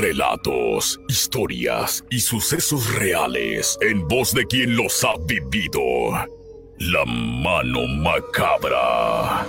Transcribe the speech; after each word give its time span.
Relatos, 0.00 0.98
historias 1.08 2.02
y 2.08 2.20
sucesos 2.20 2.94
reales 2.94 3.76
en 3.82 4.08
voz 4.08 4.32
de 4.32 4.46
quien 4.46 4.74
los 4.74 5.04
ha 5.04 5.12
vivido. 5.26 5.82
La 6.78 7.04
mano 7.04 7.86
macabra. 7.86 9.46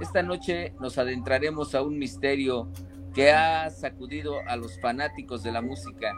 esta 0.00 0.22
noche 0.22 0.72
nos 0.80 0.96
adentraremos 0.96 1.74
a 1.74 1.82
un 1.82 1.98
misterio 1.98 2.66
que 3.12 3.30
ha 3.30 3.68
sacudido 3.68 4.36
a 4.48 4.56
los 4.56 4.80
fanáticos 4.80 5.42
de 5.42 5.52
la 5.52 5.60
música 5.60 6.14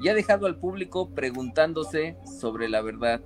y 0.00 0.08
ha 0.08 0.14
dejado 0.14 0.46
al 0.46 0.58
público 0.58 1.10
preguntándose 1.10 2.16
sobre 2.40 2.68
la 2.68 2.80
verdad 2.80 3.20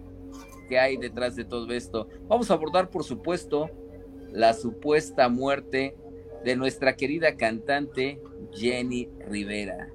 que 0.69 0.79
hay 0.79 0.97
detrás 0.97 1.37
de 1.37 1.45
todo 1.45 1.73
esto. 1.73 2.09
Vamos 2.27 2.51
a 2.51 2.55
abordar, 2.55 2.91
por 2.91 3.05
supuesto, 3.05 3.71
la 4.33 4.55
supuesta 4.55 5.29
muerte 5.29 5.97
de 6.45 6.57
nuestra 6.57 6.97
querida 6.97 7.37
cantante 7.37 8.21
Jenny 8.53 9.09
Rivera. 9.29 9.89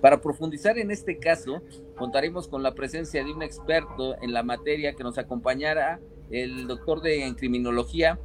Para 0.00 0.20
profundizar 0.20 0.78
en 0.78 0.90
este 0.90 1.18
caso, 1.18 1.62
contaremos 1.96 2.46
con 2.46 2.62
la 2.62 2.74
presencia 2.74 3.24
de 3.24 3.32
un 3.32 3.42
experto 3.42 4.20
en 4.22 4.32
la 4.32 4.42
materia 4.42 4.94
que 4.94 5.02
nos 5.02 5.18
acompañará, 5.18 6.00
el 6.30 6.66
doctor 6.66 7.00
de 7.00 7.24
en 7.26 7.34
criminología, 7.34 8.18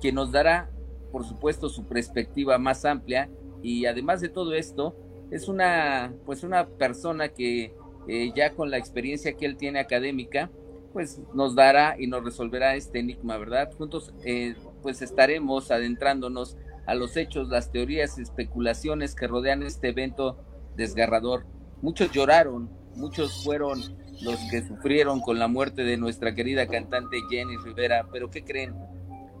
que 0.00 0.12
nos 0.12 0.32
dará, 0.32 0.70
por 1.12 1.24
supuesto, 1.24 1.68
su 1.68 1.84
perspectiva 1.86 2.58
más 2.58 2.84
amplia 2.84 3.30
y 3.62 3.86
además 3.86 4.20
de 4.20 4.28
todo 4.28 4.54
esto, 4.54 4.96
es 5.30 5.48
una, 5.48 6.12
pues 6.24 6.42
una 6.42 6.66
persona 6.66 7.28
que 7.28 7.74
eh, 8.08 8.32
ya 8.34 8.54
con 8.54 8.70
la 8.70 8.78
experiencia 8.78 9.32
que 9.34 9.46
él 9.46 9.56
tiene 9.56 9.80
académica, 9.80 10.50
pues 10.92 11.20
nos 11.34 11.54
dará 11.54 11.96
y 11.98 12.06
nos 12.06 12.24
resolverá 12.24 12.74
este 12.74 13.00
enigma, 13.00 13.36
¿verdad? 13.36 13.72
Juntos, 13.76 14.14
eh, 14.24 14.54
pues 14.82 15.02
estaremos 15.02 15.70
adentrándonos 15.70 16.56
a 16.86 16.94
los 16.94 17.16
hechos, 17.16 17.48
las 17.48 17.70
teorías 17.70 18.18
especulaciones 18.18 19.14
que 19.14 19.26
rodean 19.26 19.62
este 19.62 19.88
evento 19.88 20.38
desgarrador. 20.76 21.44
Muchos 21.82 22.12
lloraron, 22.12 22.70
muchos 22.94 23.44
fueron 23.44 23.80
los 24.22 24.38
que 24.50 24.62
sufrieron 24.62 25.20
con 25.20 25.38
la 25.38 25.48
muerte 25.48 25.82
de 25.82 25.96
nuestra 25.96 26.34
querida 26.34 26.66
cantante 26.66 27.18
Jenny 27.28 27.56
Rivera, 27.58 28.08
pero 28.10 28.30
¿qué 28.30 28.44
creen? 28.44 28.74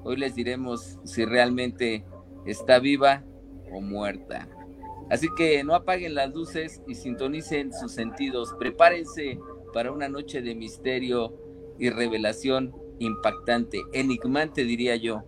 Hoy 0.02 0.16
les 0.16 0.34
diremos 0.34 0.98
si 1.04 1.24
realmente 1.24 2.04
está 2.44 2.78
viva 2.78 3.24
o 3.72 3.80
muerta. 3.80 4.48
Así 5.10 5.28
que 5.36 5.62
no 5.62 5.74
apaguen 5.74 6.14
las 6.14 6.34
luces 6.34 6.82
y 6.86 6.94
sintonicen 6.94 7.72
sus 7.72 7.92
sentidos. 7.92 8.54
Prepárense 8.58 9.38
para 9.72 9.92
una 9.92 10.08
noche 10.08 10.42
de 10.42 10.54
misterio 10.54 11.36
y 11.78 11.90
revelación 11.90 12.74
impactante, 12.98 13.82
enigmante 13.92 14.64
diría 14.64 14.96
yo. 14.96 15.22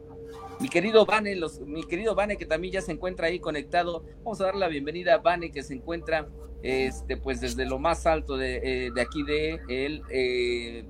Mi 0.60 0.68
querido 0.68 1.06
Vane, 1.06 1.36
los, 1.36 1.60
mi 1.60 1.84
querido 1.84 2.14
Vane 2.14 2.36
que 2.36 2.46
también 2.46 2.72
ya 2.72 2.82
se 2.82 2.92
encuentra 2.92 3.28
ahí 3.28 3.38
conectado, 3.38 4.04
vamos 4.24 4.40
a 4.40 4.46
dar 4.46 4.56
la 4.56 4.68
bienvenida 4.68 5.14
a 5.14 5.18
Vane 5.18 5.52
que 5.52 5.62
se 5.62 5.74
encuentra 5.74 6.28
este 6.62 7.16
pues 7.16 7.40
desde 7.40 7.66
lo 7.66 7.78
más 7.78 8.06
alto 8.06 8.36
de, 8.36 8.56
eh, 8.56 8.90
de 8.92 9.00
aquí 9.00 9.22
de 9.22 9.60
el 9.68 10.02
eh, 10.10 10.84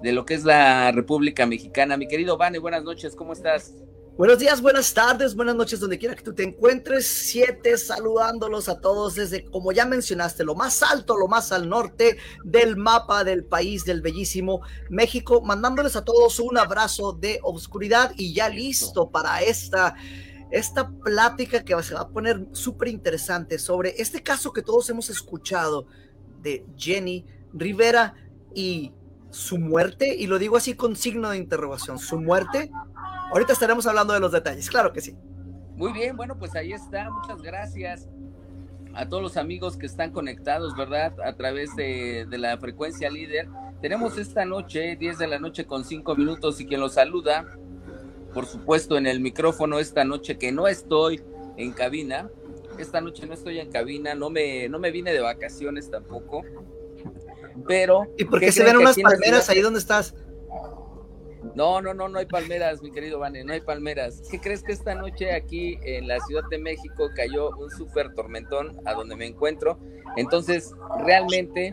de 0.00 0.12
lo 0.12 0.24
que 0.24 0.34
es 0.34 0.44
la 0.44 0.90
República 0.92 1.46
Mexicana. 1.46 1.96
Mi 1.96 2.08
querido 2.08 2.38
Vane, 2.38 2.58
buenas 2.58 2.84
noches, 2.84 3.14
¿cómo 3.14 3.34
estás? 3.34 3.74
Buenos 4.16 4.38
días, 4.38 4.62
buenas 4.62 4.94
tardes, 4.94 5.34
buenas 5.34 5.56
noches, 5.56 5.80
donde 5.80 5.98
quiera 5.98 6.14
que 6.14 6.22
tú 6.22 6.32
te 6.32 6.44
encuentres. 6.44 7.04
Siete, 7.04 7.76
saludándolos 7.76 8.68
a 8.68 8.78
todos 8.80 9.16
desde, 9.16 9.44
como 9.44 9.72
ya 9.72 9.86
mencionaste, 9.86 10.44
lo 10.44 10.54
más 10.54 10.84
alto, 10.84 11.16
lo 11.16 11.26
más 11.26 11.50
al 11.50 11.68
norte 11.68 12.16
del 12.44 12.76
mapa 12.76 13.24
del 13.24 13.44
país 13.44 13.84
del 13.84 14.02
bellísimo 14.02 14.60
México, 14.88 15.42
mandándoles 15.42 15.96
a 15.96 16.04
todos 16.04 16.38
un 16.38 16.56
abrazo 16.56 17.12
de 17.12 17.40
obscuridad 17.42 18.12
y 18.16 18.32
ya 18.32 18.48
listo 18.48 19.10
para 19.10 19.42
esta, 19.42 19.96
esta 20.52 20.88
plática 20.88 21.64
que 21.64 21.82
se 21.82 21.94
va 21.94 22.02
a 22.02 22.08
poner 22.08 22.46
súper 22.52 22.86
interesante 22.86 23.58
sobre 23.58 24.00
este 24.00 24.22
caso 24.22 24.52
que 24.52 24.62
todos 24.62 24.88
hemos 24.90 25.10
escuchado 25.10 25.88
de 26.40 26.64
Jenny 26.76 27.26
Rivera 27.52 28.14
y 28.54 28.92
su 29.30 29.58
muerte, 29.58 30.14
y 30.14 30.28
lo 30.28 30.38
digo 30.38 30.56
así 30.56 30.74
con 30.74 30.94
signo 30.94 31.30
de 31.30 31.38
interrogación, 31.38 31.98
su 31.98 32.20
muerte 32.20 32.70
Ahorita 33.30 33.52
estaremos 33.52 33.86
hablando 33.86 34.12
de 34.12 34.20
los 34.20 34.32
detalles, 34.32 34.68
claro 34.68 34.92
que 34.92 35.00
sí. 35.00 35.16
Muy 35.76 35.92
bien, 35.92 36.16
bueno, 36.16 36.38
pues 36.38 36.54
ahí 36.54 36.72
está. 36.72 37.10
Muchas 37.10 37.42
gracias 37.42 38.08
a 38.94 39.08
todos 39.08 39.22
los 39.22 39.36
amigos 39.36 39.76
que 39.76 39.86
están 39.86 40.12
conectados, 40.12 40.76
¿verdad? 40.76 41.14
A 41.24 41.34
través 41.34 41.74
de, 41.76 42.26
la 42.30 42.56
frecuencia 42.58 43.10
líder. 43.10 43.48
Tenemos 43.80 44.16
esta 44.18 44.44
noche, 44.44 44.96
10 44.96 45.18
de 45.18 45.26
la 45.26 45.38
noche 45.38 45.66
con 45.66 45.84
5 45.84 46.14
minutos, 46.14 46.60
y 46.60 46.66
quien 46.66 46.80
los 46.80 46.94
saluda, 46.94 47.44
por 48.32 48.46
supuesto, 48.46 48.96
en 48.96 49.06
el 49.06 49.20
micrófono 49.20 49.78
esta 49.78 50.04
noche 50.04 50.38
que 50.38 50.52
no 50.52 50.68
estoy 50.68 51.22
en 51.56 51.72
cabina. 51.72 52.30
Esta 52.78 53.00
noche 53.00 53.26
no 53.26 53.34
estoy 53.34 53.58
en 53.58 53.70
cabina, 53.70 54.14
no 54.14 54.30
me, 54.30 54.68
no 54.68 54.78
me 54.78 54.90
vine 54.90 55.12
de 55.12 55.20
vacaciones 55.20 55.90
tampoco. 55.90 56.42
Pero. 57.66 58.12
¿Y 58.16 58.24
por 58.24 58.40
qué 58.40 58.52
se 58.52 58.64
ven 58.64 58.76
unas 58.76 58.98
palmeras 58.98 59.48
ahí 59.48 59.60
donde 59.60 59.78
estás? 59.78 60.14
No, 61.54 61.80
no, 61.80 61.94
no, 61.94 62.08
no 62.08 62.18
hay 62.18 62.26
palmeras, 62.26 62.82
mi 62.82 62.90
querido 62.90 63.20
Vane, 63.20 63.44
no 63.44 63.52
hay 63.52 63.60
palmeras. 63.60 64.22
¿Qué 64.28 64.40
crees 64.40 64.64
que 64.64 64.72
esta 64.72 64.94
noche 64.94 65.32
aquí 65.32 65.78
en 65.84 66.08
la 66.08 66.18
Ciudad 66.20 66.42
de 66.50 66.58
México 66.58 67.10
cayó 67.14 67.50
un 67.56 67.70
súper 67.70 68.12
tormentón 68.14 68.80
a 68.84 68.94
donde 68.94 69.14
me 69.14 69.26
encuentro? 69.26 69.78
Entonces, 70.16 70.72
realmente, 71.04 71.72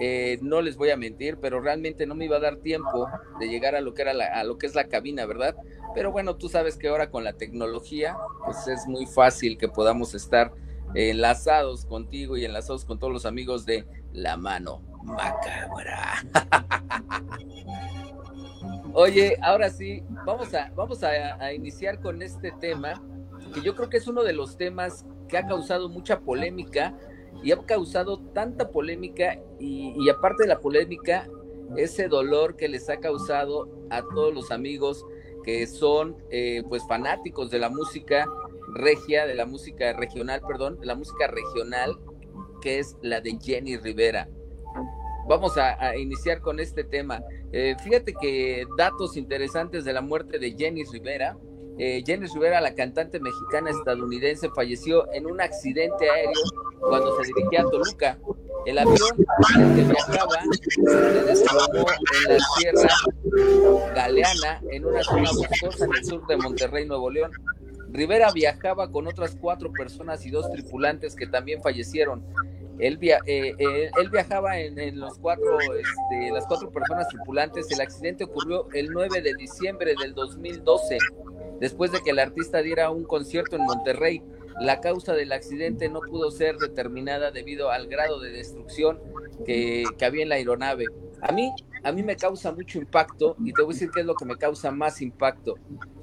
eh, 0.00 0.38
no 0.42 0.60
les 0.60 0.76
voy 0.76 0.90
a 0.90 0.96
mentir, 0.96 1.38
pero 1.40 1.60
realmente 1.60 2.04
no 2.04 2.16
me 2.16 2.24
iba 2.24 2.38
a 2.38 2.40
dar 2.40 2.56
tiempo 2.56 3.08
de 3.38 3.48
llegar 3.48 3.76
a 3.76 3.80
lo 3.80 3.94
que 3.94 4.02
era 4.02 4.12
a 4.12 4.44
lo 4.44 4.58
que 4.58 4.66
es 4.66 4.74
la 4.74 4.88
cabina, 4.88 5.24
¿verdad? 5.24 5.54
Pero 5.94 6.10
bueno, 6.10 6.36
tú 6.36 6.48
sabes 6.48 6.76
que 6.76 6.88
ahora 6.88 7.10
con 7.10 7.22
la 7.22 7.34
tecnología, 7.34 8.16
pues 8.44 8.66
es 8.66 8.86
muy 8.88 9.06
fácil 9.06 9.56
que 9.56 9.68
podamos 9.68 10.14
estar 10.14 10.52
enlazados 10.94 11.86
contigo 11.86 12.36
y 12.36 12.44
enlazados 12.44 12.84
con 12.84 12.98
todos 12.98 13.12
los 13.12 13.24
amigos 13.24 13.64
de 13.66 13.86
La 14.12 14.36
Mano 14.36 14.82
Macabra. 15.04 16.24
Oye, 18.94 19.38
ahora 19.40 19.70
sí, 19.70 20.02
vamos 20.26 20.52
a, 20.52 20.70
vamos 20.74 21.02
a, 21.02 21.52
iniciar 21.52 22.00
con 22.00 22.20
este 22.20 22.52
tema, 22.60 23.02
que 23.54 23.62
yo 23.62 23.74
creo 23.74 23.88
que 23.88 23.96
es 23.96 24.06
uno 24.06 24.22
de 24.22 24.34
los 24.34 24.58
temas 24.58 25.06
que 25.28 25.38
ha 25.38 25.46
causado 25.46 25.88
mucha 25.88 26.20
polémica 26.20 26.94
y 27.42 27.52
ha 27.52 27.56
causado 27.56 28.18
tanta 28.34 28.70
polémica 28.70 29.38
y, 29.58 30.08
aparte 30.10 30.42
de 30.42 30.50
la 30.50 30.60
polémica, 30.60 31.26
ese 31.76 32.06
dolor 32.08 32.56
que 32.56 32.68
les 32.68 32.90
ha 32.90 32.98
causado 32.98 33.66
a 33.88 34.02
todos 34.02 34.34
los 34.34 34.50
amigos 34.50 35.06
que 35.42 35.66
son 35.66 36.16
eh, 36.30 36.62
pues 36.68 36.86
fanáticos 36.86 37.50
de 37.50 37.58
la 37.58 37.70
música 37.70 38.26
regia, 38.74 39.26
de 39.26 39.34
la 39.34 39.46
música 39.46 39.94
regional, 39.94 40.42
perdón, 40.46 40.78
de 40.78 40.86
la 40.86 40.94
música 40.94 41.28
regional, 41.28 41.98
que 42.60 42.78
es 42.78 42.96
la 43.00 43.22
de 43.22 43.38
Jenny 43.40 43.78
Rivera. 43.78 44.28
Vamos 45.28 45.56
a 45.56 45.96
iniciar 45.96 46.42
con 46.42 46.60
este 46.60 46.84
tema. 46.84 47.22
Eh, 47.52 47.76
fíjate 47.84 48.14
que 48.14 48.64
datos 48.78 49.16
interesantes 49.16 49.84
de 49.84 49.92
la 49.92 50.00
muerte 50.00 50.38
de 50.38 50.52
Jenny 50.52 50.84
Rivera. 50.84 51.36
Eh, 51.78 52.02
Jenny 52.04 52.26
Rivera, 52.26 52.60
la 52.60 52.74
cantante 52.74 53.20
mexicana 53.20 53.70
estadounidense, 53.70 54.48
falleció 54.54 55.10
en 55.12 55.26
un 55.26 55.40
accidente 55.40 56.08
aéreo 56.08 56.42
cuando 56.80 57.16
se 57.16 57.32
dirigía 57.34 57.60
a 57.60 57.70
Toluca. 57.70 58.18
El 58.64 58.78
avión 58.78 58.96
en 59.56 59.62
el 59.62 59.74
que 59.76 59.92
viajaba 59.92 60.36
se 61.34 61.44
en 62.24 62.32
la 62.32 62.38
Sierra 62.56 62.88
Galeana, 63.94 64.60
en 64.70 64.84
una 64.86 65.02
zona 65.02 65.30
boscosa 65.32 65.84
en 65.84 65.94
el 65.94 66.04
sur 66.04 66.26
de 66.26 66.36
Monterrey, 66.36 66.86
Nuevo 66.86 67.10
León. 67.10 67.32
Rivera 67.90 68.30
viajaba 68.32 68.90
con 68.90 69.06
otras 69.06 69.36
cuatro 69.38 69.70
personas 69.72 70.24
y 70.24 70.30
dos 70.30 70.50
tripulantes 70.50 71.14
que 71.14 71.26
también 71.26 71.60
fallecieron. 71.60 72.24
Él, 72.82 72.98
eh, 73.00 73.54
él 73.96 74.10
viajaba 74.10 74.58
en, 74.58 74.98
los 74.98 75.16
cuatro, 75.18 75.60
este, 75.60 76.32
las 76.32 76.44
cuatro 76.46 76.68
personas 76.72 77.06
tripulantes. 77.08 77.70
El 77.70 77.80
accidente 77.80 78.24
ocurrió 78.24 78.66
el 78.74 78.88
9 78.88 79.22
de 79.22 79.34
diciembre 79.34 79.94
del 80.00 80.14
2012, 80.14 80.98
después 81.60 81.92
de 81.92 82.00
que 82.00 82.10
el 82.10 82.18
artista 82.18 82.60
diera 82.60 82.90
un 82.90 83.04
concierto 83.04 83.54
en 83.54 83.62
Monterrey. 83.62 84.22
La 84.60 84.80
causa 84.80 85.14
del 85.14 85.30
accidente 85.30 85.88
no 85.88 86.00
pudo 86.00 86.32
ser 86.32 86.56
determinada 86.56 87.30
debido 87.30 87.70
al 87.70 87.86
grado 87.86 88.18
de 88.18 88.30
destrucción 88.30 88.98
que, 89.46 89.84
que 89.96 90.04
había 90.04 90.24
en 90.24 90.30
la 90.30 90.34
aeronave. 90.34 90.86
A 91.20 91.30
mí, 91.30 91.52
a 91.84 91.92
mí 91.92 92.02
me 92.02 92.16
causa 92.16 92.50
mucho 92.50 92.78
impacto 92.78 93.36
y 93.44 93.52
te 93.52 93.62
voy 93.62 93.74
a 93.74 93.74
decir 93.74 93.90
qué 93.94 94.00
es 94.00 94.06
lo 94.06 94.16
que 94.16 94.24
me 94.24 94.36
causa 94.36 94.72
más 94.72 95.00
impacto. 95.00 95.54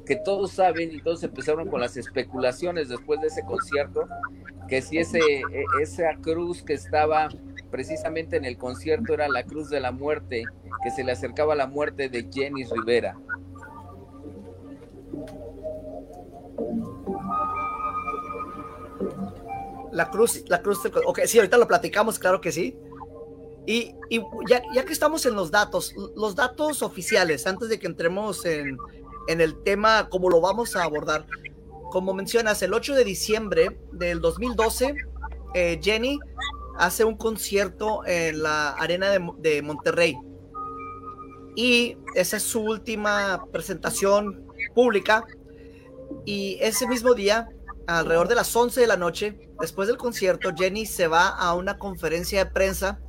Que 0.09 0.15
todos 0.15 0.53
saben 0.53 0.91
y 0.91 0.99
todos 1.03 1.21
empezaron 1.21 1.69
con 1.69 1.79
las 1.79 1.95
especulaciones 1.95 2.89
después 2.89 3.21
de 3.21 3.27
ese 3.27 3.43
concierto, 3.43 4.07
que 4.67 4.81
si 4.81 4.97
ese, 4.97 5.19
e, 5.19 5.43
esa 5.83 6.15
cruz 6.19 6.63
que 6.63 6.73
estaba 6.73 7.29
precisamente 7.69 8.35
en 8.35 8.43
el 8.43 8.57
concierto 8.57 9.13
era 9.13 9.29
la 9.29 9.43
cruz 9.43 9.69
de 9.69 9.79
la 9.79 9.91
muerte, 9.91 10.45
que 10.83 10.89
se 10.89 11.03
le 11.03 11.11
acercaba 11.11 11.53
a 11.53 11.55
la 11.55 11.67
muerte 11.67 12.09
de 12.09 12.27
Jenny 12.33 12.63
Rivera. 12.63 13.19
La 19.91 20.09
cruz, 20.09 20.43
la 20.47 20.63
cruz, 20.63 20.79
ok, 21.05 21.19
sí, 21.25 21.37
ahorita 21.37 21.59
lo 21.59 21.67
platicamos, 21.67 22.17
claro 22.17 22.41
que 22.41 22.51
sí. 22.51 22.75
Y, 23.67 23.93
ya, 24.49 24.83
que 24.83 24.93
estamos 24.93 25.27
en 25.27 25.35
los 25.35 25.51
datos, 25.51 25.93
los 26.15 26.35
datos 26.35 26.81
oficiales, 26.81 27.45
antes 27.45 27.69
de 27.69 27.77
que 27.77 27.85
entremos 27.85 28.43
en, 28.47 28.79
el 29.41 29.61
tema, 29.63 30.09
como 30.09 30.29
lo 30.29 30.41
vamos 30.41 30.75
a 30.75 30.83
abordar, 30.83 31.25
como 31.91 32.13
mencionas, 32.13 32.61
el 32.61 32.73
8 32.73 32.95
de 32.95 33.03
diciembre 33.03 33.79
del 33.91 34.21
2012, 34.21 34.95
eh, 35.55 35.79
Jenny 35.81 36.19
hace 36.77 37.03
un 37.03 37.17
concierto 37.17 38.05
en 38.05 38.43
la 38.43 38.69
arena 38.71 39.09
de, 39.09 39.19
de, 39.39 39.61
Monterrey. 39.61 40.17
Y 41.55 41.97
esa 42.15 42.37
es 42.37 42.43
su 42.43 42.61
última 42.61 43.45
presentación 43.51 44.47
pública. 44.73 45.25
Y 46.25 46.57
ese 46.61 46.87
mismo 46.87 47.13
día, 47.13 47.49
alrededor 47.87 48.27
de 48.27 48.35
las 48.35 48.55
11 48.55 48.81
de 48.81 48.87
la 48.87 48.97
noche, 48.97 49.49
después 49.59 49.87
del 49.87 49.97
concierto, 49.97 50.51
Jenny 50.55 50.85
se 50.85 51.07
va 51.07 51.27
a 51.27 51.53
una 51.55 51.77
conferencia 51.77 52.45
de 52.45 52.51
prensa 52.51 52.99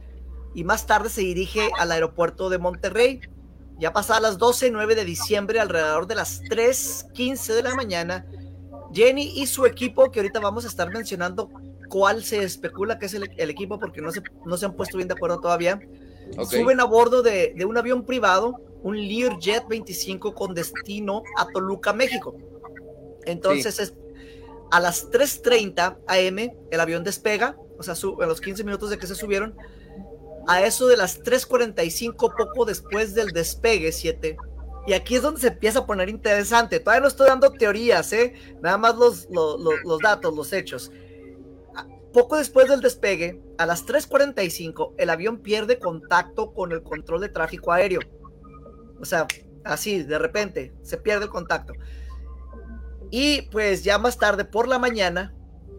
y 0.55 0.65
más 0.65 0.87
tarde 0.87 1.09
se 1.09 1.21
dirige 1.21 1.71
al 1.79 1.93
aeropuerto 1.93 2.51
de 2.51 2.59
Monterrey. 2.59 3.21
Ya 3.81 3.93
pasadas 3.93 4.23
las 4.23 4.39
12, 4.39 4.71
9 4.71 4.95
de 4.95 5.05
diciembre, 5.05 5.59
alrededor 5.59 6.07
de 6.07 6.15
las 6.15 6.43
3:15 6.43 7.55
de 7.55 7.63
la 7.63 7.75
mañana, 7.75 8.27
Jenny 8.93 9.41
y 9.41 9.47
su 9.47 9.65
equipo, 9.65 10.11
que 10.11 10.21
ahorita 10.21 10.39
vamos 10.39 10.67
a 10.67 10.69
estar 10.69 10.91
mencionando 10.93 11.51
cuál 11.89 12.23
se 12.23 12.43
especula 12.43 12.99
que 12.99 13.07
es 13.07 13.15
el, 13.15 13.25
equipo 13.51 13.79
porque 13.79 14.01
no 14.03 14.13
se, 14.13 14.23
no 14.45 14.57
se 14.57 14.67
han 14.67 14.75
puesto 14.75 14.99
bien 14.99 15.09
de 15.09 15.15
acuerdo 15.15 15.41
todavía, 15.41 15.81
suben 16.49 16.79
a 16.79 16.85
bordo 16.85 17.23
de, 17.23 17.55
un 17.67 17.77
avión 17.77 18.05
privado, 18.05 18.61
un 18.83 18.97
Learjet 18.97 19.67
25 19.67 20.35
con 20.35 20.55
destino 20.55 21.23
a 21.37 21.47
Toluca, 21.47 21.93
México. 21.93 22.37
Entonces 23.25 23.79
es 23.81 23.95
a 24.71 24.79
las 24.79 25.11
3.30 25.11 25.97
am 26.07 26.51
el 26.71 26.81
avión 26.81 27.03
despega, 27.03 27.57
o 27.79 27.83
sea, 27.83 27.95
a 27.95 28.27
los 28.27 28.41
15 28.41 28.63
minutos 28.63 28.91
de 28.91 28.99
que 28.99 29.07
se 29.07 29.15
subieron, 29.15 29.57
a 30.47 30.65
eso 30.65 30.87
de 30.89 30.97
las 30.97 31.23
3.45, 31.23 32.35
poco 32.37 32.65
después 32.65 33.15
del 33.15 33.29
despegue, 33.31 33.93
7. 33.93 34.37
Y 34.87 34.93
aquí 34.93 35.17
es 35.17 35.23
donde 35.23 35.41
se 35.41 35.49
empieza 35.49 35.81
a 35.81 35.87
poner 35.87 36.09
interesante. 36.09 36.81
Todavía 36.81 37.03
no 37.03 37.09
estoy 37.09 37.29
dando 37.29 37.53
teorías, 37.53 38.13
¿eh? 38.13 38.35
Nada 38.63 38.79
más 38.79 38.97
los, 38.97 39.29
los, 39.31 39.99
datos, 40.01 40.35
los 40.35 40.53
hechos. 40.53 40.91
Poco 42.13 42.37
después 42.37 42.69
del 42.69 42.81
despegue, 42.81 43.41
a 43.59 43.67
las 43.67 43.87
3.45, 43.87 44.95
el 44.99 45.11
avión 45.11 45.39
pierde 45.39 45.79
contacto 45.79 46.53
con 46.53 46.73
el 46.73 46.83
control 46.83 47.21
de 47.21 47.29
tráfico 47.29 47.73
aéreo. 47.73 48.01
O 49.01 49.05
sea, 49.05 49.29
así, 49.65 50.03
de 50.03 50.19
repente, 50.19 50.73
se 50.83 50.97
pierde 50.97 51.27
el 51.27 51.31
contacto. 51.31 51.75
Y 53.11 53.43
pues 53.43 53.85
ya 53.85 53.99
más 53.99 54.19
tarde, 54.19 54.45
por 54.45 54.67
la 54.67 54.79
mañana, 54.79 55.35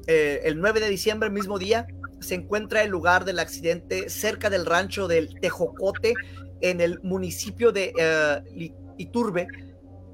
eh, 0.08 0.42
el 0.46 0.60
9 0.60 0.80
de 0.80 0.90
diciembre, 0.90 1.30
mismo 1.30 1.60
día, 1.60 1.88
se 2.22 2.36
encuentra 2.36 2.84
el 2.84 2.90
lugar 2.90 3.26
del 3.26 3.40
accidente 3.40 4.10
cerca 4.10 4.50
del 4.50 4.66
rancho 4.66 5.08
del 5.08 5.34
Tejocote 5.40 6.14
en 6.62 6.80
el 6.80 7.02
municipio 7.02 7.72
de 7.72 7.94
uh, 7.98 8.64
Iturbe, 8.98 9.48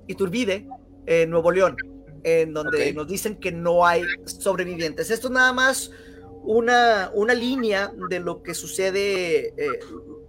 Iturbide, 0.07 0.67
en 1.05 1.29
Nuevo 1.29 1.51
León, 1.51 1.75
en 2.23 2.53
donde 2.53 2.93
nos 2.93 3.07
dicen 3.07 3.35
que 3.35 3.51
no 3.51 3.85
hay 3.85 4.03
sobrevivientes. 4.25 5.11
Esto 5.11 5.27
es 5.27 5.33
nada 5.33 5.53
más 5.53 5.91
una, 6.43 7.11
una 7.13 7.33
línea 7.33 7.91
de 8.09 8.19
lo 8.19 8.41
que 8.41 8.53
sucede, 8.53 9.47
eh, 9.57 9.79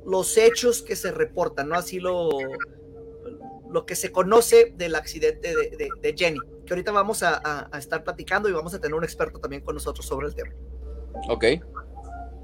los 0.04 0.36
hechos 0.36 0.82
que 0.82 0.96
se 0.96 1.12
reportan, 1.12 1.68
¿no? 1.68 1.76
Así 1.76 2.00
lo, 2.00 2.30
lo 3.70 3.86
que 3.86 3.94
se 3.94 4.10
conoce 4.10 4.72
del 4.76 4.96
accidente 4.96 5.54
de, 5.54 6.14
Jenny, 6.16 6.38
que 6.66 6.72
ahorita 6.72 6.90
vamos 6.90 7.22
a, 7.22 7.68
a, 7.70 7.78
estar 7.78 8.02
platicando 8.02 8.48
y 8.48 8.52
vamos 8.52 8.74
a 8.74 8.80
tener 8.80 8.94
un 8.94 9.04
experto 9.04 9.38
también 9.38 9.62
con 9.62 9.74
nosotros 9.74 10.04
sobre 10.06 10.26
el 10.26 10.34
tema. 10.34 10.52
Ok, 11.28 11.44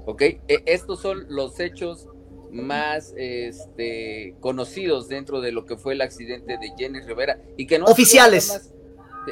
ok. 0.05 0.21
E, 0.21 0.41
estos 0.65 1.01
son 1.01 1.25
los 1.29 1.59
hechos 1.59 2.07
más 2.51 3.13
este, 3.17 4.35
conocidos 4.39 5.07
dentro 5.09 5.41
de 5.41 5.51
lo 5.51 5.65
que 5.65 5.77
fue 5.77 5.93
el 5.93 6.01
accidente 6.01 6.57
de 6.57 6.71
Jenny 6.77 7.01
Rivera 7.01 7.39
y 7.57 7.67
que 7.67 7.77
no 7.77 7.85
oficiales. 7.85 8.71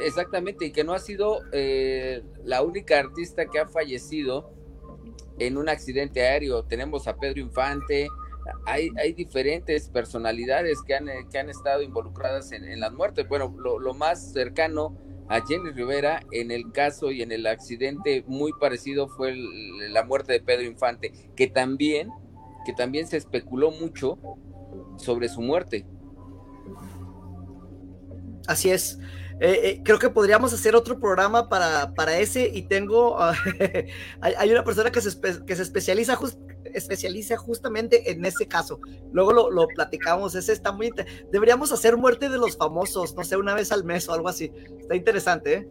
exactamente 0.02 0.66
y 0.66 0.72
que 0.72 0.84
no 0.84 0.92
ha 0.92 0.98
sido 0.98 1.40
eh, 1.52 2.22
la 2.44 2.62
única 2.62 2.98
artista 2.98 3.46
que 3.46 3.58
ha 3.58 3.66
fallecido 3.66 4.52
en 5.38 5.56
un 5.56 5.68
accidente 5.68 6.22
aéreo. 6.22 6.64
Tenemos 6.64 7.08
a 7.08 7.16
Pedro 7.16 7.40
Infante. 7.40 8.08
Hay, 8.66 8.90
hay 8.98 9.14
diferentes 9.14 9.88
personalidades 9.88 10.82
que 10.86 10.94
han, 10.94 11.08
que 11.30 11.38
han 11.38 11.48
estado 11.48 11.80
involucradas 11.82 12.52
en, 12.52 12.78
las 12.78 12.92
muertes. 12.92 13.26
Bueno 13.26 13.54
lo, 13.58 13.78
lo 13.78 13.94
más 13.94 14.32
cercano 14.32 14.98
a 15.28 15.40
Jenny 15.44 15.70
Rivera 15.70 16.22
en 16.32 16.50
el 16.50 16.70
caso 16.72 17.10
y 17.10 17.22
en 17.22 17.32
el 17.32 17.46
accidente 17.46 18.24
muy 18.26 18.52
parecido 18.52 19.08
fue 19.08 19.34
la 19.90 20.04
muerte 20.04 20.32
de 20.32 20.40
Pedro 20.40 20.64
Infante, 20.64 21.12
que 21.34 21.46
también, 21.46 22.10
que 22.64 22.72
también 22.72 23.06
se 23.06 23.16
especuló 23.16 23.70
mucho 23.70 24.18
sobre 24.96 25.28
su 25.28 25.40
muerte. 25.40 25.86
Así 28.46 28.70
es. 28.70 28.98
Eh, 29.40 29.60
eh, 29.64 29.80
creo 29.84 29.98
que 29.98 30.10
podríamos 30.10 30.52
hacer 30.52 30.76
otro 30.76 31.00
programa 31.00 31.48
para, 31.48 31.92
para 31.94 32.18
ese 32.18 32.48
y 32.52 32.62
tengo, 32.62 33.18
hay, 34.20 34.50
una 34.50 34.62
persona 34.62 34.92
que 34.92 35.00
se, 35.00 35.10
que 35.44 35.56
se 35.56 35.62
especializa 35.62 36.16
especializa 36.72 37.36
justamente 37.36 38.10
en 38.10 38.24
ese 38.24 38.46
caso. 38.46 38.80
Luego 39.12 39.32
lo, 39.32 39.66
platicamos, 39.68 40.34
ese 40.34 40.52
está 40.52 40.72
muy... 40.72 40.90
Deberíamos 41.30 41.72
hacer 41.72 41.96
muerte 41.96 42.28
de 42.28 42.38
los 42.38 42.56
famosos, 42.56 43.14
no 43.14 43.24
sé, 43.24 43.36
una 43.36 43.54
vez 43.54 43.72
al 43.72 43.84
mes 43.84 44.08
o 44.08 44.14
algo 44.14 44.28
así. 44.28 44.52
Está 44.80 44.96
interesante, 44.96 45.54
¿eh? 45.54 45.68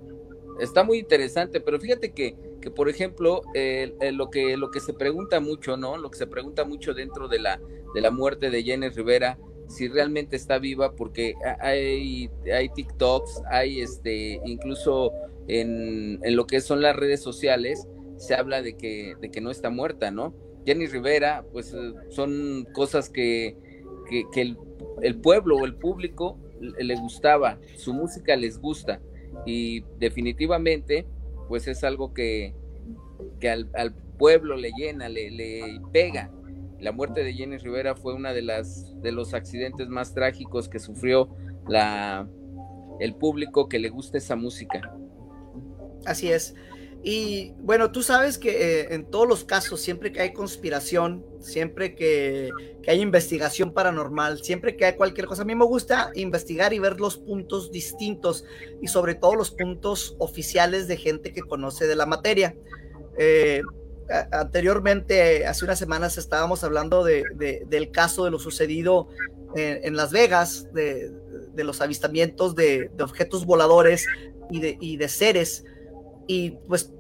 Está 0.60 0.84
muy 0.84 1.00
interesante, 1.00 1.60
pero 1.62 1.80
fíjate 1.80 2.14
que, 2.14 2.36
que 2.62 2.70
por 2.70 2.88
ejemplo, 2.88 3.42
lo, 4.12 4.30
que, 4.30 4.56
lo 4.58 4.70
que 4.70 4.80
se 4.80 4.94
pregunta 4.94 5.40
mucho, 5.40 5.78
¿no? 5.78 5.98
Lo 5.98 6.12
que 6.12 6.18
se 6.18 6.28
pregunta 6.28 6.64
mucho 6.64 6.94
dentro 6.94 7.28
de 7.28 7.40
la, 7.40 7.60
de 7.94 8.02
la 8.02 8.12
muerte 8.12 8.50
de 8.50 8.64
Jenny 8.64 8.90
Rivera, 8.90 9.40
si 9.68 9.88
realmente 9.88 10.36
está 10.36 10.60
viva, 10.60 10.94
porque 10.94 11.34
hay, 11.60 12.30
hay 12.54 12.70
TikToks, 12.70 13.42
hay 13.50 13.82
este, 13.82 14.40
incluso 14.46 15.12
en, 15.48 16.20
en, 16.24 16.36
lo 16.36 16.46
que 16.46 16.62
son 16.62 16.82
las 16.82 16.96
redes 16.96 17.22
sociales, 17.22 17.88
se 18.18 18.36
habla 18.36 18.62
de 18.62 18.78
que, 18.78 19.16
de 19.20 19.32
que 19.32 19.42
no 19.42 19.52
está 19.52 19.70
muerta, 19.70 20.12
¿no? 20.12 20.34
Jenny 20.66 20.88
Rivera, 20.88 21.46
pues 21.52 21.74
eh, 21.74 21.94
son 22.10 22.68
cosas 22.74 23.10
que, 23.10 23.58
el, 24.36 25.18
pueblo 25.18 25.58
o 25.58 25.66
el 25.66 25.76
público 25.76 26.38
le 26.60 26.96
gustaba, 26.96 27.60
su 27.76 27.94
música 27.94 28.36
les 28.36 28.60
gusta 28.60 29.02
y 29.46 29.82
definitivamente 29.98 31.06
pues 31.48 31.68
es 31.68 31.84
algo 31.84 32.14
que, 32.14 32.54
que 33.40 33.50
al, 33.50 33.96
pueblo 34.18 34.56
le 34.56 34.72
llena, 34.78 35.10
le, 35.10 35.32
le, 35.32 35.82
pega. 35.92 36.32
La 36.80 36.92
muerte 36.92 37.24
de 37.24 37.34
Jenny 37.34 37.58
Rivera 37.58 37.96
fue 37.96 38.14
una 38.14 38.32
de 38.32 38.42
las 38.42 39.02
de 39.02 39.12
los 39.12 39.34
accidentes 39.34 39.90
más 39.90 40.14
trágicos 40.14 40.70
que 40.70 40.80
sufrió 40.80 41.30
la 41.68 42.28
el 43.00 43.16
público 43.16 43.68
que 43.68 43.80
le 43.80 43.90
gusta 43.90 44.18
esa 44.18 44.36
música. 44.36 44.96
Así 46.06 46.32
es. 46.32 46.56
Y 47.06 47.52
bueno, 47.60 47.92
tú 47.92 48.02
sabes 48.02 48.38
que 48.38 48.80
eh, 48.80 48.94
en 48.94 49.04
todos 49.06 49.28
los 49.28 49.44
casos, 49.44 49.82
siempre 49.82 50.14
que 50.14 50.22
hay 50.22 50.32
conspiración, 50.32 51.26
siempre 51.42 51.96
que, 51.96 52.50
hay 52.88 53.02
investigación 53.02 53.74
paranormal, 53.74 54.42
siempre 54.42 54.78
que 54.78 54.86
hay 54.86 54.94
cualquier 54.96 55.28
cosa, 55.28 55.42
a 55.42 55.46
mí 55.46 55.54
me 55.54 55.66
gusta 55.66 56.12
investigar 56.16 56.72
y 56.72 56.80
ver 56.80 57.02
los 57.02 57.18
puntos 57.18 57.72
distintos 57.72 58.46
y 58.82 58.88
sobre 58.88 59.16
todo 59.16 59.36
los 59.36 59.52
puntos 59.52 60.16
oficiales 60.18 60.88
de 60.88 60.96
gente 60.96 61.34
que 61.34 61.42
conoce 61.42 61.88
de 61.88 61.96
la 61.98 62.06
materia. 62.06 62.56
Eh, 63.18 63.62
anteriormente, 64.32 65.46
hace 65.46 65.66
unas 65.66 65.80
semanas 65.80 66.18
estábamos 66.18 66.64
hablando 66.64 67.04
de, 67.04 67.24
del 67.68 67.92
caso 67.92 68.24
de 68.24 68.32
lo 68.32 68.40
sucedido 68.40 69.10
en, 69.56 69.96
Las 69.98 70.12
Vegas, 70.14 70.74
de, 70.74 71.12
los 71.56 71.82
avistamientos 71.82 72.56
de, 72.56 72.90
objetos 73.02 73.46
voladores 73.46 74.06
y 74.50 74.62
de, 74.62 74.78
y 74.80 74.96
de 74.96 75.10
seres 75.10 75.66
y 76.28 76.52
pues 76.68 76.94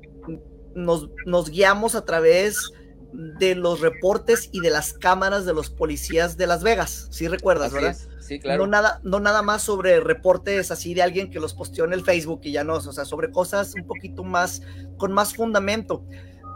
nos, 0.76 1.10
nos 1.26 1.50
guiamos 1.50 1.96
a 1.96 2.06
través 2.06 2.72
de 3.14 3.56
los 3.56 3.80
reportes 3.80 4.50
y 4.52 4.60
de 4.60 4.72
las 4.72 4.94
cámaras 4.94 5.46
de 5.46 5.54
los 5.54 5.70
policías 5.70 6.36
de 6.36 6.48
Las 6.48 6.64
Vegas. 6.64 7.08
¿Sí 7.12 7.28
recuerdas, 7.28 7.72
verdad? 7.72 7.96
Sí, 8.20 8.40
claro. 8.40 8.66
No 8.66 8.72
nada, 8.72 9.02
no 9.04 9.20
nada 9.20 9.42
más 9.42 9.62
sobre 9.62 10.00
reportes 10.00 10.72
así 10.72 10.94
de 10.94 11.04
alguien 11.04 11.30
que 11.30 11.40
los 11.40 11.54
posteó 11.54 11.86
en 11.86 11.94
el 11.94 12.04
Facebook 12.04 12.42
y 12.44 12.54
ya 12.54 12.64
no, 12.64 12.76
o 12.76 12.82
sea, 12.82 13.06
sobre 13.06 13.32
cosas 13.32 13.76
un 13.76 13.86
poquito 13.86 14.24
más, 14.24 14.62
con 14.98 15.12
más 15.12 15.36
fundamento. 15.36 16.06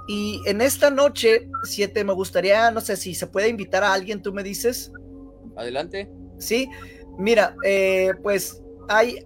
Y 0.08 0.42
en 0.46 0.62
esta 0.62 0.90
noche, 0.90 1.50
siete, 1.64 2.04
me 2.04 2.14
gustaría, 2.14 2.72
no 2.72 2.80
sé 2.80 2.96
si 2.96 3.14
se 3.14 3.28
puede 3.28 3.50
invitar 3.50 3.84
a 3.84 3.94
alguien, 3.94 4.22
tú 4.22 4.34
me 4.34 4.42
dices. 4.42 4.92
Adelante. 5.58 6.10
Sí, 6.40 6.70
mira, 7.18 7.56
eh, 7.66 8.14
pues 8.24 8.62
hay 8.88 9.26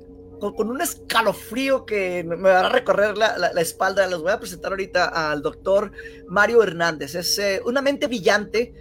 con, 0.49 0.69
un 0.69 0.81
escalofrío 0.81 1.85
que 1.85 2.23
me 2.23 2.35
va 2.35 2.61
a 2.61 2.69
recorrer 2.69 3.15
la, 3.15 3.51
espalda. 3.61 4.07
Les 4.07 4.17
voy 4.17 4.31
a 4.31 4.39
presentar 4.39 4.71
ahorita 4.71 5.31
al 5.31 5.41
doctor 5.41 5.91
Mario 6.27 6.63
Hernández. 6.63 7.13
Es 7.13 7.37
eh, 7.37 7.61
una 7.63 7.81
mente 7.81 8.07
brillante 8.07 8.73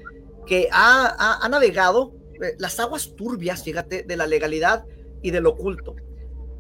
que 0.46 0.68
ha, 0.72 1.46
navegado 1.50 2.14
eh, 2.42 2.54
las 2.58 2.80
aguas 2.80 3.14
turbias, 3.14 3.62
fíjate, 3.62 4.04
de 4.04 4.16
la 4.16 4.26
legalidad 4.26 4.86
y 5.22 5.30
del 5.30 5.46
oculto. 5.46 5.96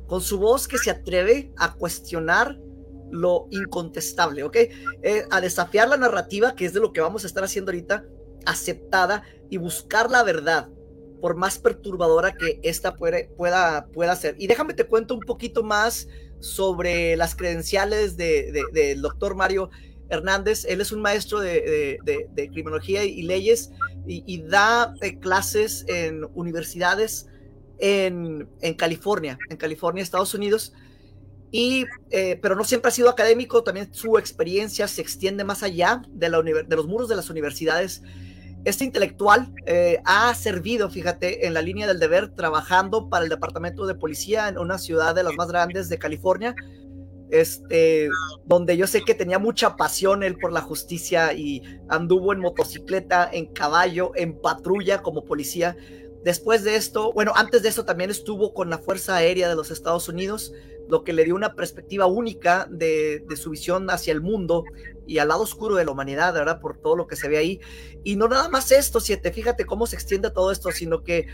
Con 0.06 0.20
su 0.20 0.38
voz 0.38 0.68
que 0.68 0.76
se 0.76 0.90
atreve 0.90 1.50
a 1.56 1.74
cuestionar 1.74 2.58
lo 3.10 3.46
incontestable, 3.50 4.42
¿ok? 4.42 4.56
Eh, 5.02 5.24
a 5.30 5.40
desafiar 5.40 5.88
la 5.88 5.96
narrativa, 5.96 6.54
que 6.54 6.66
es 6.66 6.74
de 6.74 6.80
lo 6.80 6.92
que 6.92 7.00
vamos 7.00 7.24
a 7.24 7.26
estar 7.26 7.42
haciendo 7.42 7.70
ahorita, 7.70 8.04
aceptada 8.44 9.22
y 9.48 9.56
buscar 9.56 10.10
la 10.10 10.22
verdad 10.22 10.68
por 11.20 11.36
más 11.36 11.58
perturbadora 11.58 12.32
que 12.32 12.60
esta 12.62 12.96
pueda, 12.96 13.86
pueda 13.86 14.16
ser. 14.16 14.36
Y 14.38 14.46
déjame 14.46 14.74
te 14.74 14.84
cuento 14.84 15.14
un 15.14 15.20
poquito 15.20 15.62
más 15.62 16.08
sobre 16.40 17.16
las 17.16 17.36
credenciales 17.36 18.16
del 18.16 18.52
de, 18.72 18.94
doctor 18.96 19.34
Mario 19.34 19.70
Hernández. 20.08 20.64
Él 20.64 20.80
es 20.80 20.90
un 20.92 21.00
maestro 21.00 21.40
de, 21.40 21.98
criminología 22.34 23.04
y 23.04 23.22
leyes 23.22 23.70
y, 24.06 24.42
da 24.42 24.94
eh, 25.02 25.18
clases 25.18 25.84
en 25.88 26.24
universidades 26.34 27.26
en, 27.78 28.48
California, 28.76 29.38
en 29.48 29.56
California, 29.56 30.02
Estados 30.02 30.34
Unidos. 30.34 30.72
Y, 31.52 31.84
eh, 32.10 32.38
pero 32.40 32.54
no 32.54 32.62
siempre 32.64 32.90
ha 32.90 32.92
sido 32.92 33.08
académico, 33.08 33.64
también 33.64 33.92
su 33.92 34.18
experiencia 34.18 34.86
se 34.86 35.02
extiende 35.02 35.42
más 35.42 35.64
allá 35.64 36.02
de, 36.08 36.28
la, 36.28 36.42
de 36.42 36.76
los 36.76 36.86
muros 36.86 37.08
de 37.08 37.16
las 37.16 37.28
universidades 37.28 38.02
este 38.64 38.84
intelectual 38.84 39.52
eh, 39.66 40.00
ha 40.04 40.34
servido, 40.34 40.90
fíjate, 40.90 41.46
en 41.46 41.54
la 41.54 41.62
línea 41.62 41.86
del 41.86 41.98
deber, 41.98 42.34
trabajando 42.34 43.08
para 43.08 43.24
el 43.24 43.30
Departamento 43.30 43.86
de 43.86 43.94
Policía 43.94 44.48
en 44.48 44.58
una 44.58 44.78
ciudad 44.78 45.14
de 45.14 45.22
las 45.22 45.34
más 45.34 45.48
grandes 45.48 45.88
de 45.88 45.98
California, 45.98 46.54
este, 47.30 48.08
donde 48.44 48.76
yo 48.76 48.86
sé 48.86 49.02
que 49.02 49.14
tenía 49.14 49.38
mucha 49.38 49.76
pasión 49.76 50.22
él 50.22 50.36
por 50.36 50.52
la 50.52 50.60
justicia 50.60 51.32
y 51.32 51.62
anduvo 51.88 52.32
en 52.32 52.40
motocicleta, 52.40 53.30
en 53.32 53.46
caballo, 53.46 54.12
en 54.14 54.38
patrulla 54.38 55.00
como 55.00 55.24
policía. 55.24 55.76
Después 56.24 56.62
de 56.64 56.76
esto, 56.76 57.12
bueno, 57.12 57.32
antes 57.34 57.62
de 57.62 57.70
eso 57.70 57.84
también 57.86 58.10
estuvo 58.10 58.52
con 58.52 58.68
la 58.68 58.78
Fuerza 58.78 59.16
Aérea 59.16 59.48
de 59.48 59.54
los 59.54 59.70
Estados 59.70 60.08
Unidos, 60.08 60.52
lo 60.90 61.04
que 61.04 61.12
le 61.12 61.24
dio 61.24 61.34
una 61.34 61.54
perspectiva 61.54 62.06
única 62.06 62.66
de, 62.70 63.24
de 63.28 63.36
su 63.36 63.50
visión 63.50 63.90
hacia 63.90 64.12
el 64.12 64.20
mundo 64.20 64.64
y 65.06 65.18
al 65.18 65.28
lado 65.28 65.42
oscuro 65.42 65.76
de 65.76 65.84
la 65.84 65.92
humanidad, 65.92 66.34
¿verdad? 66.34 66.60
Por 66.60 66.78
todo 66.78 66.96
lo 66.96 67.06
que 67.06 67.16
se 67.16 67.28
ve 67.28 67.38
ahí. 67.38 67.60
Y 68.04 68.16
no 68.16 68.28
nada 68.28 68.48
más 68.48 68.70
esto, 68.72 69.00
siete, 69.00 69.32
fíjate 69.32 69.64
cómo 69.64 69.86
se 69.86 69.96
extiende 69.96 70.30
todo 70.30 70.52
esto, 70.52 70.70
sino 70.70 71.02
que 71.02 71.26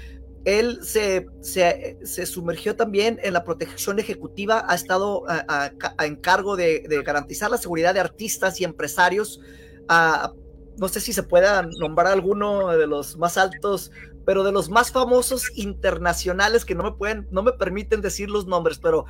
él 0.46 0.78
se, 0.82 1.26
se, 1.40 1.98
se 2.04 2.24
sumergió 2.24 2.76
también 2.76 3.18
en 3.24 3.32
la 3.32 3.42
protección 3.42 3.98
ejecutiva, 3.98 4.64
ha 4.68 4.76
estado 4.76 5.24
a, 5.28 5.72
en 6.04 6.16
cargo 6.16 6.54
de, 6.54 6.84
de, 6.88 7.02
garantizar 7.02 7.50
la 7.50 7.58
seguridad 7.58 7.94
de 7.94 8.00
artistas 8.00 8.60
y 8.60 8.64
empresarios. 8.64 9.40
no 10.78 10.88
sé 10.88 11.00
si 11.00 11.12
se 11.12 11.24
pueda 11.24 11.68
nombrar 11.80 12.12
alguno 12.12 12.68
de 12.68 12.86
los 12.86 13.18
más 13.18 13.36
altos, 13.36 13.90
pero 14.24 14.44
de 14.44 14.52
los 14.52 14.70
más 14.70 14.92
famosos 14.92 15.50
internacionales 15.56 16.64
que 16.64 16.76
no 16.76 16.84
me 16.84 16.92
pueden, 16.92 17.26
no 17.32 17.42
me 17.42 17.52
permiten 17.52 18.00
decir 18.00 18.30
los 18.30 18.46
nombres, 18.46 18.78
pero 18.78 19.04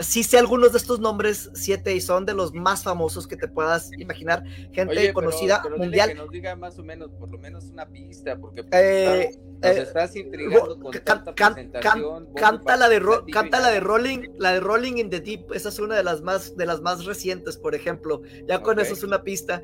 sí 0.00 0.22
sé 0.22 0.38
algunos 0.38 0.72
de 0.72 0.78
estos 0.78 1.00
nombres, 1.00 1.50
siete, 1.54 1.94
y 1.94 2.00
son 2.00 2.26
de 2.26 2.34
los 2.34 2.52
más 2.52 2.82
famosos 2.82 3.26
que 3.26 3.36
te 3.36 3.48
puedas 3.48 3.90
imaginar. 3.98 4.44
Gente 4.72 5.12
conocida 5.12 5.62
mundial. 5.76 6.10
que 6.10 6.14
nos 6.14 6.30
diga 6.30 6.56
más 6.56 6.78
o 6.78 6.82
menos, 6.82 7.10
por 7.12 7.30
lo 7.30 7.38
menos 7.38 7.64
una 7.64 7.86
pista, 7.86 8.36
porque 8.38 8.64
pues, 8.64 8.82
eh, 8.82 9.30
nos 9.62 9.76
eh, 9.76 9.82
estás 9.82 10.16
intrigando 10.16 10.78
con 10.78 10.92
tanta 11.04 11.34
presentación. 11.34 12.28
canta, 12.34 12.76
la 12.76 12.88
de 12.88 13.00
canta 13.32 13.60
la 13.60 13.70
de 13.70 13.80
Rolling, 13.80 14.30
la 14.38 14.54
de 14.54 14.60
Rolling 14.60 14.96
in 14.96 15.10
the 15.10 15.20
Deep. 15.20 15.52
Esa 15.52 15.68
es 15.68 15.78
una 15.78 15.96
de 15.96 16.02
las 16.02 16.22
más, 16.22 16.56
de 16.56 16.66
las 16.66 16.80
más 16.80 17.04
recientes, 17.04 17.56
por 17.56 17.74
ejemplo. 17.74 18.22
Ya 18.48 18.62
con 18.62 18.80
eso 18.80 18.94
es 18.94 19.02
una 19.02 19.22
pista. 19.22 19.62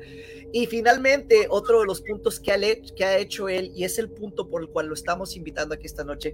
Y 0.53 0.67
finalmente, 0.67 1.47
otro 1.49 1.81
de 1.81 1.85
los 1.85 2.01
puntos 2.01 2.39
que 2.39 2.51
ha, 2.51 2.57
que 2.95 3.03
ha 3.03 3.17
hecho 3.17 3.49
él, 3.49 3.71
y 3.75 3.83
es 3.83 3.97
el 3.99 4.09
punto 4.09 4.49
por 4.49 4.61
el 4.61 4.69
cual 4.69 4.87
lo 4.87 4.93
estamos 4.93 5.35
invitando 5.35 5.73
aquí 5.73 5.87
esta 5.87 6.03
noche, 6.03 6.33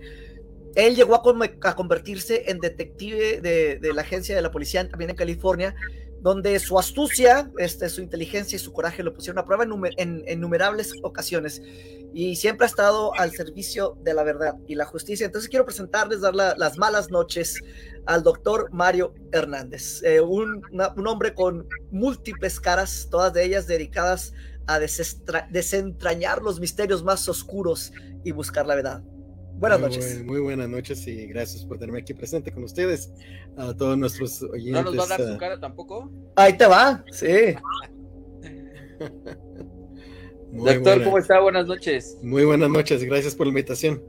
él 0.75 0.95
llegó 0.95 1.15
a, 1.15 1.75
convertirse 1.75 2.49
en 2.49 2.59
detective 2.59 3.41
de, 3.41 3.93
la 3.93 4.01
agencia 4.01 4.35
de 4.35 4.41
la 4.41 4.51
policía 4.51 4.87
también 4.89 5.11
en 5.11 5.15
California, 5.15 5.75
donde 6.21 6.57
su 6.59 6.79
astucia, 6.79 7.51
este, 7.57 7.89
su 7.89 8.01
inteligencia 8.01 8.55
y 8.55 8.59
su 8.59 8.71
coraje 8.71 9.03
lo 9.03 9.13
pusieron 9.13 9.39
a 9.39 9.45
prueba 9.45 9.65
en, 9.97 10.23
innumerables 10.27 10.93
ocasiones 11.03 11.61
y 12.13 12.35
siempre 12.35 12.65
ha 12.65 12.69
estado 12.69 13.13
al 13.15 13.31
servicio 13.31 13.97
de 14.03 14.13
la 14.13 14.23
verdad 14.23 14.55
y 14.67 14.75
la 14.75 14.85
justicia. 14.85 15.25
Entonces 15.25 15.49
quiero 15.49 15.65
presentarles, 15.65 16.21
dar 16.21 16.33
las 16.33 16.77
malas 16.77 17.11
noches 17.11 17.59
al 18.05 18.23
doctor 18.23 18.69
Mario 18.71 19.13
Hernández, 19.31 20.01
eh, 20.03 20.21
un, 20.21 20.61
hombre 21.05 21.33
con 21.33 21.67
múltiples 21.91 22.59
caras, 22.59 23.07
todas 23.11 23.33
de 23.33 23.43
ellas 23.43 23.67
dedicadas 23.67 24.33
a 24.65 24.79
desentrañar 24.79 26.41
los 26.41 26.59
misterios 26.59 27.03
más 27.03 27.27
oscuros 27.27 27.91
y 28.23 28.31
buscar 28.31 28.65
la 28.65 28.75
verdad. 28.75 29.03
Buenas 29.63 29.79
noches. 29.79 30.21
muy 30.25 30.41
buenas 30.41 30.67
noches 30.67 31.07
y 31.07 31.25
gracias 31.25 31.63
por 31.63 31.79
tenerme 31.79 31.99
aquí 32.01 32.13
presente 32.13 32.51
con 32.51 32.65
ustedes, 32.65 33.13
a 33.55 33.73
todos 33.73 33.97
nuestros 33.97 34.43
oyentes. 34.43 34.73
¿No 34.73 34.83
nos 34.83 34.99
va 34.99 35.05
a 35.05 35.07
dar 35.07 35.21
su 35.25 35.33
ah. 35.35 35.37
cara 35.37 35.57
tampoco? 35.57 36.11
Ahí 36.35 36.57
te 36.57 36.65
va, 36.65 37.01
sí. 37.13 37.55
Doctor, 40.51 41.05
¿cómo 41.05 41.17
está? 41.17 41.39
Buenas 41.39 41.65
noches. 41.65 42.17
Muy 42.21 42.43
buenas 42.43 42.69
noches, 42.69 43.05
gracias 43.05 43.35
por 43.35 43.47
la 43.47 43.51
invitación. 43.51 44.03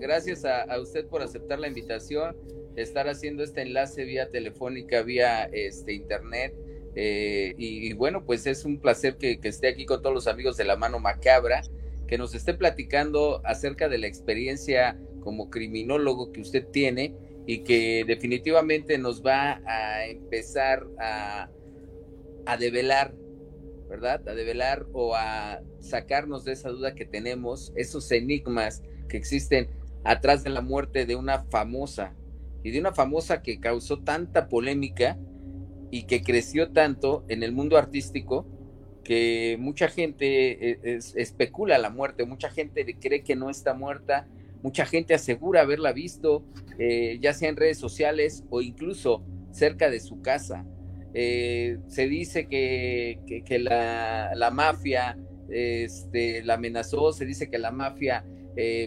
Gracias, 0.00 0.44
a, 0.44 0.80
usted 0.80 1.06
por 1.06 1.22
aceptar 1.22 1.60
la 1.60 1.68
invitación, 1.68 2.36
estar 2.74 3.08
haciendo 3.08 3.44
este 3.44 3.62
enlace 3.62 4.02
vía 4.02 4.28
telefónica, 4.28 5.02
vía 5.02 5.44
este 5.52 5.92
internet. 5.92 6.52
Eh, 6.96 7.54
y, 7.56 7.92
bueno, 7.92 8.24
pues 8.24 8.44
es 8.48 8.64
un 8.64 8.80
placer 8.80 9.18
que, 9.18 9.38
que 9.38 9.46
esté 9.46 9.68
aquí 9.68 9.86
con 9.86 10.02
todos 10.02 10.16
los 10.16 10.26
amigos 10.26 10.56
de 10.56 10.64
la 10.64 10.74
mano 10.74 10.98
macabra 10.98 11.62
que 12.08 12.18
nos 12.18 12.34
esté 12.34 12.54
platicando 12.54 13.40
acerca 13.44 13.88
de 13.88 13.98
la 13.98 14.08
experiencia 14.08 14.98
como 15.20 15.50
criminólogo 15.50 16.32
que 16.32 16.40
usted 16.40 16.66
tiene 16.68 17.14
y 17.46 17.58
que 17.58 18.04
definitivamente 18.06 18.98
nos 18.98 19.24
va 19.24 19.60
a 19.66 20.06
empezar 20.06 20.86
a, 20.98 21.48
a 22.46 22.56
develar, 22.56 23.14
¿verdad? 23.88 24.26
A 24.28 24.34
develar 24.34 24.86
o 24.92 25.14
a 25.14 25.60
sacarnos 25.80 26.44
de 26.44 26.52
esa 26.52 26.70
duda 26.70 26.94
que 26.94 27.04
tenemos, 27.04 27.72
esos 27.76 28.10
enigmas 28.10 28.82
que 29.08 29.18
existen 29.18 29.68
atrás 30.02 30.42
de 30.44 30.50
la 30.50 30.62
muerte 30.62 31.06
de 31.06 31.14
una 31.14 31.44
famosa 31.44 32.14
y 32.62 32.70
de 32.70 32.80
una 32.80 32.92
famosa 32.92 33.42
que 33.42 33.60
causó 33.60 34.00
tanta 34.00 34.48
polémica 34.48 35.18
y 35.90 36.04
que 36.04 36.22
creció 36.22 36.72
tanto 36.72 37.24
en 37.28 37.42
el 37.42 37.52
mundo 37.52 37.76
artístico 37.76 38.46
que 39.08 39.56
mucha 39.58 39.88
gente 39.88 40.68
eh, 40.70 40.98
especula 41.14 41.78
la 41.78 41.88
muerte, 41.88 42.26
mucha 42.26 42.50
gente 42.50 42.84
cree 43.00 43.22
que 43.22 43.36
no 43.36 43.48
está 43.48 43.72
muerta, 43.72 44.28
mucha 44.62 44.84
gente 44.84 45.14
asegura 45.14 45.62
haberla 45.62 45.94
visto, 45.94 46.44
eh, 46.78 47.16
ya 47.18 47.32
sea 47.32 47.48
en 47.48 47.56
redes 47.56 47.78
sociales 47.78 48.44
o 48.50 48.60
incluso 48.60 49.24
cerca 49.50 49.88
de 49.88 50.00
su 50.00 50.20
casa. 50.20 50.66
Eh, 51.14 51.78
se 51.86 52.06
dice 52.06 52.48
que, 52.48 53.18
la, 53.58 54.50
mafia 54.52 55.16
este, 55.48 56.44
la 56.44 56.54
amenazó, 56.54 57.10
se 57.14 57.24
dice 57.24 57.48
que 57.48 57.56
la 57.56 57.70
mafia 57.70 58.26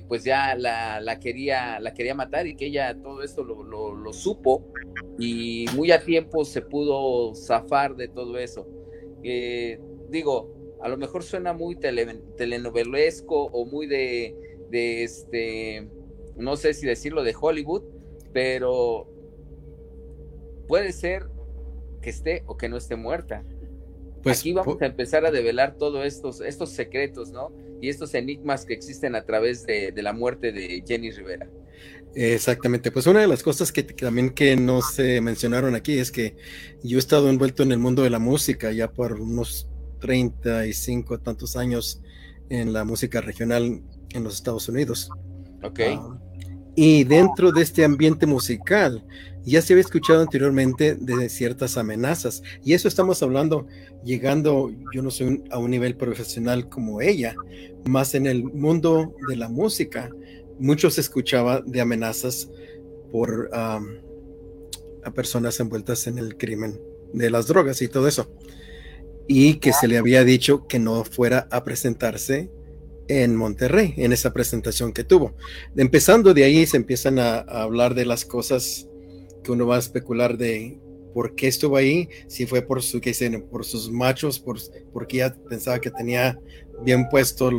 pues 0.08 0.24
ya 0.24 0.54
la, 0.54 1.18
quería, 1.20 1.80
la 1.80 1.96
quería 1.96 2.14
matar 2.14 2.46
y 2.46 2.56
que 2.56 2.68
ella 2.68 2.96
todo 3.02 3.24
esto 3.24 3.44
lo, 3.44 3.64
lo 3.64 4.14
supo 4.14 4.68
y 5.18 5.66
muy 5.74 5.92
a 5.92 6.04
tiempo 6.04 6.46
se 6.46 6.62
pudo 6.62 7.34
zafar 7.34 7.96
de 7.96 8.10
todo 8.10 8.38
eso 8.38 8.68
digo, 10.12 10.78
a 10.82 10.90
lo 10.90 10.98
mejor 10.98 11.24
suena 11.24 11.54
muy 11.54 11.76
telenovelesco 11.76 13.46
o 13.46 13.66
muy 13.66 13.88
de, 13.88 14.36
de 14.70 15.04
este, 15.04 15.90
no 16.36 16.56
sé 16.58 16.74
si 16.74 16.86
decirlo 16.86 17.24
de 17.24 17.36
Hollywood, 17.40 17.84
pero 18.34 19.08
puede 20.68 20.92
ser 20.92 21.28
que 22.02 22.10
esté 22.10 22.44
o 22.48 22.58
que 22.58 22.70
no 22.70 22.78
esté 22.78 22.96
muerta. 22.96 23.44
Pues, 24.24 24.40
Aquí 24.40 24.54
vamos 24.54 24.82
a 24.82 24.86
empezar 24.86 25.26
a 25.26 25.32
develar 25.32 25.78
todos 25.78 26.06
estos, 26.06 26.42
estos 26.42 26.72
secretos, 26.72 27.32
¿no? 27.32 27.52
Y 27.82 27.90
estos 27.90 28.14
enigmas 28.14 28.66
que 28.66 28.74
existen 28.74 29.16
a 29.16 29.26
través 29.26 29.66
de, 29.66 29.94
la 29.96 30.14
muerte 30.14 30.52
de 30.52 30.84
Jenny 30.88 31.12
Rivera. 31.12 31.50
Exactamente, 32.14 32.92
pues 32.92 33.08
una 33.08 33.22
de 33.22 33.28
las 33.28 33.42
cosas 33.42 33.72
que, 33.72 33.84
también 33.84 34.32
que 34.32 34.56
no 34.56 34.82
se 34.82 35.22
mencionaron 35.22 35.76
aquí 35.76 35.98
es 35.98 36.12
que 36.12 36.36
yo 36.84 36.98
he 36.98 37.00
estado 37.00 37.30
envuelto 37.30 37.64
en 37.64 37.72
el 37.72 37.80
mundo 37.80 38.04
de 38.04 38.10
la 38.10 38.20
música 38.20 38.72
ya 38.72 38.92
por 38.92 39.14
unos 39.14 39.71
35 40.02 41.20
tantos 41.20 41.56
años 41.56 42.02
en 42.50 42.74
la 42.74 42.84
música 42.84 43.22
regional 43.22 43.82
en 44.14 44.24
los 44.24 44.36
Estados 44.36 44.68
Unidos. 44.68 45.10
Ok. 45.64 45.80
Ah, 45.88 46.20
y 46.76 47.04
dentro 47.04 47.52
de 47.52 47.62
este 47.62 47.84
ambiente 47.84 48.26
musical, 48.26 49.06
ya 49.44 49.62
se 49.62 49.74
había 49.74 49.82
escuchado 49.82 50.22
anteriormente 50.22 50.96
de 50.96 51.28
ciertas 51.30 51.78
amenazas. 51.78 52.42
Y 52.64 52.74
eso 52.74 52.88
estamos 52.88 53.22
hablando, 53.22 53.68
llegando, 54.06 54.72
yo 54.94 55.02
no 55.02 55.12
soy 55.12 55.44
a 55.52 55.58
un 55.58 55.72
nivel 55.72 55.98
profesional 55.98 56.70
como 56.70 57.02
ella, 57.02 57.36
más 57.86 58.16
en 58.16 58.26
el 58.26 58.44
mundo 58.44 59.14
de 59.28 59.36
la 59.36 59.50
música, 59.50 60.10
muchos 60.60 60.98
escuchaba 60.98 61.62
de 61.62 61.82
amenazas 61.82 62.50
por 63.12 63.50
a 63.54 63.82
personas 65.14 65.60
envueltas 65.60 66.08
en 66.08 66.20
el 66.20 66.38
crimen 66.38 66.80
de 67.14 67.30
las 67.30 67.48
drogas 67.48 67.82
y 67.82 67.88
todo 67.88 68.08
eso. 68.08 68.32
Y 69.34 69.56
que 69.60 69.72
se 69.72 69.88
le 69.88 69.98
había 69.98 70.26
dicho 70.26 70.68
que 70.68 70.78
no 70.78 71.06
fuera 71.06 71.48
a 71.52 71.64
presentarse 71.64 72.52
en 73.08 73.34
Monterrey, 73.38 73.94
en 73.96 74.12
esa 74.12 74.34
presentación 74.34 74.92
que 74.92 75.06
tuvo. 75.06 75.36
Empezando 75.78 76.34
de 76.34 76.44
ahí 76.44 76.66
se 76.66 76.76
empiezan 76.76 77.18
a, 77.18 77.38
hablar 77.38 77.96
de 77.96 78.04
las 78.04 78.26
cosas 78.26 78.90
que 79.42 79.54
uno 79.54 79.66
va 79.66 79.78
a 79.78 79.80
especular 79.80 80.38
de 80.38 80.82
por 81.14 81.34
qué 81.36 81.48
estuvo 81.48 81.78
ahí, 81.78 82.10
si 82.28 82.46
fue 82.46 82.62
por 82.62 82.84
su, 82.84 83.00
que 83.00 83.14
por 83.50 83.64
sus 83.64 83.90
machos, 83.90 84.38
por, 84.38 84.58
porque 84.92 85.18
ella 85.18 85.34
pensaba 85.50 85.80
que 85.80 85.92
tenía 85.92 86.38
bien 86.84 87.08
puesto 87.08 87.52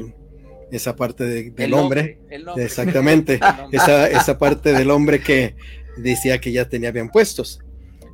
esa 0.71 0.95
parte 0.95 1.25
del 1.25 1.73
hombre. 1.73 2.21
Exactamente, 2.57 3.41
esa, 3.73 4.09
esa 4.09 4.37
parte 4.37 4.75
del 4.75 4.91
hombre 4.91 5.23
que 5.23 5.57
decía 5.97 6.39
que 6.39 6.53
ya 6.53 6.69
tenía 6.69 6.91
bien 6.93 7.09
puestos. 7.09 7.61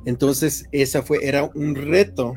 Entonces, 0.05 0.65
esa 0.71 1.03
fue, 1.03 1.25
era 1.27 1.43
un 1.55 1.75
reto, 1.75 2.35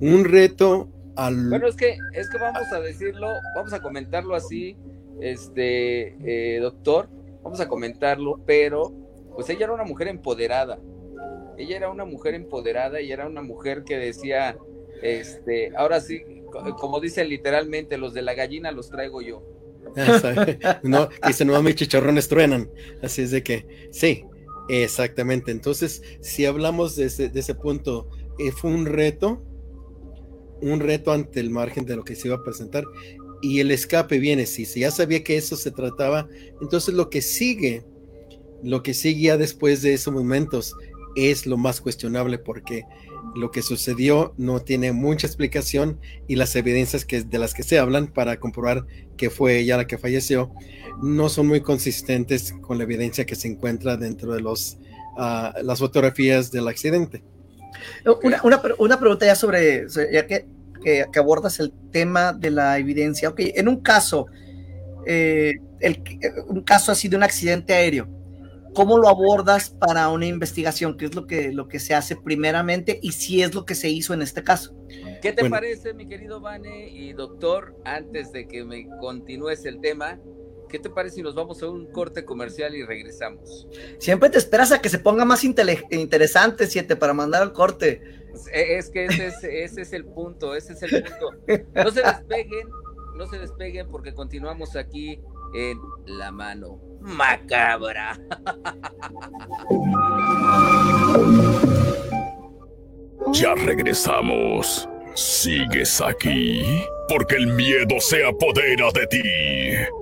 un 0.00 0.24
reto 0.24 0.88
bueno, 1.16 1.68
es 1.68 1.76
que, 1.76 1.96
es 2.12 2.28
que 2.28 2.38
vamos 2.38 2.72
a 2.72 2.80
decirlo, 2.80 3.28
vamos 3.54 3.72
a 3.72 3.80
comentarlo 3.80 4.34
así, 4.34 4.76
este, 5.20 6.16
eh, 6.24 6.58
doctor, 6.60 7.08
vamos 7.42 7.60
a 7.60 7.68
comentarlo, 7.68 8.40
pero 8.44 8.92
pues 9.34 9.48
ella 9.48 9.66
era 9.66 9.74
una 9.74 9.84
mujer 9.84 10.08
empoderada. 10.08 10.78
Ella 11.56 11.76
era 11.76 11.88
una 11.88 12.04
mujer 12.04 12.34
empoderada 12.34 13.00
y 13.00 13.12
era 13.12 13.28
una 13.28 13.42
mujer 13.42 13.84
que 13.84 13.96
decía, 13.96 14.58
este, 15.02 15.72
ahora 15.76 16.00
sí, 16.00 16.20
como 16.80 16.98
dice 16.98 17.24
literalmente, 17.24 17.96
los 17.96 18.12
de 18.12 18.22
la 18.22 18.34
gallina 18.34 18.72
los 18.72 18.90
traigo 18.90 19.22
yo. 19.22 19.42
no, 20.82 21.08
dice, 21.24 21.44
no, 21.44 21.62
mis 21.62 21.76
chicharrones 21.76 22.28
truenan. 22.28 22.70
Así 23.02 23.22
es 23.22 23.30
de 23.30 23.44
que, 23.44 23.88
sí, 23.92 24.24
exactamente. 24.68 25.52
Entonces, 25.52 26.02
si 26.20 26.44
hablamos 26.44 26.96
de 26.96 27.04
ese, 27.04 27.28
de 27.28 27.38
ese 27.38 27.54
punto, 27.54 28.08
eh, 28.40 28.50
fue 28.50 28.72
un 28.72 28.86
reto, 28.86 29.44
un 30.72 30.80
reto 30.80 31.12
ante 31.12 31.40
el 31.40 31.50
margen 31.50 31.84
de 31.84 31.96
lo 31.96 32.04
que 32.04 32.14
se 32.14 32.28
iba 32.28 32.36
a 32.36 32.42
presentar 32.42 32.84
y 33.42 33.60
el 33.60 33.70
escape 33.70 34.18
viene, 34.18 34.46
si 34.46 34.64
ya 34.64 34.90
sabía 34.90 35.22
que 35.22 35.36
eso 35.36 35.56
se 35.56 35.70
trataba, 35.70 36.26
entonces 36.62 36.94
lo 36.94 37.10
que 37.10 37.20
sigue, 37.20 37.84
lo 38.62 38.82
que 38.82 38.94
sigue 38.94 39.20
ya 39.22 39.36
después 39.36 39.82
de 39.82 39.92
esos 39.92 40.14
momentos 40.14 40.74
es 41.14 41.46
lo 41.46 41.58
más 41.58 41.80
cuestionable 41.80 42.38
porque 42.38 42.84
lo 43.34 43.50
que 43.50 43.60
sucedió 43.60 44.32
no 44.38 44.60
tiene 44.60 44.92
mucha 44.92 45.26
explicación 45.26 46.00
y 46.26 46.36
las 46.36 46.56
evidencias 46.56 47.04
que, 47.04 47.22
de 47.22 47.38
las 47.38 47.52
que 47.52 47.62
se 47.62 47.78
hablan 47.78 48.06
para 48.06 48.38
comprobar 48.38 48.86
que 49.16 49.28
fue 49.28 49.58
ella 49.58 49.76
la 49.76 49.86
que 49.86 49.98
falleció 49.98 50.50
no 51.02 51.28
son 51.28 51.46
muy 51.46 51.60
consistentes 51.60 52.54
con 52.62 52.78
la 52.78 52.84
evidencia 52.84 53.26
que 53.26 53.34
se 53.34 53.48
encuentra 53.48 53.96
dentro 53.96 54.32
de 54.32 54.40
los, 54.40 54.78
ah, 55.18 55.54
las 55.62 55.80
fotografías 55.80 56.50
del 56.50 56.68
accidente. 56.68 57.22
Una, 58.22 58.40
una, 58.42 58.62
una, 58.78 59.00
pregunta 59.00 59.26
ya 59.26 59.34
sobre, 59.34 59.86
ya 60.12 60.26
que, 60.26 60.46
que, 60.84 61.18
abordas 61.18 61.58
el 61.58 61.72
tema 61.90 62.32
de 62.32 62.50
la 62.50 62.78
evidencia. 62.78 63.30
Ok, 63.30 63.40
en 63.40 63.68
un 63.68 63.80
caso, 63.80 64.26
eh, 65.06 65.54
el, 65.80 66.02
un 66.46 66.62
caso 66.62 66.92
así 66.92 67.08
de 67.08 67.16
un 67.16 67.22
accidente 67.22 67.74
aéreo, 67.74 68.08
¿cómo 68.74 68.98
lo 68.98 69.08
abordas 69.08 69.70
para 69.70 70.08
una 70.08 70.26
investigación? 70.26 70.96
¿Qué 70.96 71.06
es 71.06 71.14
lo 71.14 71.26
que, 71.26 71.52
lo 71.52 71.68
que 71.68 71.78
se 71.78 71.94
hace 71.94 72.16
primeramente 72.16 72.98
y 73.02 73.12
si 73.12 73.42
es 73.42 73.54
lo 73.54 73.64
que 73.64 73.74
se 73.74 73.88
hizo 73.88 74.14
en 74.14 74.22
este 74.22 74.42
caso? 74.42 74.76
¿Qué 75.22 75.32
te 75.32 75.48
parece, 75.48 75.94
mi 75.94 76.06
querido 76.06 76.40
Vane 76.40 76.88
y 76.88 77.12
doctor, 77.12 77.74
antes 77.84 78.30
de 78.32 78.46
que 78.46 78.64
me 78.64 78.86
continúes 79.00 79.64
el 79.64 79.80
tema? 79.80 80.20
¿Qué 80.68 80.78
te 80.78 80.90
parece 80.90 81.16
si 81.16 81.22
nos 81.22 81.34
vamos 81.34 81.62
a 81.62 81.68
un 81.68 81.86
corte 81.86 82.24
comercial 82.24 82.74
y 82.74 82.84
regresamos? 82.84 83.68
Siempre 83.98 84.28
te 84.28 84.38
esperas 84.38 84.72
a 84.72 84.80
que 84.80 84.88
se 84.88 84.98
ponga 84.98 85.24
más 85.24 85.44
interesante, 85.44 86.66
Siete, 86.66 86.96
para 86.96 87.14
mandar 87.14 87.42
al 87.42 87.52
corte. 87.52 88.23
Es 88.52 88.90
que 88.90 89.06
ese 89.06 89.26
es, 89.26 89.44
ese 89.44 89.82
es 89.82 89.92
el 89.92 90.04
punto, 90.04 90.54
ese 90.54 90.72
es 90.72 90.82
el 90.82 91.02
punto. 91.02 91.30
No 91.74 91.90
se 91.90 92.02
despeguen, 92.02 92.68
no 93.16 93.26
se 93.26 93.38
despeguen 93.38 93.88
porque 93.88 94.14
continuamos 94.14 94.76
aquí 94.76 95.20
en 95.54 95.78
La 96.06 96.32
Mano 96.32 96.80
Macabra. 97.00 98.18
Ya 103.32 103.54
regresamos. 103.54 104.88
¿Sigues 105.14 106.00
aquí? 106.00 106.64
Porque 107.08 107.36
el 107.36 107.46
miedo 107.48 108.00
se 108.00 108.26
apodera 108.26 108.90
de 108.92 109.06
ti. 109.06 109.22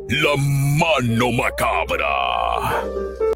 La 0.09 0.37
mano 0.37 1.33
macabra. 1.33 2.83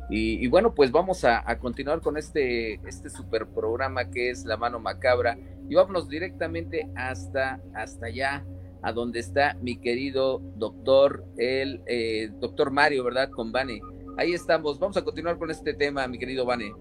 Y, 0.09 0.47
bueno, 0.47 0.73
pues 0.75 0.93
vamos 0.93 1.25
a, 1.25 1.43
continuar 1.59 2.01
con 2.01 2.17
este, 2.17 2.75
este 2.87 3.11
super 3.11 3.47
programa 3.47 4.09
que 4.09 4.31
es 4.31 4.45
La 4.45 4.57
mano 4.57 4.79
macabra. 4.79 5.37
Y 5.69 5.75
vámonos 5.75 6.09
directamente 6.09 6.89
hasta, 6.95 7.61
hasta 7.75 8.07
allá, 8.07 8.45
a 8.83 8.93
donde 8.93 9.19
está 9.19 9.57
mi 9.61 9.79
querido 9.79 10.41
doctor, 10.57 11.25
el 11.39 11.83
eh, 11.87 12.31
doctor 12.41 12.71
Mario, 12.71 13.03
¿verdad? 13.03 13.31
Con 13.31 13.51
Vane. 13.51 13.81
Ahí 14.17 14.33
estamos. 14.33 14.79
Vamos 14.79 14.97
a 14.97 15.03
continuar 15.03 15.39
con 15.39 15.51
este 15.51 15.75
tema, 15.75 16.07
mi 16.07 16.19
querido 16.19 16.47
Vane. 16.47 16.73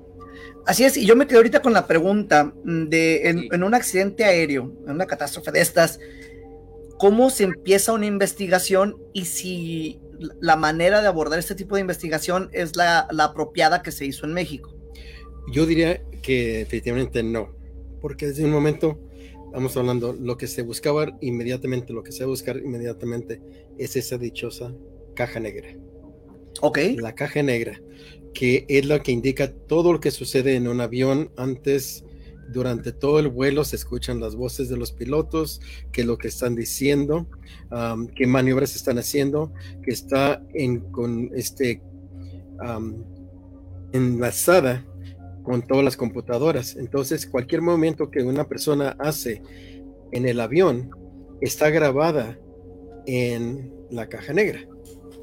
Así 0.65 0.83
es, 0.83 0.97
y 0.97 1.05
yo 1.05 1.15
me 1.15 1.27
quedo 1.27 1.39
ahorita 1.39 1.61
con 1.61 1.73
la 1.73 1.87
pregunta 1.87 2.53
mm, 2.63 2.85
de 2.89 3.29
en, 3.51 3.63
un 3.63 3.73
accidente 3.73 4.25
aéreo, 4.25 4.73
en 4.85 4.93
una 4.93 5.05
catástrofe 5.05 5.51
de 5.51 5.61
estas, 5.61 5.99
¿cómo 6.97 7.29
se 7.29 7.43
empieza 7.43 7.93
una 7.93 8.05
investigación 8.05 8.97
y 9.13 9.25
si 9.25 9.99
la 10.41 10.55
manera 10.55 11.01
de 11.01 11.07
abordar 11.07 11.39
este 11.39 11.55
tipo 11.55 11.75
de 11.75 11.81
investigación 11.81 12.49
es 12.53 12.75
la, 12.75 13.07
apropiada 13.19 13.81
que 13.81 13.91
se 13.91 14.05
hizo 14.05 14.25
en 14.25 14.33
México? 14.33 14.75
Yo 15.51 15.65
diría 15.65 16.01
que 16.21 16.61
efectivamente 16.61 17.23
no, 17.23 17.55
porque 18.01 18.27
desde 18.27 18.45
un 18.45 18.51
momento 18.51 18.99
estamos 19.45 19.77
hablando, 19.77 20.13
lo 20.13 20.37
que 20.37 20.47
se 20.47 20.61
buscaba 20.63 21.17
inmediatamente, 21.21 21.93
lo 21.93 22.03
que 22.03 22.11
se 22.11 22.19
va 22.19 22.25
a 22.25 22.29
buscar 22.29 22.57
inmediatamente 22.57 23.41
es 23.77 23.95
esa 23.95 24.17
dichosa 24.17 24.73
caja 25.15 25.39
negra. 25.39 25.69
Ok. 26.61 26.79
La 26.97 27.15
caja 27.15 27.43
negra 27.43 27.79
que 28.35 28.65
es 28.67 28.85
lo 28.85 29.01
que 29.01 29.11
indica 29.11 29.51
todo 29.51 29.93
lo 29.93 29.99
que 29.99 30.11
sucede 30.11 30.55
en 30.55 30.67
un 30.67 30.81
avión 30.81 31.31
antes, 31.37 32.03
durante 32.49 32.91
todo 32.91 33.19
el 33.19 33.27
vuelo 33.27 33.63
se 33.63 33.75
escuchan 33.75 34.19
las 34.19 34.35
voces 34.35 34.69
de 34.69 34.77
los 34.77 34.91
pilotos, 34.91 35.61
qué 35.91 36.01
es 36.01 36.07
lo 36.07 36.17
que 36.17 36.27
están 36.27 36.55
diciendo, 36.55 37.27
qué 38.15 38.27
maniobras 38.27 38.75
están 38.75 38.97
haciendo, 38.97 39.51
que 39.83 39.91
está 39.91 40.43
en, 40.53 40.79
con 40.91 41.31
este 41.35 41.81
enlazada 43.91 44.85
con 45.43 45.61
todas 45.61 45.85
las 45.85 45.95
computadoras. 45.95 46.75
Entonces, 46.75 47.25
cualquier 47.27 47.61
movimiento 47.61 48.09
que 48.09 48.23
una 48.23 48.47
persona 48.47 48.95
hace 48.99 49.41
en 50.11 50.27
el 50.27 50.39
avión 50.39 50.89
está 51.39 51.69
grabada 51.69 52.37
en 53.05 53.71
la 53.91 54.09
caja 54.09 54.33
negra. 54.33 54.67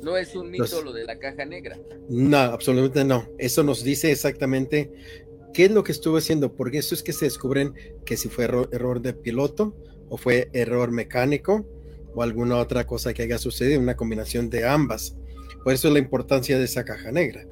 No 0.03 0.17
es 0.17 0.35
un 0.35 0.51
mito 0.51 0.83
lo 0.83 0.93
de 0.93 1.05
la 1.05 1.19
caja 1.19 1.45
negra. 1.45 1.79
No, 2.09 2.39
absolutamente 2.39 3.05
no. 3.05 3.29
Eso 3.39 3.63
nos 3.63 3.85
dice 3.85 4.11
exactamente 4.11 4.91
qué 5.53 5.67
es 5.67 5.71
lo 5.71 5.85
que 5.85 5.93
estuvo 5.93 6.17
haciendo, 6.17 6.55
porque 6.55 6.79
eso 6.79 6.95
es 6.95 7.03
que 7.03 7.13
se 7.13 7.27
descubren 7.27 7.75
que 8.05 8.17
si 8.17 8.29
fue 8.29 8.45
error, 8.45 9.01
de 9.01 9.13
piloto 9.15 9.77
o 10.09 10.17
fue 10.17 10.51
error 10.53 10.91
mecánico 10.91 11.67
o 12.15 12.23
alguna 12.23 12.59
otra 12.59 12.87
cosa 12.87 13.15
que 13.15 13.23
haya 13.23 13.39
sucedido, 13.39 13.81
una 13.81 13.97
combinación 13.97 14.51
de 14.51 14.67
ambas. 14.67 15.17
Por 15.65 15.73
eso 15.73 15.89
es 15.89 15.95
la 15.95 16.01
importancia 16.01 16.59
de 16.59 16.65
esa 16.65 16.85
caja 16.85 17.13
negra. 17.13 17.47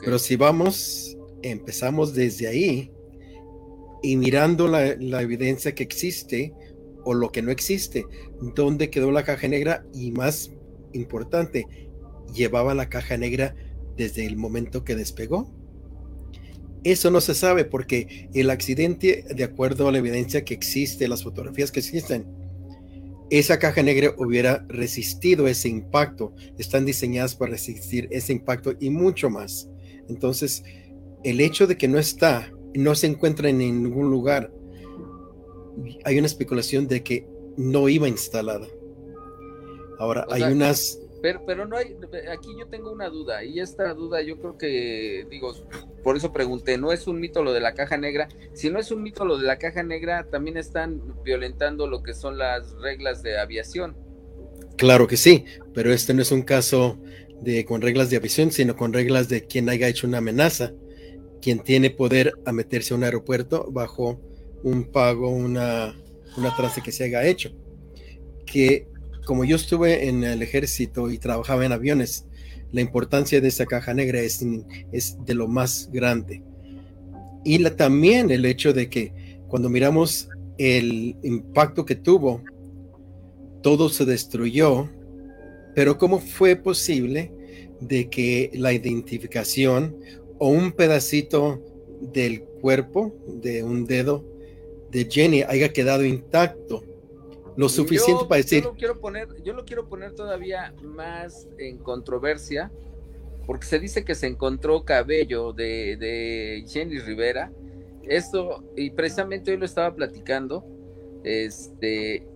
Pero 0.00 0.18
si 0.18 0.36
vamos, 0.36 1.16
empezamos 1.42 2.14
desde 2.14 2.46
ahí 2.46 2.90
y 4.02 4.16
mirando 4.16 4.68
la, 4.68 4.96
la, 4.98 5.22
evidencia 5.22 5.74
que 5.74 5.82
existe 5.82 6.54
o 7.04 7.12
lo 7.12 7.30
que 7.30 7.42
no 7.42 7.50
existe, 7.50 8.06
dónde 8.54 8.90
quedó 8.90 9.10
la 9.10 9.24
caja 9.24 9.48
negra 9.48 9.84
y 9.92 10.10
más 10.12 10.52
importante, 10.92 11.66
llevaba 12.34 12.74
la 12.74 12.88
caja 12.88 13.16
negra 13.16 13.54
desde 13.96 14.26
el 14.26 14.36
momento 14.36 14.84
que 14.84 14.94
despegó. 14.94 15.50
Eso 16.84 17.10
no 17.10 17.20
se 17.22 17.34
sabe 17.34 17.64
porque 17.64 18.28
el 18.34 18.50
accidente, 18.50 19.24
de 19.34 19.44
acuerdo 19.44 19.88
a 19.88 19.92
la 19.92 19.98
evidencia 19.98 20.44
que 20.44 20.52
existe, 20.52 21.08
las 21.08 21.24
fotografías 21.24 21.72
que 21.72 21.80
existen, 21.80 22.26
esa 23.30 23.58
caja 23.58 23.82
negra 23.82 24.14
hubiera 24.18 24.64
resistido 24.68 25.48
ese 25.48 25.68
impacto. 25.68 26.34
Están 26.58 26.84
diseñadas 26.84 27.34
para 27.34 27.52
resistir 27.52 28.06
ese 28.10 28.34
impacto 28.34 28.74
y 28.78 28.90
mucho 28.90 29.30
más. 29.30 29.68
Entonces, 30.08 30.62
el 31.24 31.40
hecho 31.40 31.66
de 31.66 31.78
que 31.78 31.88
no 31.88 31.98
está, 31.98 32.52
no 32.74 32.94
se 32.94 33.06
encuentra 33.06 33.48
en 33.48 33.58
ningún 33.58 34.10
lugar, 34.10 34.52
hay 36.04 36.18
una 36.18 36.26
especulación 36.26 36.86
de 36.86 37.02
que 37.02 37.26
no 37.56 37.88
iba 37.88 38.08
instalada. 38.08 38.66
Ahora, 39.98 40.26
hay 40.30 40.42
unas... 40.42 40.98
Pero, 41.24 41.42
pero 41.46 41.64
no 41.64 41.78
hay, 41.78 41.96
aquí 42.30 42.50
yo 42.58 42.66
tengo 42.66 42.92
una 42.92 43.08
duda, 43.08 43.42
y 43.44 43.58
esta 43.58 43.94
duda 43.94 44.20
yo 44.20 44.36
creo 44.36 44.58
que, 44.58 45.26
digo, 45.30 45.54
por 46.02 46.18
eso 46.18 46.34
pregunté, 46.34 46.76
no 46.76 46.92
es 46.92 47.06
un 47.06 47.18
mito 47.18 47.42
lo 47.42 47.54
de 47.54 47.60
la 47.60 47.72
caja 47.72 47.96
negra, 47.96 48.28
si 48.52 48.68
no 48.68 48.78
es 48.78 48.90
un 48.90 49.02
mito 49.02 49.24
lo 49.24 49.38
de 49.38 49.46
la 49.46 49.56
caja 49.56 49.82
negra, 49.82 50.26
también 50.30 50.58
están 50.58 51.00
violentando 51.24 51.86
lo 51.86 52.02
que 52.02 52.12
son 52.12 52.36
las 52.36 52.74
reglas 52.82 53.22
de 53.22 53.38
aviación. 53.38 53.96
Claro 54.76 55.06
que 55.06 55.16
sí, 55.16 55.46
pero 55.72 55.94
este 55.94 56.12
no 56.12 56.20
es 56.20 56.30
un 56.30 56.42
caso 56.42 56.98
de 57.40 57.64
con 57.64 57.80
reglas 57.80 58.10
de 58.10 58.18
aviación, 58.18 58.52
sino 58.52 58.76
con 58.76 58.92
reglas 58.92 59.30
de 59.30 59.46
quien 59.46 59.70
haya 59.70 59.88
hecho 59.88 60.06
una 60.06 60.18
amenaza, 60.18 60.74
quien 61.40 61.60
tiene 61.60 61.88
poder 61.88 62.34
a 62.44 62.52
meterse 62.52 62.92
a 62.92 62.98
un 62.98 63.04
aeropuerto 63.04 63.66
bajo 63.70 64.20
un 64.62 64.92
pago, 64.92 65.30
una, 65.30 65.98
una 66.36 66.54
trance 66.54 66.82
que 66.82 66.92
se 66.92 67.04
haya 67.04 67.24
hecho. 67.24 67.50
Que 68.44 68.88
como 69.24 69.44
yo 69.44 69.56
estuve 69.56 70.08
en 70.08 70.24
el 70.24 70.42
ejército 70.42 71.10
y 71.10 71.18
trabajaba 71.18 71.64
en 71.64 71.72
aviones, 71.72 72.26
la 72.72 72.80
importancia 72.80 73.40
de 73.40 73.48
esa 73.48 73.66
caja 73.66 73.94
negra 73.94 74.20
es, 74.20 74.40
de 74.40 75.34
lo 75.34 75.48
más 75.48 75.88
grande. 75.92 76.42
Y 77.44 77.62
también 77.70 78.30
el 78.30 78.44
hecho 78.44 78.72
de 78.72 78.88
que 78.88 79.12
cuando 79.48 79.68
miramos 79.68 80.28
el 80.58 81.16
impacto 81.22 81.84
que 81.84 81.94
tuvo, 81.94 82.42
todo 83.62 83.88
se 83.88 84.04
destruyó, 84.04 84.88
pero 85.74 85.98
¿cómo 85.98 86.18
fue 86.18 86.56
posible 86.56 87.32
de 87.80 88.08
que 88.08 88.50
la 88.54 88.72
identificación 88.72 89.96
o 90.38 90.48
un 90.48 90.72
pedacito 90.72 91.62
del 92.12 92.42
cuerpo 92.42 93.14
de 93.26 93.62
un 93.62 93.84
dedo 93.84 94.24
de 94.90 95.08
Jenny 95.10 95.42
haya 95.42 95.72
quedado 95.72 96.04
intacto? 96.04 96.93
Lo 97.56 97.68
suficiente 97.68 98.24
para 98.28 98.42
decir. 98.42 98.62
Yo 98.62 98.70
lo, 98.70 98.76
quiero 98.76 99.00
poner, 99.00 99.28
yo 99.42 99.52
lo 99.52 99.64
quiero 99.64 99.88
poner 99.88 100.14
todavía 100.14 100.74
más 100.82 101.48
en 101.58 101.78
controversia, 101.78 102.72
porque 103.46 103.66
se 103.66 103.78
dice 103.78 104.04
que 104.04 104.14
se 104.14 104.26
encontró 104.26 104.84
cabello 104.84 105.52
de, 105.52 106.64
Jenny 106.68 106.98
Rivera. 106.98 107.52
Esto, 108.02 108.64
y 108.76 108.90
precisamente 108.90 109.50
hoy 109.50 109.56
lo 109.56 109.64
estaba 109.64 109.94
platicando, 109.94 110.64
este, 111.22 112.26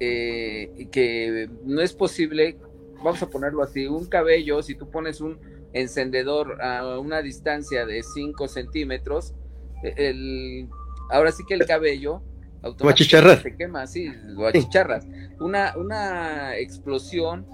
eh, 0.00 0.88
que 0.92 1.48
no 1.64 1.80
es 1.80 1.92
posible, 1.92 2.56
vamos 3.02 3.22
a 3.22 3.28
ponerlo 3.28 3.62
así, 3.62 3.86
un 3.86 4.06
cabello, 4.06 4.62
si 4.62 4.74
tú 4.76 4.90
pones 4.90 5.20
un 5.20 5.40
encendedor 5.72 6.62
a 6.62 6.98
una 6.98 7.20
distancia 7.20 7.84
de 7.84 8.02
5 8.02 8.46
centímetros, 8.48 9.34
el, 9.82 10.68
ahora 11.10 11.32
sí 11.32 11.42
que 11.46 11.54
el 11.54 11.66
cabello 11.66 12.22
automáticamente 12.62 13.42
se 13.42 13.56
quema, 13.56 13.86
sí, 13.86 14.10
lo 14.24 14.46
achicharras. 14.46 15.06
Una, 15.40 15.74
una 15.76 16.56
explosión 16.56 17.46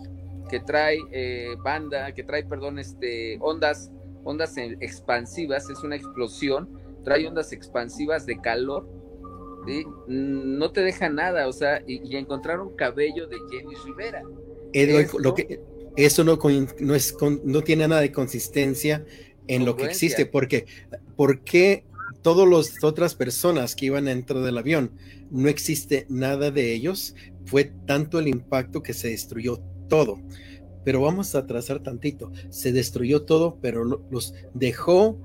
que 0.48 0.60
trae 0.60 0.98
eh, 1.12 1.56
banda, 1.62 2.12
que 2.12 2.22
trae, 2.22 2.44
perdón, 2.44 2.78
este, 2.78 3.38
ondas, 3.40 3.90
ondas 4.24 4.56
expansivas, 4.56 5.68
es 5.70 5.82
una 5.82 5.96
explosión, 5.96 6.68
trae 7.04 7.26
ondas 7.26 7.52
expansivas 7.52 8.26
de 8.26 8.40
calor, 8.40 8.88
no 10.06 10.70
te 10.72 10.82
deja 10.82 11.08
nada, 11.08 11.48
o 11.48 11.52
sea, 11.52 11.82
y, 11.86 12.16
encontraron 12.16 12.74
cabello 12.76 13.26
de 13.26 13.36
Jenny 13.50 13.74
Rivera. 13.84 14.22
lo 15.18 15.34
que, 15.34 15.60
eso 15.96 16.24
no, 16.24 16.38
no, 16.80 16.94
es, 16.94 17.16
no 17.44 17.62
tiene 17.62 17.88
nada 17.88 18.00
de 18.00 18.12
consistencia 18.12 19.04
en 19.46 19.64
lo 19.64 19.76
que 19.76 19.84
existe, 19.84 20.26
porque, 20.26 20.66
porque 21.16 21.84
todas 22.22 22.48
las 22.48 22.82
otras 22.82 23.14
personas 23.14 23.74
que 23.74 23.86
iban 23.86 24.06
dentro 24.06 24.42
del 24.42 24.58
avión, 24.58 24.92
no 25.30 25.48
existe 25.48 26.06
nada 26.08 26.50
de 26.50 26.72
ellos, 26.72 27.14
fue 27.46 27.72
tanto 27.86 28.18
el 28.18 28.28
impacto 28.28 28.82
que 28.82 28.94
se 28.94 29.08
destruyó 29.08 29.60
todo. 29.88 30.20
Pero 30.84 31.00
vamos 31.00 31.34
a 31.34 31.46
trazar 31.46 31.82
tantito, 31.82 32.30
se 32.50 32.72
destruyó 32.72 33.22
todo, 33.22 33.58
pero 33.60 33.84
los 33.84 34.34
dejó, 34.52 35.18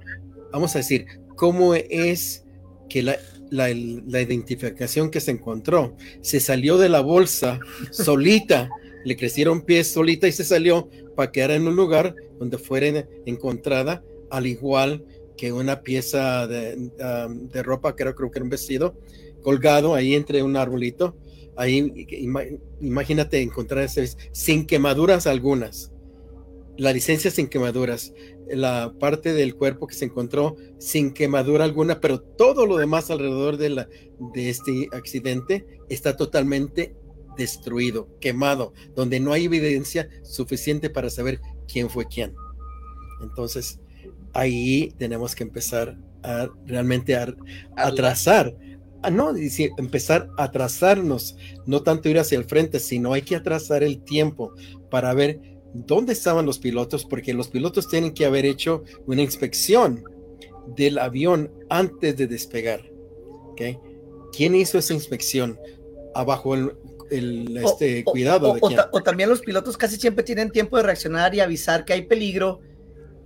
vamos 0.52 0.76
a 0.76 0.80
decir, 0.80 1.06
cómo 1.36 1.74
es 1.74 2.46
que 2.90 3.04
la, 3.04 3.18
la, 3.50 3.70
identificación 3.72 5.10
que 5.12 5.22
se 5.22 5.32
encontró, 5.32 5.96
se 6.22 6.40
salió 6.40 6.78
de 6.78 6.90
la 6.90 7.02
bolsa 7.02 7.60
solita, 7.92 8.70
le 9.06 9.16
crecieron 9.16 9.62
pies 9.62 9.92
solita 9.92 10.28
y 10.28 10.32
se 10.32 10.44
salió 10.44 10.90
para 11.16 11.32
quedar 11.32 11.52
en 11.52 11.68
un 11.68 11.76
lugar 11.76 12.16
donde 12.40 12.58
fuera 12.58 13.06
encontrada, 13.26 14.04
al 14.30 14.48
igual 14.48 15.04
que 15.04 15.19
una 15.52 15.82
pieza 15.82 16.48
de, 16.48 16.76
de 16.76 17.64
ropa, 17.64 17.96
creo, 17.96 18.14
creo 18.16 18.32
que 18.32 18.40
era 18.40 18.44
un 18.44 18.50
vestido, 18.50 18.96
colgado 19.42 19.96
ahí 19.96 20.16
entre 20.16 20.44
un 20.44 20.56
arbolito. 20.56 21.16
Ahí, 21.56 22.08
imagínate 22.80 23.42
encontrar 23.42 23.84
ese, 23.84 24.10
sin 24.32 24.66
quemaduras 24.66 25.28
algunas. 25.28 25.92
La 26.78 26.94
licencia 26.94 27.32
sin 27.32 27.48
quemaduras. 27.48 28.14
La 28.48 28.94
parte 28.98 29.34
del 29.34 29.56
cuerpo 29.56 29.86
que 29.86 29.96
se 29.96 30.06
encontró 30.06 30.56
sin 30.78 31.14
quemadura 31.14 31.66
alguna, 31.66 32.00
pero 32.00 32.22
todo 32.22 32.66
lo 32.66 32.78
demás 32.78 33.12
alrededor 33.12 33.58
de, 33.58 33.70
la, 33.70 33.90
de 34.34 34.50
este 34.50 34.88
accidente 34.94 35.66
está 35.90 36.16
totalmente 36.16 36.96
destruido, 37.38 38.08
quemado, 38.20 38.74
donde 38.96 39.20
no 39.20 39.34
hay 39.34 39.46
evidencia 39.46 40.10
suficiente 40.24 40.90
para 40.90 41.10
saber 41.10 41.42
quién 41.68 41.90
fue 41.90 42.06
quién. 42.06 42.34
Entonces, 43.22 43.80
ahí 44.34 44.94
tenemos 44.98 45.36
que 45.36 45.44
empezar 45.44 45.98
a 46.24 46.48
realmente 46.66 47.16
a, 47.16 47.34
trazar, 47.96 48.56
no, 49.12 49.34
empezar 49.78 50.30
a 50.38 50.52
trazarnos, 50.52 51.38
no 51.66 51.82
tanto 51.82 52.10
ir 52.10 52.20
hacia 52.20 52.38
el 52.38 52.46
frente, 52.46 52.80
sino 52.80 53.14
hay 53.14 53.22
que 53.22 53.36
atrasar 53.36 53.84
el 53.84 54.02
tiempo 54.04 54.54
para 54.90 55.14
ver 55.14 55.40
dónde 55.74 56.14
estaban 56.14 56.46
los 56.46 56.60
pilotos, 56.60 57.06
porque 57.06 57.34
los 57.34 57.48
pilotos 57.48 57.88
tienen 57.88 58.14
que 58.14 58.26
haber 58.26 58.46
hecho 58.46 58.84
una 59.06 59.22
inspección 59.22 60.04
del 60.76 60.98
avión 60.98 61.52
antes 61.70 62.18
de 62.18 62.28
despegar. 62.28 62.82
¿okay? 63.52 63.80
¿Quién 64.36 64.56
hizo 64.56 64.78
esa 64.78 64.94
inspección? 64.94 65.58
Abajo 66.16 66.56
el, 66.56 67.58
este, 67.58 68.04
cuidado. 68.04 68.56
o, 68.92 69.02
también 69.02 69.30
los 69.30 69.42
pilotos 69.42 69.78
casi 69.78 69.98
siempre 69.98 70.24
tienen 70.24 70.52
tiempo 70.52 70.78
de 70.78 70.84
reaccionar 70.84 71.34
y 71.34 71.40
avisar 71.40 71.86
que 71.86 71.94
hay 71.94 72.04
peligro 72.04 72.60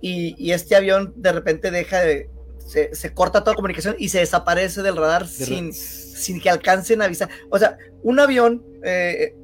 y, 0.06 0.52
este 0.52 0.76
avión 0.76 1.14
de 1.16 1.32
repente 1.32 1.70
deja 1.70 2.00
de, 2.00 2.28
se, 2.58 3.14
corta 3.14 3.42
toda 3.42 3.56
comunicación 3.56 3.96
y 3.98 4.10
se 4.10 4.18
desaparece 4.18 4.82
del 4.82 4.96
radar 4.96 5.26
sin, 5.26 5.72
sin 5.72 6.40
que 6.40 6.50
alcancen 6.50 7.00
a 7.00 7.06
avisar. 7.06 7.30
O 7.50 7.58
sea, 7.58 7.78
un 8.02 8.20
avión, 8.20 8.62
eh, 8.82 9.34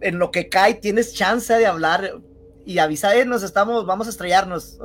en 0.00 0.20
lo 0.20 0.30
que 0.30 0.48
cae, 0.48 0.74
tienes 0.74 1.14
chance 1.14 1.52
de 1.52 1.66
hablar 1.66 2.20
y 2.64 2.78
avisar, 2.78 3.16
eh, 3.16 3.24
nos 3.24 3.42
estamos, 3.42 3.84
vamos 3.86 4.06
a 4.06 4.10
estrellarnos. 4.10 4.78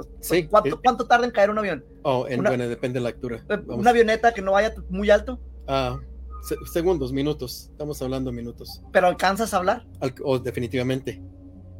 ¿Cuánto, 0.49 0.81
¿Cuánto, 0.81 1.05
tarda 1.05 1.25
en 1.25 1.31
caer 1.31 1.51
un 1.51 1.59
avión? 1.59 1.85
Oh, 2.01 2.25
en, 2.27 2.41
bueno, 2.41 2.67
depende 2.67 2.99
de 2.99 3.03
la 3.03 3.09
altura. 3.09 3.45
Eh, 3.49 3.57
¿Una 3.67 3.91
avioneta 3.91 4.33
que 4.33 4.41
no 4.41 4.53
vaya 4.53 4.73
muy 4.89 5.11
alto? 5.11 5.39
Ah, 5.67 5.99
segundos, 6.73 7.13
minutos. 7.13 7.67
Estamos 7.71 8.01
hablando 8.01 8.31
minutos. 8.31 8.81
¿Pero 8.91 9.05
alcanzas 9.05 9.53
a 9.53 9.57
hablar? 9.57 9.85
oh, 10.23 10.39
definitivamente 10.39 11.21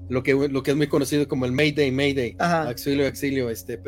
lo 0.10 0.24
que, 0.24 0.34
lo 0.34 0.64
que 0.64 0.72
es 0.72 0.78
muy 0.78 0.88
conocido 0.88 1.28
como 1.28 1.46
el 1.46 1.52
Mayday, 1.52 1.92
Mayday, 1.92 2.36
auxilio, 2.40 3.06
auxilio, 3.06 3.50
este, 3.50 3.80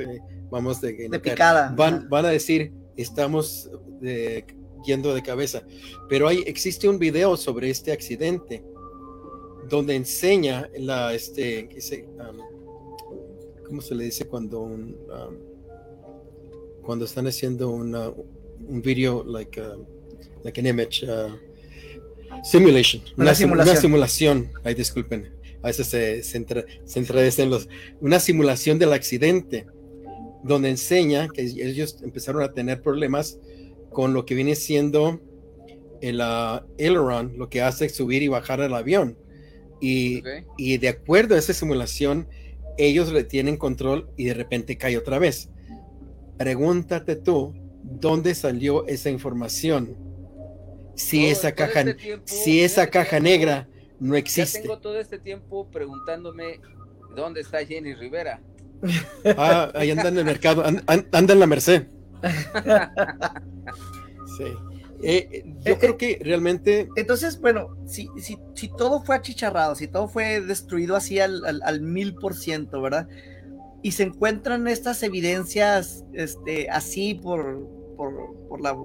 vamos 0.49 0.79
de, 0.79 1.09
picada. 1.19 1.73
Van, 1.75 2.07
van 2.09 2.25
a 2.25 2.29
decir, 2.29 2.71
estamos 2.95 3.69
de, 3.99 4.45
yendo 4.85 5.13
de 5.13 5.23
cabeza, 5.23 5.63
pero 6.07 6.27
hay, 6.27 6.43
existe 6.45 6.87
un 6.87 6.99
video 6.99 7.35
sobre 7.37 7.69
este 7.69 7.91
accidente 7.91 8.63
donde 9.67 9.95
enseña 9.95 10.69
la, 10.77 11.13
este, 11.13 11.69
um, 12.19 12.37
¿cómo 13.65 13.81
se 13.81 13.95
le 13.95 14.03
dice 14.03 14.25
cuando 14.25 14.61
un, 14.61 14.95
um, 15.09 16.83
cuando 16.83 17.05
están 17.05 17.25
haciendo 17.27 17.69
una, 17.69 18.09
un 18.09 18.81
video 18.81 19.23
like, 19.23 19.59
uh, 19.59 19.83
like 20.43 20.59
an 20.59 20.67
image, 20.67 21.03
uh, 21.03 21.35
simulation, 22.43 23.01
una, 23.17 23.33
simulación, 23.33 23.71
una 23.71 23.81
simulación, 23.81 24.51
ay, 24.63 24.75
disculpen, 24.75 25.40
a 25.63 25.67
veces 25.67 25.87
se, 25.87 26.23
se, 26.23 26.37
en 26.37 27.49
los, 27.49 27.69
una 27.99 28.19
simulación 28.19 28.79
del 28.79 28.93
accidente, 28.93 29.67
donde 30.43 30.69
enseña 30.69 31.27
que 31.29 31.41
ellos 31.41 31.97
empezaron 32.03 32.41
a 32.43 32.51
tener 32.51 32.81
problemas 32.81 33.37
con 33.91 34.13
lo 34.13 34.25
que 34.25 34.35
viene 34.35 34.55
siendo 34.55 35.21
el 36.01 36.19
uh, 36.19 36.65
aileron, 36.79 37.37
lo 37.37 37.49
que 37.49 37.61
hace 37.61 37.89
subir 37.89 38.23
y 38.23 38.27
bajar 38.27 38.59
el 38.61 38.73
avión. 38.73 39.17
Y, 39.79 40.23
y 40.57 40.77
de 40.77 40.89
acuerdo 40.89 41.35
a 41.35 41.39
esa 41.39 41.53
simulación, 41.53 42.27
ellos 42.77 43.11
retienen 43.11 43.57
control 43.57 44.09
y 44.17 44.25
de 44.25 44.33
repente 44.33 44.77
cae 44.77 44.97
otra 44.97 45.19
vez. 45.19 45.49
Pregúntate 46.37 47.15
tú, 47.15 47.53
¿dónde 47.83 48.33
salió 48.33 48.87
esa 48.87 49.09
información? 49.09 49.95
Si 50.95 51.27
esa 51.27 51.53
caja, 51.53 51.81
este 51.81 52.19
si 52.25 52.61
esa 52.61 52.87
caja 52.87 53.19
negra 53.19 53.67
no 54.01 54.15
existe. 54.15 54.57
Ya 54.57 54.63
tengo 54.63 54.79
todo 54.79 54.99
este 54.99 55.19
tiempo 55.19 55.69
preguntándome 55.69 56.59
dónde 57.15 57.41
está 57.41 57.63
Jenny 57.63 57.93
Rivera. 57.93 58.41
Ah, 59.37 59.71
ahí 59.75 59.91
anda 59.91 60.09
en 60.09 60.17
el 60.17 60.25
mercado, 60.25 60.63
anda 60.65 61.33
en 61.33 61.39
la 61.39 61.47
Merced. 61.47 61.87
Sí. 64.37 64.45
Eh, 65.03 65.43
yo 65.65 65.77
creo 65.77 65.97
que 65.97 66.19
realmente. 66.23 66.87
Entonces, 66.95 67.39
bueno, 67.41 67.75
si, 67.85 68.09
si, 68.17 68.37
si, 68.55 68.69
todo 68.69 69.03
fue 69.03 69.17
achicharrado, 69.17 69.75
si 69.75 69.87
todo 69.87 70.07
fue 70.07 70.39
destruido 70.39 70.95
así 70.95 71.19
al, 71.19 71.61
al, 71.63 71.81
mil 71.81 72.15
por 72.15 72.33
ciento, 72.33 72.81
¿verdad? 72.81 73.09
Y 73.81 73.91
se 73.91 74.03
encuentran 74.03 74.67
estas 74.69 75.03
evidencias 75.03 76.05
este, 76.13 76.69
así 76.69 77.13
por, 77.13 77.67
por, 77.97 78.33
por 78.47 78.61
la 78.61 78.77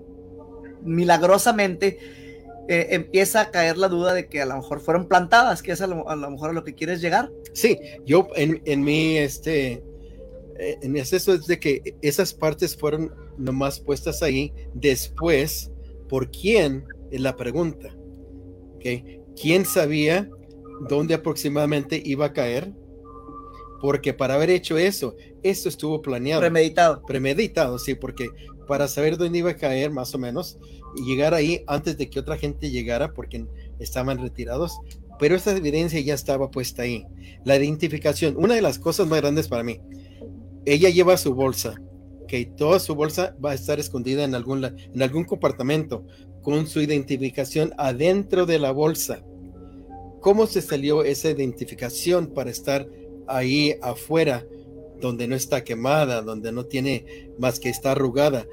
milagrosamente, 0.83 1.99
eh, 2.69 2.89
empieza 2.91 3.43
a 3.43 3.51
caer 3.51 3.77
la 3.77 3.89
duda 3.89 4.13
de 4.15 4.29
que 4.29 4.41
a 4.41 4.47
lo 4.47 4.57
mejor 4.57 4.81
fueron 4.81 5.07
plantadas, 5.07 5.63
que 5.63 5.73
es 5.73 5.81
a 5.81 5.87
lo, 5.87 6.05
mejor 6.31 6.51
a 6.51 6.53
lo 6.53 6.65
que 6.65 6.75
quieres 6.75 7.01
llegar. 7.01 7.31
Sí, 7.53 7.79
yo 8.05 8.29
en, 8.35 8.61
en 8.65 8.83
mi, 8.83 9.19
este, 9.19 9.83
eh, 10.59 10.79
en 10.83 10.97
eso 10.97 11.17
es 11.17 11.47
de 11.47 11.59
que 11.59 11.97
esas 12.03 12.33
partes 12.33 12.77
fueron 12.77 13.13
nomás 13.37 13.81
puestas 13.81 14.23
ahí 14.23 14.53
después, 14.75 15.71
¿por 16.09 16.31
quién? 16.31 16.85
Es 17.11 17.21
la 17.21 17.37
pregunta. 17.37 17.95
¿Okay? 18.77 19.21
¿Quién 19.41 19.65
sabía 19.65 20.29
dónde 20.89 21.15
aproximadamente 21.15 22.01
iba 22.05 22.27
a 22.27 22.33
caer? 22.33 22.73
Porque 23.81 24.15
para 24.15 24.35
haber 24.35 24.51
hecho 24.51 24.79
eso, 24.79 25.15
esto 25.43 25.69
estuvo 25.69 26.01
planeado. 26.01 26.41
Premeditado. 26.41 27.03
Premeditado, 27.07 27.79
sí, 27.79 27.95
porque 27.95 28.29
para 28.67 28.89
saber 28.89 29.17
dónde 29.17 29.39
iba 29.39 29.51
a 29.51 29.57
caer 29.57 29.91
más 29.91 30.15
o 30.15 30.19
menos 30.19 30.59
llegar 30.95 31.35
ahí 31.35 31.63
antes 31.67 31.99
de 31.99 32.09
que 32.09 32.21
otra 32.21 32.37
gente 32.37 32.71
llegara 32.71 33.13
porque 33.13 33.47
estaban 33.79 34.19
retirados. 34.19 34.79
Pero 35.19 35.35
esta 35.35 35.57
evidencia 35.57 36.01
ya 36.01 36.15
estaba 36.15 36.51
puesta 36.51 36.83
ahí. 36.83 37.07
La 37.45 37.57
identificación, 37.57 38.37
una 38.37 38.55
de 38.55 38.63
las 38.63 38.79
cosas 38.79 39.07
más 39.07 39.21
grandes 39.21 39.49
para 39.49 39.63
mí, 39.63 39.81
ella 40.67 40.91
lleva 40.91 41.17
su 41.17 41.35
bolsa, 41.35 41.81
que 42.29 42.45
toda 42.45 42.79
su 42.81 42.95
bolsa 42.95 43.35
va 43.43 43.53
a 43.53 43.55
estar 43.55 43.79
escondida 43.79 44.25
en 44.25 44.35
algún, 44.35 44.65
en 44.65 45.03
algún 45.03 45.25
compartimento 45.25 46.05
con 46.43 46.67
su 46.67 46.81
identificación 46.81 47.73
adentro 47.79 48.47
de 48.47 48.59
la 48.59 48.73
bolsa. 48.73 49.23
¿Cómo 50.21 50.47
se 50.47 50.61
salió 50.61 51.05
esa 51.05 51.31
identificación 51.31 52.27
para 52.29 52.51
estar 52.51 52.89
ahí 53.27 53.77
afuera 53.81 54.45
donde 55.01 55.29
no 55.29 55.37
está 55.37 55.65
quemada, 55.65 56.23
donde 56.23 56.53
no 56.53 56.65
tiene 56.67 57.31
más 57.39 57.61
que 57.61 57.69
está 57.69 57.93
arrugada, 57.93 58.47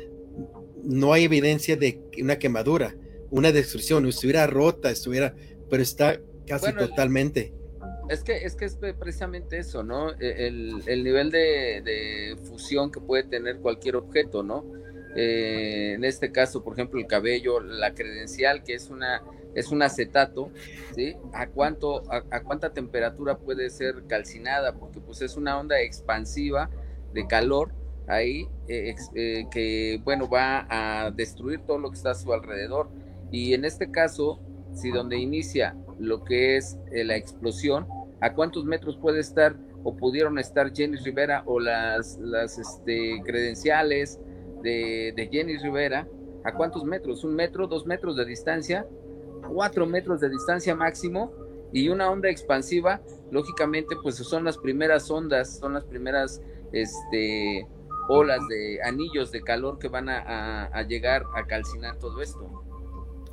no 0.84 1.14
hay 1.14 1.26
evidencia 1.26 1.76
de 1.76 2.00
una 2.22 2.38
quemadura, 2.38 2.96
una 3.32 3.52
destrucción, 3.52 4.06
estuviera 4.08 4.46
rota, 4.48 4.92
estuviera, 4.92 5.34
pero 5.70 5.82
está 5.82 6.20
casi 6.48 6.74
totalmente. 6.74 7.54
Es 8.10 8.24
que, 8.24 8.44
es 8.44 8.56
que 8.56 8.66
es 8.66 8.78
precisamente 9.00 9.58
eso, 9.58 9.82
¿no? 9.82 10.12
E, 10.20 10.48
el, 10.48 11.04
nivel 11.04 11.32
de, 11.32 12.38
fusión 12.44 12.92
que 12.92 13.00
puede 13.00 13.24
tener 13.24 13.58
cualquier 13.58 13.96
objeto, 13.96 14.44
¿no? 14.44 14.66
Eh, 15.16 15.94
en 15.96 16.04
este 16.04 16.32
caso, 16.32 16.64
por 16.64 16.74
ejemplo, 16.74 17.00
el 17.00 17.08
cabello, 17.08 17.60
la 17.60 17.94
credencial, 17.94 18.64
que 18.64 18.74
es 18.74 18.90
una 18.90 19.22
es 19.56 19.68
un 19.68 19.82
acetato, 19.82 20.52
¿sí? 20.96 21.16
¿A 21.34 21.48
cuánto, 21.48 22.04
a, 22.12 22.42
cuánta 22.42 22.74
temperatura 22.74 23.38
puede 23.38 23.70
ser 23.70 24.04
calcinada? 24.08 24.74
Porque 24.74 25.00
pues 25.00 25.22
es 25.22 25.36
una 25.36 25.60
onda 25.60 25.80
expansiva 25.80 26.70
de 27.14 27.28
calor 27.28 27.72
ahí 28.08 28.48
eh, 28.68 28.96
eh, 29.16 29.46
que, 29.52 30.02
bueno, 30.04 30.30
va 30.30 30.68
a 30.70 31.12
destruir 31.12 31.62
todo 31.62 31.78
lo 31.78 31.90
que 31.90 31.98
está 31.98 32.12
a 32.12 32.16
su 32.16 32.32
alrededor. 32.34 32.90
Y 33.32 33.54
en 33.54 33.66
este 33.66 33.92
caso, 33.92 34.40
si 34.74 34.92
donde 34.92 35.18
inicia 35.18 35.76
lo 36.00 36.24
que 36.24 36.58
es 36.58 36.78
eh, 36.92 37.04
la 37.04 37.16
explosión, 37.16 37.88
¿a 38.22 38.34
cuántos 38.34 38.66
metros 38.66 38.98
puede 38.98 39.20
estar 39.20 39.56
o 39.84 39.96
pudieron 39.96 40.40
estar 40.40 40.74
Jenny 40.74 40.98
Rivera 40.98 41.44
o 41.46 41.60
las, 41.60 42.18
las 42.20 42.58
este, 42.58 43.22
credenciales 43.26 44.20
de, 44.62 45.14
de 45.16 45.28
Jenny 45.32 45.58
Rivera? 45.58 46.08
¿A 46.44 46.54
cuántos 46.54 46.84
metros? 46.84 47.24
¿Un 47.24 47.36
metro, 47.36 47.68
dos 47.68 47.86
metros 47.86 48.16
de 48.18 48.26
distancia? 48.26 48.86
cuatro 49.44 49.86
metros 49.86 50.20
de 50.22 50.30
distancia 50.30 50.76
máximo 50.76 51.32
y 51.72 51.90
una 51.90 52.10
onda 52.10 52.30
expansiva, 52.30 53.02
lógicamente, 53.32 53.96
pues 54.02 54.16
son 54.16 54.44
las 54.44 54.58
primeras 54.58 55.10
ondas, 55.10 55.58
son 55.58 55.74
las 55.74 55.84
primeras 55.86 56.42
este, 56.72 57.68
olas 58.08 58.40
de 58.48 58.82
anillos 58.84 59.32
de 59.32 59.42
calor 59.42 59.80
que 59.80 59.88
van 59.88 60.10
a, 60.10 60.82
llegar 60.88 61.24
a 61.36 61.46
calcinar 61.46 61.98
todo 62.00 62.22
esto. 62.22 62.64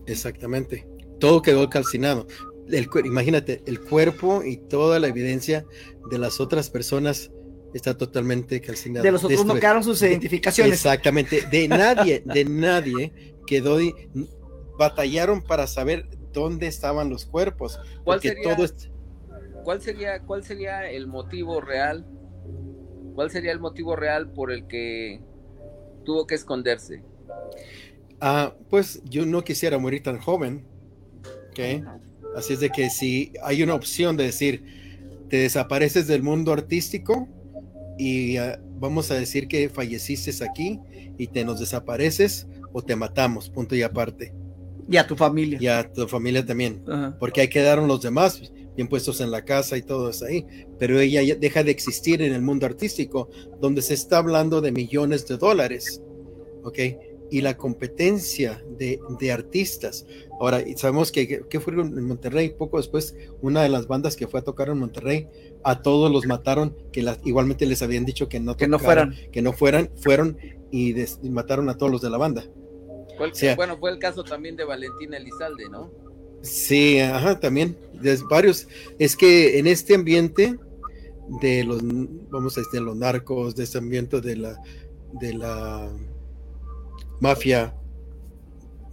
Exactamente, 0.06 0.88
todo 1.18 1.42
quedó 1.42 1.68
calcinado. 1.68 2.26
El, 2.68 2.88
imagínate, 3.04 3.62
el 3.66 3.80
cuerpo 3.80 4.44
y 4.44 4.56
toda 4.56 5.00
la 5.00 5.08
evidencia 5.08 5.66
de 6.10 6.18
las 6.18 6.40
otras 6.40 6.70
personas 6.70 7.30
está 7.74 7.96
totalmente 7.96 8.60
calcinado. 8.60 9.04
De 9.04 9.12
los 9.12 9.24
otros 9.24 9.44
no 9.44 9.54
quedaron 9.54 9.84
sus 9.84 10.02
identificaciones. 10.02 10.74
Exactamente, 10.74 11.46
de 11.50 11.68
nadie, 11.68 12.22
de 12.24 12.44
nadie 12.44 13.34
quedó 13.46 13.78
batallaron 14.78 15.42
para 15.42 15.66
saber 15.66 16.06
dónde 16.32 16.66
estaban 16.66 17.10
los 17.10 17.26
cuerpos. 17.26 17.78
¿Cuál 18.04 18.20
sería, 18.20 18.56
todo 18.56 18.66
¿cuál, 19.64 19.82
sería, 19.82 20.20
¿Cuál 20.20 20.44
sería 20.44 20.90
el 20.90 21.06
motivo 21.06 21.60
real? 21.60 22.06
¿Cuál 23.20 23.30
sería 23.30 23.52
el 23.52 23.60
motivo 23.60 23.96
real 23.96 24.30
por 24.30 24.50
el 24.50 24.66
que 24.66 25.20
tuvo 26.06 26.26
que 26.26 26.36
esconderse? 26.36 27.02
Ah, 28.18 28.54
pues 28.70 29.02
yo 29.04 29.26
no 29.26 29.44
quisiera 29.44 29.76
morir 29.76 30.02
tan 30.02 30.16
joven. 30.16 30.64
¿okay? 31.50 31.84
Así 32.34 32.54
es 32.54 32.60
de 32.60 32.70
que 32.70 32.88
si 32.88 33.34
hay 33.42 33.62
una 33.62 33.74
opción 33.74 34.16
de 34.16 34.24
decir, 34.24 34.64
te 35.28 35.36
desapareces 35.36 36.06
del 36.06 36.22
mundo 36.22 36.50
artístico 36.50 37.28
y 37.98 38.38
ah, 38.38 38.58
vamos 38.78 39.10
a 39.10 39.16
decir 39.16 39.48
que 39.48 39.68
falleciste 39.68 40.42
aquí 40.42 40.80
y 41.18 41.26
te 41.26 41.44
nos 41.44 41.60
desapareces 41.60 42.46
o 42.72 42.80
te 42.80 42.96
matamos, 42.96 43.50
punto 43.50 43.76
y 43.76 43.82
aparte. 43.82 44.32
Y 44.88 44.96
a 44.96 45.06
tu 45.06 45.14
familia. 45.14 45.58
Y 45.60 45.66
a 45.66 45.92
tu 45.92 46.08
familia 46.08 46.46
también. 46.46 46.82
Porque 47.18 47.42
ahí 47.42 47.48
quedaron 47.48 47.86
los 47.86 48.00
demás 48.00 48.50
bien 48.80 48.88
puestos 48.88 49.20
en 49.20 49.30
la 49.30 49.44
casa 49.44 49.76
y 49.76 49.82
todo 49.82 50.08
eso 50.08 50.24
ahí. 50.24 50.46
Pero 50.78 50.98
ella 50.98 51.20
deja 51.36 51.62
de 51.62 51.70
existir 51.70 52.22
en 52.22 52.32
el 52.32 52.40
mundo 52.40 52.64
artístico, 52.64 53.28
donde 53.60 53.82
se 53.82 53.94
está 53.94 54.18
hablando 54.18 54.60
de 54.60 54.72
millones 54.72 55.26
de 55.28 55.36
dólares. 55.36 56.02
¿Ok? 56.62 56.78
Y 57.30 57.42
la 57.42 57.56
competencia 57.56 58.64
de, 58.78 58.98
de 59.20 59.32
artistas. 59.32 60.06
Ahora, 60.40 60.64
sabemos 60.76 61.12
que, 61.12 61.42
que 61.48 61.60
fue 61.60 61.74
en 61.74 62.06
Monterrey, 62.06 62.54
poco 62.56 62.78
después, 62.78 63.14
una 63.42 63.62
de 63.62 63.68
las 63.68 63.86
bandas 63.86 64.16
que 64.16 64.26
fue 64.26 64.40
a 64.40 64.42
tocar 64.42 64.68
en 64.68 64.78
Monterrey, 64.78 65.28
a 65.62 65.82
todos 65.82 66.10
los 66.10 66.26
mataron, 66.26 66.74
que 66.90 67.06
igualmente 67.24 67.66
les 67.66 67.82
habían 67.82 68.04
dicho 68.06 68.28
que 68.28 68.40
no, 68.40 68.56
que 68.56 68.66
no 68.66 68.78
fueran. 68.78 69.14
Que 69.30 69.42
no 69.42 69.52
fueran, 69.52 69.90
fueron 69.96 70.38
y 70.72 70.94
mataron 71.22 71.68
a 71.68 71.76
todos 71.76 71.92
los 71.92 72.00
de 72.00 72.10
la 72.10 72.16
banda 72.16 72.44
bueno, 73.56 73.76
fue 73.78 73.90
el 73.90 73.98
caso 73.98 74.24
también 74.24 74.56
de 74.56 74.64
Valentina 74.64 75.16
Elizalde, 75.16 75.68
¿no? 75.68 75.90
Sí, 76.42 76.98
ajá, 76.98 77.38
también, 77.38 77.76
de 78.00 78.18
varios. 78.28 78.66
Es 78.98 79.16
que 79.16 79.58
en 79.58 79.66
este 79.66 79.94
ambiente 79.94 80.58
de 81.40 81.64
los, 81.64 81.80
vamos 82.30 82.56
a 82.56 82.62
decir, 82.62 82.80
los 82.80 82.96
narcos, 82.96 83.54
de 83.54 83.64
este 83.64 83.78
ambiente 83.78 84.20
de 84.20 84.36
la, 84.36 84.56
de 85.20 85.34
la 85.34 85.90
mafia, 87.20 87.74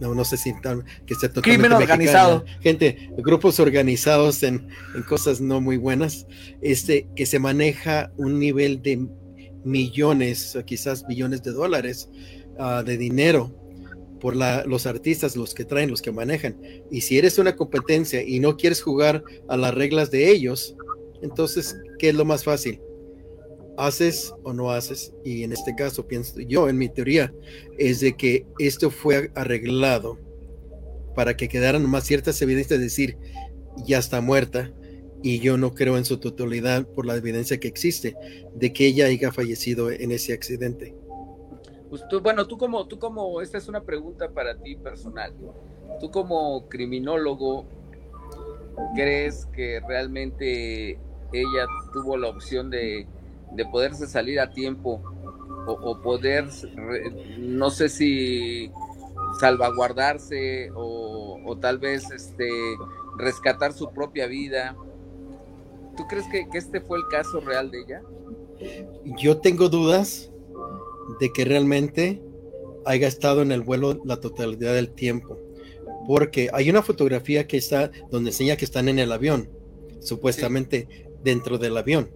no, 0.00 0.14
no 0.14 0.24
sé 0.24 0.36
si 0.36 0.52
que 0.52 1.14
esté 1.14 1.28
totalmente 1.28 1.42
crimen 1.42 1.72
organizado, 1.72 2.44
gente, 2.60 3.10
grupos 3.18 3.58
organizados 3.58 4.42
en, 4.44 4.68
en, 4.94 5.02
cosas 5.02 5.40
no 5.40 5.60
muy 5.60 5.76
buenas, 5.76 6.26
este, 6.62 7.08
que 7.16 7.26
se 7.26 7.40
maneja 7.40 8.12
un 8.16 8.38
nivel 8.38 8.80
de 8.82 9.08
millones, 9.64 10.56
quizás 10.66 11.04
billones 11.08 11.42
de 11.42 11.50
dólares 11.50 12.08
uh, 12.58 12.84
de 12.84 12.96
dinero 12.96 13.57
por 14.20 14.36
los 14.36 14.86
artistas, 14.86 15.36
los 15.36 15.54
que 15.54 15.64
traen, 15.64 15.90
los 15.90 16.02
que 16.02 16.12
manejan. 16.12 16.60
Y 16.90 17.02
si 17.02 17.18
eres 17.18 17.38
una 17.38 17.56
competencia 17.56 18.22
y 18.22 18.40
no 18.40 18.56
quieres 18.56 18.82
jugar 18.82 19.22
a 19.48 19.56
las 19.56 19.74
reglas 19.74 20.10
de 20.10 20.30
ellos, 20.30 20.76
entonces, 21.22 21.76
¿qué 21.98 22.10
es 22.10 22.14
lo 22.14 22.24
más 22.24 22.44
fácil? 22.44 22.80
¿Haces 23.76 24.34
o 24.42 24.52
no 24.52 24.70
haces? 24.70 25.12
Y 25.24 25.44
en 25.44 25.52
este 25.52 25.74
caso, 25.74 26.06
pienso 26.06 26.40
yo, 26.40 26.68
en 26.68 26.78
mi 26.78 26.88
teoría, 26.88 27.32
es 27.78 28.00
de 28.00 28.16
que 28.16 28.46
esto 28.58 28.90
fue 28.90 29.30
arreglado 29.34 30.18
para 31.14 31.36
que 31.36 31.48
quedaran 31.48 31.88
más 31.88 32.04
ciertas 32.04 32.40
evidencias 32.42 32.78
de 32.78 32.84
decir, 32.84 33.16
ya 33.84 33.98
está 33.98 34.20
muerta, 34.20 34.72
y 35.22 35.40
yo 35.40 35.56
no 35.56 35.74
creo 35.74 35.98
en 35.98 36.04
su 36.04 36.18
totalidad 36.18 36.86
por 36.86 37.06
la 37.06 37.16
evidencia 37.16 37.58
que 37.58 37.68
existe 37.68 38.14
de 38.54 38.72
que 38.72 38.86
ella 38.86 39.06
haya 39.06 39.32
fallecido 39.32 39.90
en 39.90 40.12
ese 40.12 40.32
accidente. 40.32 40.94
Pues 41.90 42.04
bueno, 42.22 42.46
tú 42.46 42.58
como, 42.58 42.86
tú 42.86 42.98
como, 42.98 43.40
esta 43.40 43.56
es 43.56 43.68
una 43.68 43.82
pregunta 43.82 44.28
para 44.30 44.56
ti 44.56 44.76
personal. 44.76 45.32
Tú 46.00 46.10
como 46.10 46.68
criminólogo, 46.68 47.64
¿crees 48.94 49.46
que 49.46 49.80
realmente 49.86 50.98
ella 51.32 51.66
tuvo 51.92 52.16
la 52.16 52.28
opción 52.28 52.70
de, 52.70 53.06
poderse 53.72 54.06
salir 54.06 54.38
a 54.38 54.50
tiempo 54.50 55.00
o, 55.66 56.00
poder, 56.02 56.46
no 57.38 57.70
sé 57.70 57.88
si 57.88 58.70
salvaguardarse 59.40 60.70
o, 60.74 61.56
tal 61.60 61.78
vez 61.78 62.10
este, 62.10 62.50
rescatar 63.16 63.72
su 63.72 63.90
propia 63.90 64.26
vida? 64.26 64.76
¿Tú 65.96 66.06
crees 66.06 66.26
que 66.28 66.46
este 66.52 66.80
fue 66.82 66.98
el 66.98 67.04
caso 67.10 67.40
real 67.40 67.70
de 67.70 67.80
ella? 67.80 68.02
Yo 69.16 69.38
tengo 69.38 69.68
dudas 69.68 70.30
de 71.20 71.32
que 71.32 71.44
realmente 71.44 72.22
haya 72.84 73.08
estado 73.08 73.42
en 73.42 73.52
el 73.52 73.62
vuelo 73.62 74.00
la 74.04 74.20
totalidad 74.20 74.74
del 74.74 74.90
tiempo. 74.90 75.38
Porque 76.06 76.48
hay 76.52 76.70
una 76.70 76.82
fotografía 76.82 77.46
que 77.46 77.58
está 77.58 77.90
donde 78.10 78.30
enseña 78.30 78.56
que 78.56 78.64
están 78.64 78.88
en 78.88 78.98
el 78.98 79.12
avión, 79.12 79.50
supuestamente 80.00 80.88
dentro 81.22 81.58
del 81.58 81.76
avión. 81.76 82.10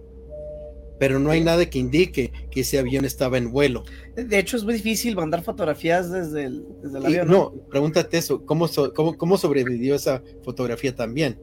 Pero 0.99 1.19
no 1.19 1.31
hay 1.31 1.41
nada 1.41 1.69
que 1.69 1.79
indique 1.79 2.31
que 2.49 2.61
ese 2.61 2.79
avión 2.79 3.05
estaba 3.05 3.37
en 3.37 3.51
vuelo. 3.51 3.83
De 4.15 4.39
hecho, 4.39 4.57
es 4.57 4.63
muy 4.63 4.75
difícil 4.75 5.15
mandar 5.15 5.43
fotografías 5.43 6.09
desde 6.09 6.45
el, 6.45 6.65
avión. 7.03 7.27
¿no? 7.27 7.53
pregúntate 7.69 8.17
eso, 8.17 8.45
¿cómo, 8.45 8.67
cómo, 8.95 9.17
cómo 9.17 9.37
sobrevivió 9.37 9.95
esa 9.95 10.23
fotografía 10.43 10.95
también? 10.95 11.39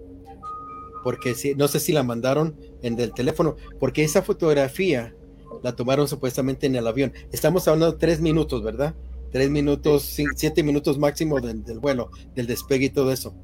Porque 1.02 1.34
si, 1.34 1.54
no 1.54 1.68
sé 1.68 1.80
si 1.80 1.92
la 1.92 2.02
mandaron 2.02 2.56
en 2.82 2.98
el 2.98 3.12
teléfono, 3.12 3.56
porque 3.78 4.04
esa 4.04 4.22
fotografía 4.22 5.14
la 5.62 5.75
tomaron 5.75 6.09
supuestamente 6.09 6.66
en 6.66 6.77
el 6.77 6.87
avión. 6.87 7.12
Estamos 7.33 7.66
hablando 7.68 7.92
de 7.92 7.99
tres 7.99 8.20
minutos, 8.20 8.62
¿verdad? 8.62 8.94
Tres 9.33 9.51
minutos, 9.51 10.16
siete 10.35 10.62
minutos 10.62 10.99
máximo 10.99 11.40
del, 11.40 11.62
vuelo, 11.79 12.11
del 12.35 12.46
despegue 12.46 12.87
y 12.87 12.90
todo 12.90 13.12
eso. 13.12 13.35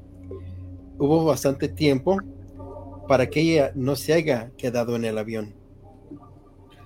Hubo 0.97 1.25
bastante 1.25 1.67
tiempo 1.69 2.17
para 3.07 3.27
que 3.27 3.41
ella 3.41 3.71
no 3.75 3.95
se 3.95 4.13
haya 4.13 4.51
quedado 4.57 4.95
en 4.95 5.05
el 5.05 5.17
avión. 5.17 5.55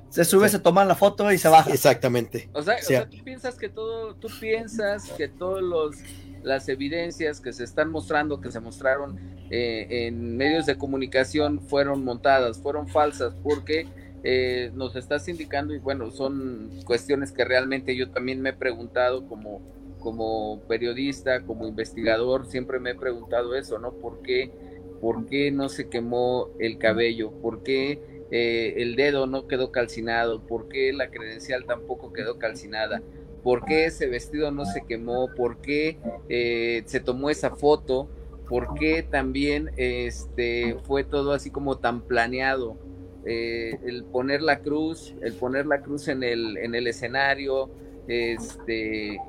Se 0.10 0.26
sube, 0.26 0.50
se 0.50 0.60
toma 0.60 0.84
la 0.84 0.96
foto 0.96 1.32
y 1.32 1.38
se 1.38 1.48
baja. 1.48 1.72
Exactamente. 1.72 2.50
O 2.54 2.62
sea, 2.62 3.10
tú 3.10 3.24
piensas 3.24 3.56
que 3.56 3.70
todo, 3.70 4.14
tú 4.16 4.28
piensas 4.40 5.10
que 5.14 5.30
todos 5.30 5.62
los 5.62 5.96
las 6.44 6.68
evidencias 6.70 7.40
que 7.40 7.54
se 7.54 7.64
están 7.64 7.92
mostrando, 7.92 8.42
que 8.42 8.52
se 8.52 8.60
mostraron 8.60 9.20
eh, 9.50 10.08
en 10.08 10.38
medios 10.38 10.66
de 10.66 10.78
comunicación, 10.78 11.60
fueron 11.62 12.04
montadas, 12.04 12.58
fueron 12.60 12.88
falsas, 12.88 13.36
porque 13.44 13.88
eh, 14.24 14.72
nos 14.74 14.96
estás 14.96 15.28
indicando, 15.28 15.74
y 15.74 15.80
bueno, 15.80 16.12
son 16.12 16.70
cuestiones 16.86 17.32
que 17.32 17.44
realmente 17.46 17.96
yo 17.96 18.10
también 18.12 18.42
me 18.42 18.50
he 18.50 18.54
preguntado 18.54 19.28
como, 19.28 19.62
como 20.00 20.62
periodista, 20.68 21.42
como 21.44 21.68
investigador, 21.68 22.46
siempre 22.46 22.80
me 22.80 22.92
he 22.92 22.96
preguntado 22.96 23.56
eso, 23.56 23.80
¿no? 23.80 23.94
¿Por 23.94 24.22
qué, 24.22 24.52
por 25.00 25.26
qué 25.26 25.52
no 25.52 25.70
se 25.70 25.90
quemó 25.90 26.50
el 26.60 26.78
cabello? 26.78 27.32
¿Por 27.32 27.64
qué 27.64 28.00
eh, 28.32 28.76
el 28.78 28.96
dedo 28.96 29.26
no 29.28 29.48
quedó 29.48 29.72
calcinado? 29.72 30.46
¿Por 30.46 30.70
qué 30.70 30.94
la 30.94 31.10
credencial 31.10 31.66
tampoco 31.66 32.14
quedó 32.14 32.38
calcinada? 32.38 33.02
¿Por 33.44 33.66
qué 33.66 33.86
ese 33.86 34.08
vestido 34.08 34.52
no 34.52 34.66
se 34.66 34.86
quemó? 34.86 35.34
¿Por 35.36 35.62
qué 35.62 35.98
eh, 36.30 36.84
se 36.86 37.00
tomó 37.00 37.30
esa 37.30 37.56
foto? 37.56 38.08
¿Por 38.48 38.76
qué 38.76 39.02
también 39.02 39.72
este, 39.78 40.78
fue 40.84 41.04
todo 41.04 41.34
así 41.34 41.50
como 41.50 41.78
tan 41.78 42.02
planeado? 42.02 42.78
Eh, 43.26 43.78
el 43.86 44.04
poner 44.06 44.42
la 44.42 44.60
cruz, 44.60 45.14
el 45.22 45.34
poner 45.34 45.68
la 45.68 45.82
cruz 45.82 46.08
en 46.08 46.24
el, 46.24 46.58
en 46.58 46.74
el 46.74 46.88
escenario, 46.88 47.70
este, 48.08 49.20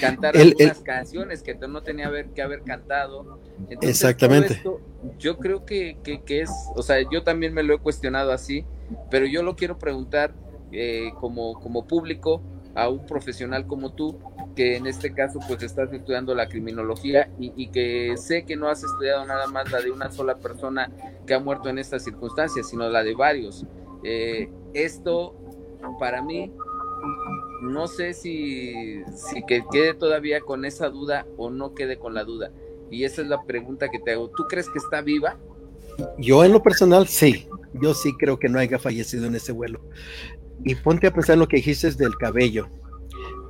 cantar 0.00 0.36
algunas 0.36 0.80
canciones 0.80 1.42
que 1.42 1.54
no 1.54 1.82
tenía 1.82 2.10
que 2.34 2.42
haber 2.42 2.62
cantado. 2.62 3.38
Exactamente. 3.80 4.62
yo 5.18 5.38
creo 5.38 5.64
que, 5.64 5.96
es, 6.28 6.50
o 6.74 6.82
sea, 6.82 6.98
yo 7.10 7.22
también 7.22 7.54
me 7.54 7.62
lo 7.62 7.74
he 7.74 7.78
cuestionado 7.78 8.32
así, 8.32 8.64
pero 9.10 9.26
yo 9.26 9.42
lo 9.42 9.56
quiero 9.56 9.78
preguntar 9.78 10.34
eh, 10.72 11.10
como, 11.20 11.54
como 11.60 11.86
público 11.86 12.42
a 12.74 12.88
un 12.88 13.06
profesional 13.06 13.66
como 13.66 13.92
tú, 13.92 14.18
que 14.54 14.76
en 14.76 14.86
este 14.86 15.12
caso 15.12 15.38
pues 15.46 15.62
estás 15.62 15.92
estudiando 15.92 16.34
la 16.34 16.48
criminología 16.48 17.30
y, 17.38 17.68
que 17.68 18.14
sé 18.16 18.44
que 18.44 18.56
no 18.56 18.68
has 18.68 18.82
estudiado 18.82 19.24
nada 19.26 19.46
más 19.46 19.70
la 19.70 19.80
de 19.80 19.90
una 19.90 20.10
sola 20.10 20.36
persona 20.36 20.90
que 21.26 21.34
ha 21.34 21.40
muerto 21.40 21.68
en 21.68 21.78
estas 21.78 22.04
circunstancias, 22.04 22.68
sino 22.68 22.88
la 22.88 23.02
de 23.02 23.14
varios. 23.14 23.66
Eh, 24.02 24.48
esto 24.72 25.34
para 25.98 26.22
mí 26.22 26.52
no 27.62 27.86
sé 27.86 28.14
si, 28.14 29.02
si 29.14 29.44
que 29.46 29.64
quede 29.70 29.94
todavía 29.94 30.40
con 30.40 30.64
esa 30.64 30.88
duda 30.90 31.26
o 31.36 31.50
no 31.50 31.74
quede 31.74 31.98
con 31.98 32.14
la 32.14 32.24
duda. 32.24 32.50
Y 32.90 33.04
esa 33.04 33.22
es 33.22 33.28
la 33.28 33.42
pregunta 33.44 33.88
que 33.88 33.98
te 33.98 34.12
hago. 34.12 34.28
¿Tú 34.30 34.44
crees 34.48 34.68
que 34.68 34.78
está 34.78 35.00
viva? 35.00 35.38
Yo 36.18 36.44
en 36.44 36.52
lo 36.52 36.62
personal 36.62 37.06
sí, 37.08 37.48
yo 37.72 37.94
sí 37.94 38.14
creo 38.18 38.38
que 38.38 38.48
no 38.48 38.58
haya 38.58 38.78
fallecido 38.78 39.26
en 39.26 39.34
ese 39.34 39.52
vuelo. 39.52 39.80
Y 40.64 40.74
ponte 40.74 41.06
a 41.06 41.12
pensar 41.12 41.34
en 41.34 41.40
lo 41.40 41.48
que 41.48 41.56
dijiste 41.56 41.90
del 41.92 42.16
cabello. 42.16 42.68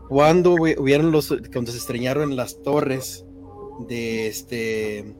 Cuando 0.09 0.53
hubieron 0.53 1.11
los, 1.11 1.35
cuando 1.53 1.73
se 1.73 1.79
estreñaron 1.79 2.37
las 2.37 2.63
torres 2.63 3.25
de 3.89 4.29
este 4.29 5.15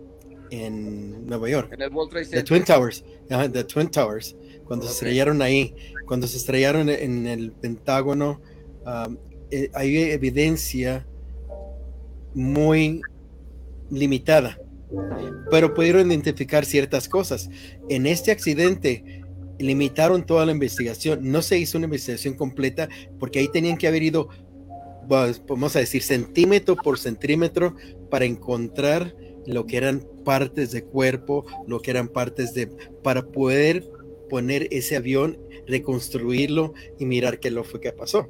en 0.51 1.27
Nueva 1.27 1.49
York, 1.49 1.73
en 1.73 1.83
el 1.83 1.93
World 1.93 2.11
Trade 2.11 2.27
The 2.27 2.43
Twin 2.43 2.65
Towers, 2.65 3.05
the 3.29 3.65
Twin 3.65 3.91
Towers, 3.91 4.37
cuando 4.65 4.87
se 4.87 4.93
estrellaron 4.93 5.43
ahí, 5.43 5.75
cuando 6.07 6.27
se 6.27 6.37
estrellaron 6.37 6.89
en 6.89 7.27
el 7.27 7.53
Pentágono, 7.53 8.41
um, 8.87 9.17
eh, 9.51 9.71
hay 9.75 9.97
evidencia 9.97 11.07
muy 12.35 13.01
limitada, 13.91 14.59
pero 15.51 15.75
pudieron 15.75 16.11
identificar 16.11 16.65
ciertas 16.65 17.09
cosas. 17.09 17.49
En 17.89 18.07
este 18.07 18.31
accidente, 18.31 19.25
limitaron 19.59 20.25
toda 20.25 20.47
la 20.47 20.53
investigación. 20.53 21.21
No 21.23 21.43
se 21.43 21.59
hizo 21.59 21.79
una 21.79 21.87
investigación 21.87 22.35
completa 22.35 22.89
porque 23.19 23.39
ahí 23.39 23.49
tenían 23.53 23.77
que 23.77 23.87
haber 23.87 24.03
ido, 24.03 24.29
vamos 25.09 25.77
a 25.77 25.79
decir, 25.79 26.03
centímetro 26.03 26.77
por 26.77 26.99
centímetro 26.99 27.77
para 28.11 28.25
encontrar 28.25 29.15
lo 29.47 29.67
que 29.67 29.77
eran 29.77 30.01
partes 30.25 30.73
de 30.73 30.85
cuerpo, 30.85 31.45
lo 31.67 31.81
que 31.81 31.91
eran 31.91 32.09
partes 32.09 32.55
de, 32.55 32.69
para 33.03 33.23
poder 33.23 33.85
poner 34.31 34.69
ese 34.71 34.97
avión, 34.97 35.39
reconstruirlo 35.67 36.75
y 36.99 37.07
mirar 37.07 37.41
qué 37.41 37.51
lo 37.51 37.65
fue 37.65 37.81
que 37.81 37.93
pasó. 37.93 38.29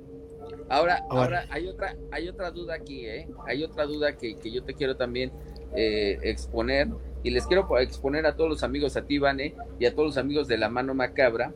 Ahora, 0.69 1.05
ahora, 1.11 1.47
hay 1.51 1.69
otra, 1.69 1.97
hay 2.11 2.29
otra 2.29 2.51
duda 2.51 2.75
aquí, 2.75 3.07
¿eh? 3.07 3.29
Hay 3.47 3.63
otra 3.63 3.85
duda 3.85 4.17
que, 4.17 4.37
yo 4.43 4.65
te 4.65 4.75
quiero 4.75 4.97
también 4.97 5.31
eh, 5.77 6.19
exponer 6.23 6.89
y 7.23 7.31
les 7.31 7.47
quiero 7.47 7.79
exponer 7.79 8.27
a 8.27 8.37
todos 8.37 8.51
los 8.51 8.63
amigos, 8.63 8.97
a 8.97 9.05
ti, 9.05 9.19
Vane, 9.19 9.55
y 9.79 9.87
a 9.87 9.95
todos 9.95 10.09
los 10.09 10.19
amigos 10.19 10.49
de 10.49 10.59
la 10.59 10.69
mano 10.69 10.95
macabra, 10.95 11.55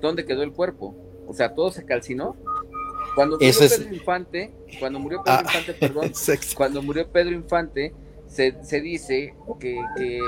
dónde 0.00 0.24
quedó 0.24 0.42
el 0.42 0.52
cuerpo. 0.52 0.94
O 1.26 1.34
sea, 1.34 1.54
todo 1.54 1.70
se 1.70 1.84
calcinó. 1.84 2.36
Cuando 3.16 3.38
murió 3.38 3.58
Pedro 3.58 3.94
Infante, 3.94 4.52
cuando 4.78 5.00
murió 5.00 5.22
Pedro 5.24 5.38
ah, 5.38 5.42
Infante, 5.42 5.72
perdón, 5.72 6.12
cuando 6.54 6.82
murió 6.82 7.10
Pedro 7.10 7.34
Infante, 7.34 7.94
se, 8.26 8.52
dice 8.82 9.34
que, 9.58 9.80
que, 9.96 10.20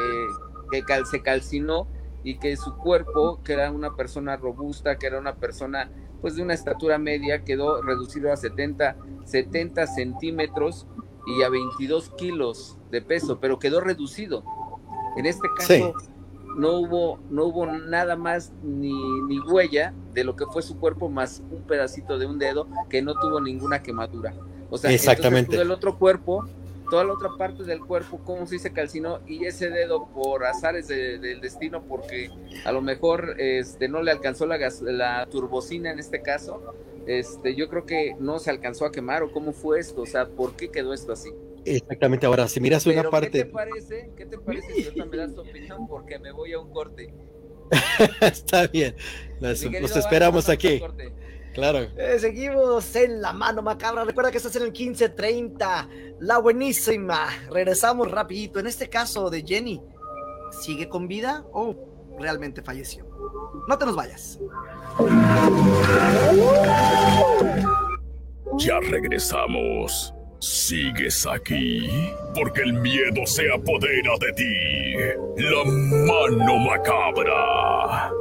se 1.11 1.23
calcinó 1.23 1.87
y 2.25 2.39
que 2.39 2.57
su 2.57 2.75
cuerpo, 2.77 3.43
que 3.45 3.53
era 3.53 3.71
una 3.71 3.95
persona 3.95 4.39
robusta, 4.39 4.97
que 4.97 5.07
era 5.07 5.19
una 5.19 5.37
persona 5.37 5.91
pues 6.23 6.35
de 6.35 6.43
una 6.43 6.55
estatura 6.55 6.99
media, 6.99 7.45
quedó 7.45 7.83
reducido 7.83 8.33
a 8.33 8.37
70, 8.37 8.97
70 9.25 9.87
centímetros 9.87 10.87
y 11.27 11.43
a 11.43 11.51
22 11.51 12.11
kilos 12.17 12.79
de 12.91 13.03
peso, 13.03 13.39
pero 13.39 13.59
quedó 13.59 13.81
reducido. 13.81 14.43
En 15.17 15.27
este 15.27 15.47
caso 15.57 15.95
no 16.59 16.73
hubo 16.73 17.21
no 17.31 17.45
hubo 17.45 17.67
nada 17.67 18.17
más 18.17 18.53
ni, 18.63 18.93
ni, 19.29 19.39
huella 19.39 19.95
de 20.13 20.25
lo 20.25 20.35
que 20.35 20.45
fue 20.47 20.61
su 20.61 20.79
cuerpo 20.79 21.09
más 21.09 21.41
un 21.51 21.63
pedacito 21.63 22.19
de 22.19 22.27
un 22.27 22.39
dedo 22.39 22.69
que 22.91 23.01
no 23.01 23.15
tuvo 23.15 23.41
ninguna 23.41 23.83
quemadura. 23.83 24.35
O 24.69 24.77
sea, 24.77 24.91
Exactamente. 24.91 25.53
todo 25.53 25.63
el 25.63 25.71
otro 25.71 25.99
cuerpo, 25.99 26.47
toda 26.91 27.05
la 27.05 27.13
otra 27.13 27.31
parte 27.39 27.63
del 27.63 27.81
cuerpo, 27.81 28.19
como 28.25 28.47
si 28.47 28.59
se 28.59 28.73
calcinó 28.73 29.21
y 29.27 29.45
ese 29.45 29.71
dedo 29.71 30.09
por 30.09 30.45
azares 30.45 30.89
del 30.89 31.41
destino, 31.41 31.83
porque 31.85 32.29
a 32.65 32.73
lo 32.73 32.83
mejor 32.83 33.37
este, 33.39 33.89
no 33.89 34.03
le 34.03 34.11
alcanzó 34.11 34.45
la, 34.45 34.59
la 34.83 35.27
turbocina 35.27 35.93
en 35.93 36.01
este 36.01 36.23
caso, 36.23 36.75
este, 37.07 37.55
yo 37.55 37.69
creo 37.69 37.87
que 37.87 38.17
no 38.19 38.39
se 38.41 38.51
alcanzó 38.51 38.85
a 38.85 38.93
quemar 38.93 39.23
o 39.23 39.33
cómo 39.33 39.53
fue 39.53 39.79
esto, 39.79 40.03
o 40.03 40.07
sea, 40.07 40.27
¿por 40.27 40.57
qué 40.57 40.71
quedó 40.71 40.93
esto 40.93 41.13
así? 41.13 41.31
Exactamente, 41.77 42.27
ahora 42.27 42.49
si 42.49 42.61
miras 42.61 42.87
una 42.87 43.11
parte... 43.11 43.31
¿Qué 43.31 43.45
te 43.45 43.51
parece? 43.51 44.11
¿Qué 44.17 44.27
te 44.27 44.39
parece 44.39 44.91
si 44.93 45.03
me 45.03 45.17
das 45.17 45.35
tu 45.35 45.41
opinión? 45.43 45.87
Porque 45.87 46.19
me 46.19 46.33
voy 46.33 46.53
a 46.53 46.61
un 46.61 46.73
corte. 46.73 47.13
Está 48.21 48.67
bien, 48.67 48.97
nos, 49.41 49.63
esperamos 49.63 50.49
aquí. 50.49 50.81
Claro. 51.53 51.81
Eh, 51.97 52.19
seguimos 52.19 52.95
en 52.95 53.21
la 53.21 53.33
mano 53.33 53.63
macabra. 53.63 54.05
Recuerda 54.05 54.31
que 54.31 54.37
estás 54.37 54.55
en 54.57 54.63
el 54.63 54.69
1530. 54.69 55.89
La 56.21 56.39
buenísima. 56.39 57.27
Regresamos 57.51 58.11
rapidito. 58.11 58.61
En 58.61 58.69
este 58.69 58.89
caso 58.89 59.29
de 59.29 59.43
Jenny, 59.43 59.83
¿sigue 60.63 60.89
con 60.89 61.09
vida 61.09 61.45
o 61.53 61.75
realmente 62.19 62.63
falleció? 62.63 63.07
No 63.67 63.77
te 63.77 63.87
nos 63.87 63.97
vayas. 63.97 64.39
Ya 68.59 68.79
regresamos. 68.81 70.15
¿Sigues 70.41 71.27
aquí? 71.27 71.89
Porque 72.35 72.63
el 72.63 72.75
miedo 72.75 73.27
se 73.27 73.51
apodera 73.53 74.13
de 74.21 74.33
ti. 74.33 75.43
La 75.43 75.65
mano 75.65 76.59
macabra. 76.59 78.13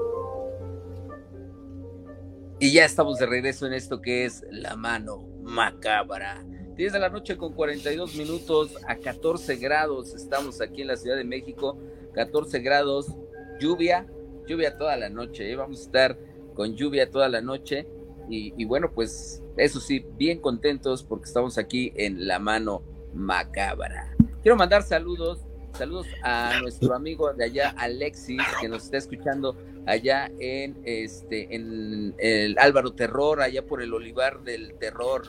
Y 2.60 2.74
ya 2.74 2.86
estamos 2.86 3.20
de 3.20 3.28
regreso 3.28 3.68
en 3.68 3.74
esto 3.74 4.02
que 4.02 4.26
es 4.26 4.44
la 4.50 4.76
mano 4.76 5.28
macabra. 5.44 6.44
10 6.76 6.94
de 6.94 7.00
la 7.00 7.10
noche 7.10 7.38
con 7.38 7.54
42 7.54 8.16
minutos 8.16 8.76
a 8.88 8.96
14 8.96 9.56
grados. 9.58 10.16
Estamos 10.16 10.60
aquí 10.60 10.82
en 10.82 10.88
la 10.88 10.96
Ciudad 10.96 11.18
de 11.18 11.24
México. 11.24 11.78
14 12.14 12.60
grados, 12.60 13.16
lluvia, 13.60 14.08
lluvia 14.48 14.76
toda 14.76 14.98
la 14.98 15.10
noche. 15.10 15.52
¿eh? 15.52 15.56
Vamos 15.56 15.82
a 15.82 15.84
estar 15.84 16.20
con 16.56 16.76
lluvia 16.76 17.12
toda 17.12 17.30
la 17.30 17.42
noche. 17.42 17.88
Y, 18.30 18.66
bueno, 18.66 18.92
pues 18.94 19.44
eso 19.58 19.80
sí, 19.80 20.06
bien 20.18 20.40
contentos 20.40 21.04
porque 21.04 21.26
estamos 21.26 21.58
aquí 21.58 21.92
en 21.96 22.28
la 22.28 22.40
mano 22.40 22.84
macabra. 23.14 24.16
Quiero 24.42 24.56
mandar 24.56 24.84
saludos, 24.84 25.40
saludos 25.74 26.08
a 26.24 26.60
nuestro 26.62 26.94
amigo 26.94 27.34
de 27.34 27.46
allá, 27.46 27.74
Alexis, 27.78 28.42
que 28.62 28.70
nos 28.70 28.86
está 28.86 28.98
escuchando 28.98 29.58
allá 29.88 30.32
en 30.40 30.78
este, 30.84 31.56
en 31.56 32.14
el 32.20 32.58
Álvaro 32.60 32.94
Terror, 32.94 33.42
allá 33.42 33.66
por 33.66 33.82
el 33.82 33.94
Olivar 33.94 34.44
del 34.44 34.76
Terror. 34.76 35.24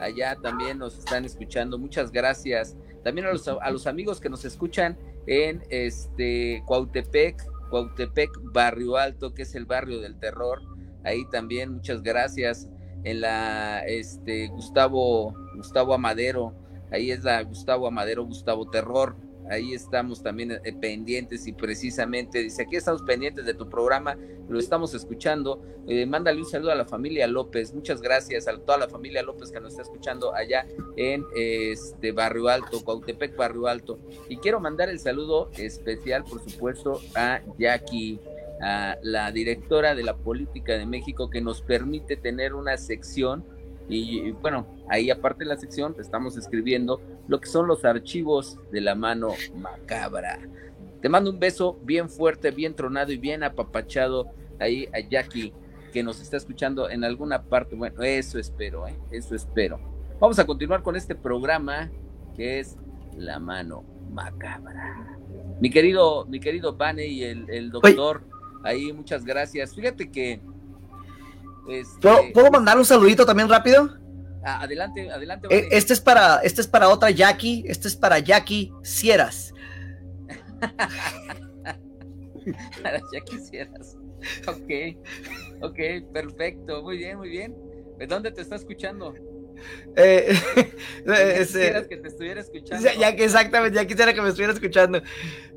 Allá 0.00 0.36
también 0.42 0.78
nos 0.78 0.98
están 0.98 1.24
escuchando. 1.24 1.78
Muchas 1.78 2.10
gracias. 2.10 2.76
También 3.04 3.26
a 3.26 3.32
los, 3.32 3.46
a 3.46 3.70
los 3.70 3.86
amigos 3.86 4.20
que 4.20 4.28
nos 4.28 4.44
escuchan 4.44 4.98
en 5.26 5.62
este 5.70 6.62
Cuautepec, 6.66 7.42
Cuautepec 7.70 8.30
Barrio 8.52 8.96
Alto, 8.96 9.34
que 9.34 9.42
es 9.42 9.54
el 9.54 9.66
barrio 9.66 10.00
del 10.00 10.18
terror. 10.18 10.60
Ahí 11.04 11.24
también 11.30 11.72
muchas 11.72 12.02
gracias. 12.02 12.68
En 13.04 13.20
la 13.20 13.80
este 13.86 14.48
Gustavo 14.48 15.34
Gustavo 15.56 15.94
Amadero, 15.94 16.54
ahí 16.90 17.10
es 17.10 17.24
la 17.24 17.42
Gustavo 17.42 17.86
Amadero 17.86 18.24
Gustavo 18.24 18.68
Terror. 18.68 19.16
Ahí 19.50 19.74
estamos 19.74 20.22
también 20.22 20.52
eh, 20.52 20.72
pendientes 20.72 21.46
y 21.46 21.52
precisamente 21.52 22.38
dice, 22.38 22.62
aquí 22.62 22.76
estamos 22.76 23.02
pendientes 23.02 23.44
de 23.44 23.54
tu 23.54 23.68
programa, 23.68 24.16
lo 24.48 24.58
estamos 24.58 24.94
escuchando, 24.94 25.60
eh, 25.88 26.06
mándale 26.06 26.40
un 26.40 26.46
saludo 26.46 26.70
a 26.70 26.76
la 26.76 26.84
familia 26.84 27.26
López, 27.26 27.74
muchas 27.74 28.00
gracias 28.00 28.46
a 28.46 28.56
toda 28.56 28.78
la 28.78 28.88
familia 28.88 29.22
López 29.22 29.50
que 29.50 29.60
nos 29.60 29.72
está 29.72 29.82
escuchando 29.82 30.32
allá 30.32 30.66
en 30.96 31.26
este 31.34 32.12
Barrio 32.12 32.48
Alto, 32.48 32.84
Cuautepec 32.84 33.36
Barrio 33.36 33.66
Alto, 33.66 33.98
y 34.28 34.36
quiero 34.36 34.60
mandar 34.60 34.88
el 34.88 35.00
saludo 35.00 35.50
especial, 35.58 36.22
por 36.22 36.42
supuesto, 36.48 37.00
a 37.16 37.40
Jackie, 37.58 38.20
a 38.62 38.96
la 39.02 39.32
directora 39.32 39.94
de 39.94 40.04
la 40.04 40.16
política 40.16 40.78
de 40.78 40.86
México 40.86 41.28
que 41.28 41.40
nos 41.40 41.60
permite 41.60 42.16
tener 42.16 42.54
una 42.54 42.76
sección 42.76 43.44
y 43.88 44.30
bueno, 44.30 44.66
ahí 44.88 45.10
aparte 45.10 45.40
de 45.40 45.50
la 45.50 45.56
sección 45.56 45.94
estamos 45.98 46.36
escribiendo 46.36 47.00
lo 47.28 47.40
que 47.40 47.48
son 47.48 47.66
los 47.66 47.84
archivos 47.84 48.58
de 48.70 48.80
la 48.80 48.94
mano 48.94 49.34
macabra. 49.54 50.38
Te 51.00 51.08
mando 51.08 51.30
un 51.30 51.40
beso 51.40 51.78
bien 51.82 52.08
fuerte, 52.08 52.52
bien 52.52 52.74
tronado 52.74 53.12
y 53.12 53.18
bien 53.18 53.42
apapachado 53.42 54.30
ahí 54.60 54.88
a 54.94 55.00
Jackie 55.00 55.52
que 55.92 56.02
nos 56.02 56.20
está 56.20 56.36
escuchando 56.36 56.88
en 56.88 57.04
alguna 57.04 57.42
parte. 57.42 57.74
Bueno, 57.74 58.02
eso 58.02 58.38
espero, 58.38 58.86
¿eh? 58.86 58.96
eso 59.10 59.34
espero. 59.34 59.80
Vamos 60.20 60.38
a 60.38 60.46
continuar 60.46 60.82
con 60.82 60.96
este 60.96 61.14
programa 61.14 61.90
que 62.36 62.60
es 62.60 62.76
La 63.16 63.38
mano 63.40 63.84
macabra. 64.10 65.18
Mi 65.60 65.70
querido, 65.70 66.24
mi 66.26 66.40
querido 66.40 66.76
Bane 66.76 67.06
y 67.06 67.24
el, 67.24 67.70
doctor, 67.70 68.22
ahí 68.64 68.92
muchas 68.92 69.24
gracias. 69.24 69.74
Fíjate 69.74 70.10
que 70.10 70.40
este, 71.68 72.08
¿Puedo, 72.34 72.50
mandar 72.50 72.76
un 72.76 72.84
saludito 72.84 73.24
también 73.24 73.48
rápido? 73.48 73.96
Ah, 74.44 74.62
adelante, 74.62 75.08
adelante. 75.10 75.46
Eh, 75.50 75.68
este 75.70 75.92
es 75.92 76.00
para, 76.00 76.38
este 76.38 76.60
es 76.60 76.66
para 76.66 76.88
otra 76.88 77.10
Jackie, 77.10 77.64
este 77.66 77.86
es 77.86 77.94
para 77.94 78.18
Jackie 78.18 78.72
Sieras. 78.82 79.54
para 82.82 83.00
Jackie 83.12 83.38
Sieras. 83.38 83.96
Ok, 84.48 84.96
ok, 85.62 85.78
perfecto, 86.12 86.82
muy 86.82 86.96
bien, 86.96 87.18
muy 87.18 87.28
bien. 87.28 87.56
¿De 87.98 88.06
dónde 88.06 88.32
te 88.32 88.42
está 88.42 88.56
escuchando? 88.56 89.14
Eh, 89.96 90.34
quisieras 91.38 91.86
que 91.86 91.96
te 91.96 92.08
estuviera 92.08 92.40
escuchando. 92.40 92.88
Ya, 92.98 93.14
que 93.14 93.24
exactamente, 93.24 93.76
ya 93.76 93.86
quisiera 93.86 94.14
que 94.14 94.22
me 94.22 94.28
estuviera 94.28 94.52
escuchando. 94.52 95.02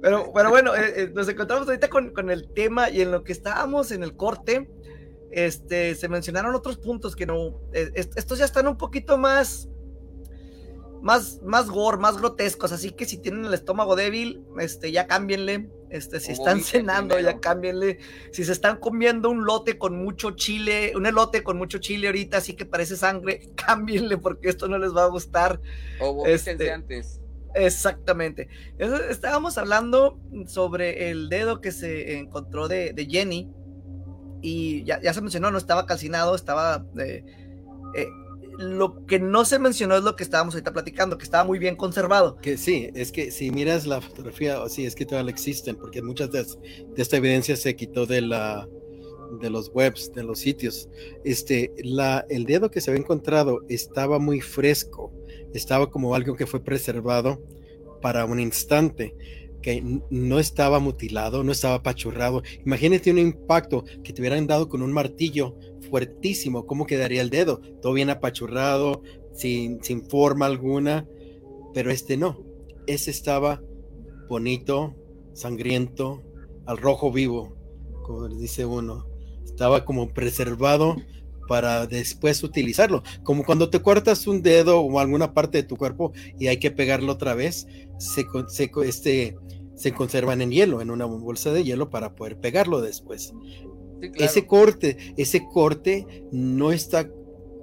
Pero, 0.01 0.31
pero 0.33 0.49
bueno, 0.49 0.75
eh, 0.75 1.11
nos 1.13 1.27
encontramos 1.29 1.67
ahorita 1.67 1.89
con, 1.89 2.11
con, 2.11 2.29
el 2.29 2.51
tema 2.53 2.89
y 2.89 3.01
en 3.01 3.11
lo 3.11 3.23
que 3.23 3.31
estábamos 3.31 3.91
en 3.91 4.03
el 4.03 4.15
corte, 4.15 4.69
este, 5.31 5.95
se 5.95 6.07
mencionaron 6.07 6.55
otros 6.55 6.77
puntos 6.77 7.15
que 7.15 7.25
no, 7.25 7.59
eh, 7.73 7.91
estos 7.93 8.39
ya 8.39 8.45
están 8.45 8.67
un 8.67 8.77
poquito 8.77 9.17
más, 9.17 9.69
más, 11.01 11.41
más 11.43 11.69
gore, 11.69 11.97
más 11.97 12.17
grotescos, 12.17 12.71
así 12.71 12.91
que 12.91 13.05
si 13.05 13.17
tienen 13.17 13.45
el 13.45 13.53
estómago 13.53 13.95
débil, 13.95 14.45
este, 14.59 14.91
ya 14.91 15.07
cámbienle, 15.07 15.69
este, 15.95 16.19
si 16.19 16.31
están 16.31 16.61
cenando, 16.61 17.19
ya 17.19 17.39
cámbienle, 17.39 17.99
si 18.31 18.43
se 18.43 18.51
están 18.51 18.77
comiendo 18.77 19.29
un 19.29 19.45
lote 19.45 19.77
con 19.77 20.03
mucho 20.03 20.31
chile, 20.31 20.93
un 20.95 21.05
elote 21.05 21.43
con 21.43 21.57
mucho 21.57 21.77
chile 21.77 22.07
ahorita, 22.07 22.37
así 22.37 22.53
que 22.53 22.65
parece 22.65 22.95
sangre, 22.95 23.49
cámbienle 23.55 24.17
porque 24.17 24.49
esto 24.49 24.67
no 24.67 24.77
les 24.77 24.95
va 24.95 25.03
a 25.03 25.07
gustar. 25.07 25.61
O 25.99 26.25
este, 26.25 26.71
antes. 26.71 27.21
Exactamente. 27.55 28.49
estábamos 29.09 29.57
hablando 29.57 30.19
sobre 30.45 31.09
el 31.09 31.29
dedo 31.29 31.61
que 31.61 31.71
se 31.71 32.17
encontró 32.17 32.67
de, 32.67 32.91
de 32.91 33.05
Jenny 33.05 33.49
y 34.41 34.83
ya, 34.83 35.13
se 35.13 35.21
mencionó, 35.21 35.51
no 35.51 35.57
estaba 35.57 35.85
calcinado, 35.85 36.35
estaba... 36.35 36.85
Eh, 36.99 37.23
eh, 37.95 38.07
lo 38.57 39.05
que 39.05 39.19
no 39.19 39.45
se 39.45 39.59
mencionó 39.59 39.95
es 39.95 40.03
lo 40.03 40.15
que 40.15 40.23
estábamos 40.23 40.55
ahorita 40.55 40.73
platicando, 40.73 41.17
que 41.17 41.23
estaba 41.23 41.43
muy 41.43 41.59
bien 41.59 41.75
conservado. 41.75 42.37
Que 42.37 42.57
sí, 42.57 42.89
es 42.93 43.11
que 43.11 43.31
si 43.31 43.51
miras 43.51 43.85
la 43.85 44.01
fotografía, 44.01 44.61
o 44.61 44.69
sí, 44.69 44.85
es 44.85 44.95
que 44.95 45.05
todavía 45.05 45.31
existen, 45.31 45.75
porque 45.75 46.01
muchas 46.01 46.31
de, 46.31 46.45
esta 46.97 47.17
evidencia 47.17 47.55
se 47.55 47.75
quitó 47.75 48.05
de 48.05 48.21
de 49.39 49.49
los 49.49 49.71
webs, 49.73 50.11
de 50.13 50.23
los 50.23 50.39
sitios. 50.39 50.87
Este, 51.23 51.73
el 51.77 52.45
dedo 52.45 52.71
que 52.71 52.79
se 52.79 52.91
había 52.91 53.01
encontrado 53.01 53.61
estaba 53.69 54.19
muy 54.19 54.39
fresco, 54.39 55.11
estaba 55.53 55.89
como 55.89 56.15
algo 56.15 56.35
que 56.35 56.45
fue 56.45 56.63
preservado 56.63 57.41
para 58.01 58.25
un 58.25 58.39
instante 58.39 59.15
que 59.65 59.83
no 60.11 60.39
estaba 60.39 60.77
mutilado, 60.77 61.43
no 61.43 61.51
estaba 61.51 61.75
apachurrado. 61.75 62.43
Imagínate 62.65 63.09
un 63.09 63.17
impacto 63.17 63.83
que 64.03 64.13
te 64.13 64.21
hubieran 64.21 64.45
dado 64.45 64.69
con 64.69 64.83
un 64.83 64.93
martillo 64.93 65.57
fuertísimo, 65.89 66.65
¿cómo 66.65 66.85
quedaría 66.85 67.21
el 67.21 67.29
dedo? 67.29 67.61
Todo 67.81 67.93
bien 67.93 68.09
apachurrado, 68.09 69.01
sin, 69.33 69.83
sin 69.83 70.03
forma 70.07 70.45
alguna, 70.45 71.07
pero 71.73 71.91
este 71.91 72.17
no. 72.17 72.43
Ese 72.87 73.11
estaba 73.11 73.61
bonito, 74.29 74.95
sangriento, 75.33 76.23
al 76.65 76.77
rojo 76.77 77.11
vivo, 77.11 77.55
como 78.03 78.27
dice 78.27 78.65
uno. 78.65 79.07
Estaba 79.43 79.85
como 79.85 80.13
preservado 80.13 80.95
para 81.47 81.87
después 81.87 82.43
utilizarlo. 82.43 83.03
Como 83.23 83.43
cuando 83.43 83.69
te 83.69 83.81
cortas 83.81 84.27
un 84.27 84.41
dedo 84.41 84.79
o 84.79 84.99
alguna 84.99 85.33
parte 85.33 85.59
de 85.59 85.67
tu 85.67 85.77
cuerpo 85.77 86.11
y 86.39 86.47
hay 86.47 86.57
que 86.57 86.71
pegarlo 86.71 87.13
otra 87.13 87.35
vez, 87.35 87.67
se, 87.99 88.25
se, 88.47 88.71
este, 88.83 89.37
se 89.75 89.91
conservan 89.91 90.41
en 90.41 90.51
hielo, 90.51 90.81
en 90.81 90.89
una 90.89 91.05
bolsa 91.05 91.51
de 91.51 91.63
hielo 91.63 91.89
para 91.89 92.15
poder 92.15 92.39
pegarlo 92.39 92.81
después. 92.81 93.33
Ese 94.15 94.45
corte, 94.45 94.97
ese 95.17 95.45
corte 95.51 96.05
no 96.31 96.71
está 96.71 97.09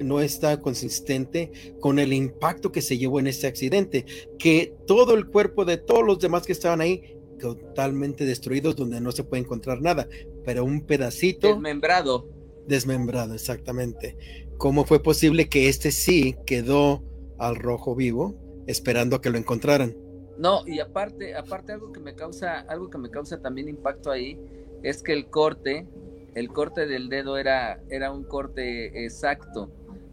no 0.01 0.20
está 0.20 0.61
consistente 0.61 1.53
con 1.78 2.01
el 2.01 2.12
impacto 2.12 2.72
que 2.72 2.83
se 2.83 2.99
llevó 2.99 3.20
en 3.20 3.28
este 3.28 3.47
accidente, 3.47 4.05
que 4.37 4.74
todo 4.87 5.14
el 5.14 5.26
cuerpo 5.28 5.64
de 5.64 5.76
todos 5.76 6.05
los 6.05 6.18
demás 6.18 6.45
que 6.45 6.53
estaban 6.53 6.80
ahí 6.80 7.16
totalmente 7.39 8.24
destruidos 8.24 8.76
donde 8.76 9.01
no 9.01 9.12
se 9.12 9.24
puede 9.24 9.43
encontrar 9.43 9.80
nada, 9.80 10.09
pero 10.45 10.64
un 10.64 10.87
pedacito 10.87 11.49
desmembrado. 11.49 12.28
Desmembrado, 12.66 13.35
exactamente. 13.35 14.16
¿Cómo 14.59 14.85
fue 14.85 15.03
posible 15.03 15.49
que 15.49 15.68
este 15.68 15.91
sí 15.91 16.37
quedó 16.47 17.03
al 17.39 17.57
rojo 17.57 17.97
vivo 17.97 18.37
esperando 18.66 19.16
a 19.16 19.20
que 19.20 19.30
lo 19.30 19.39
encontraran? 19.39 19.97
No, 20.39 20.66
y 20.66 20.78
aparte, 20.78 21.35
aparte 21.35 21.72
algo 21.72 21.93
que 21.93 22.01
me 22.01 22.14
causa, 22.14 22.61
algo 22.61 22.89
que 22.89 22.99
me 22.99 23.11
causa 23.11 23.41
también 23.41 23.68
impacto 23.68 24.11
ahí, 24.11 24.39
es 24.83 25.03
que 25.03 25.12
el 25.12 25.28
corte, 25.28 25.87
el 26.35 26.49
corte 26.49 26.87
del 26.87 27.09
dedo 27.09 27.37
era, 27.37 27.80
era 27.91 28.11
un 28.12 28.24
corte 28.24 29.05
exacto, 29.05 29.70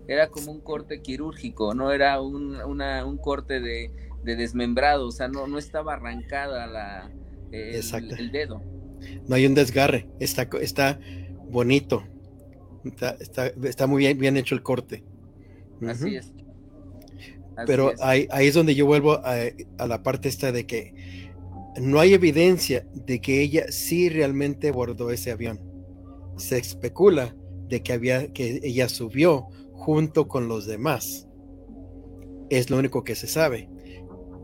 era 0.07 0.29
como 0.29 0.51
un 0.51 0.61
corte 0.61 1.01
quirúrgico, 1.01 1.73
no 1.73 1.91
era 1.91 2.21
un, 2.21 2.55
una, 2.61 3.05
un 3.05 3.17
corte 3.17 3.59
de, 3.59 3.91
desmembrado, 4.23 5.07
o 5.07 5.11
sea, 5.11 5.27
no, 5.27 5.47
no 5.47 5.57
estaba 5.57 5.93
arrancada 5.93 6.67
la, 6.67 7.11
el, 7.51 8.31
dedo. 8.31 8.61
No 9.27 9.35
hay 9.35 9.45
un 9.45 9.55
desgarre, 9.55 10.07
está, 10.19 10.47
está 10.61 10.99
bonito, 11.49 12.03
está, 12.83 13.51
está, 13.63 13.87
muy 13.87 13.99
bien, 13.99 14.17
bien 14.17 14.37
hecho 14.37 14.55
el 14.55 14.63
corte. 14.63 15.03
Así 15.87 16.15
es. 16.15 16.33
Pero 17.65 17.93
ahí, 18.01 18.27
es 18.31 18.53
donde 18.53 18.75
yo 18.75 18.85
vuelvo 18.85 19.19
a, 19.23 19.87
la 19.87 20.03
parte 20.03 20.29
esta 20.29 20.51
de 20.51 20.65
que 20.65 21.29
no 21.79 21.99
hay 21.99 22.13
evidencia 22.13 22.85
de 22.93 23.19
que 23.21 23.41
ella 23.41 23.71
sí 23.71 24.09
realmente 24.09 24.69
abordó 24.69 25.11
ese 25.11 25.31
avión. 25.31 25.68
Se 26.39 26.57
especula 26.57 27.35
de 27.67 27.83
que 27.83 27.93
había 27.93 28.31
que 28.33 28.59
ella 28.63 28.89
subió 28.89 29.47
junto 29.73 30.27
con 30.27 30.47
los 30.47 30.65
demás. 30.65 31.27
Es 32.49 32.69
lo 32.69 32.77
único 32.77 33.03
que 33.03 33.15
se 33.15 33.27
sabe. 33.27 33.69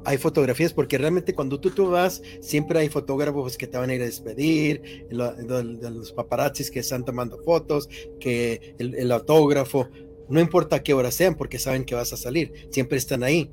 Hay 0.06 0.18
fotografías 0.18 0.72
porque 0.72 1.00
realmente 1.00 1.34
cuando 1.34 1.60
tú, 1.60 1.72
tú 1.72 1.90
vas, 1.90 2.22
siempre 2.40 2.78
hay 2.78 2.90
fotógrafos 2.90 3.58
que 3.58 3.66
te 3.66 3.78
van 3.80 3.90
a 3.90 3.96
ir 3.96 4.02
a 4.04 4.06
despedir, 4.06 5.08
los 5.10 6.12
paparazzis 6.12 6.70
que 6.70 6.80
están 6.80 7.04
tomando 7.04 7.40
fotos, 7.44 7.90
que 8.20 8.76
el 8.78 9.12
autógrafo, 9.12 9.90
no 10.30 10.40
importa 10.40 10.84
qué 10.84 10.94
hora 10.94 11.10
sean 11.10 11.36
porque 11.36 11.58
saben 11.58 11.86
que 11.86 11.96
vas 11.96 12.14
a 12.14 12.18
salir, 12.18 12.68
siempre 12.70 13.00
están 13.00 13.24
ahí. 13.24 13.52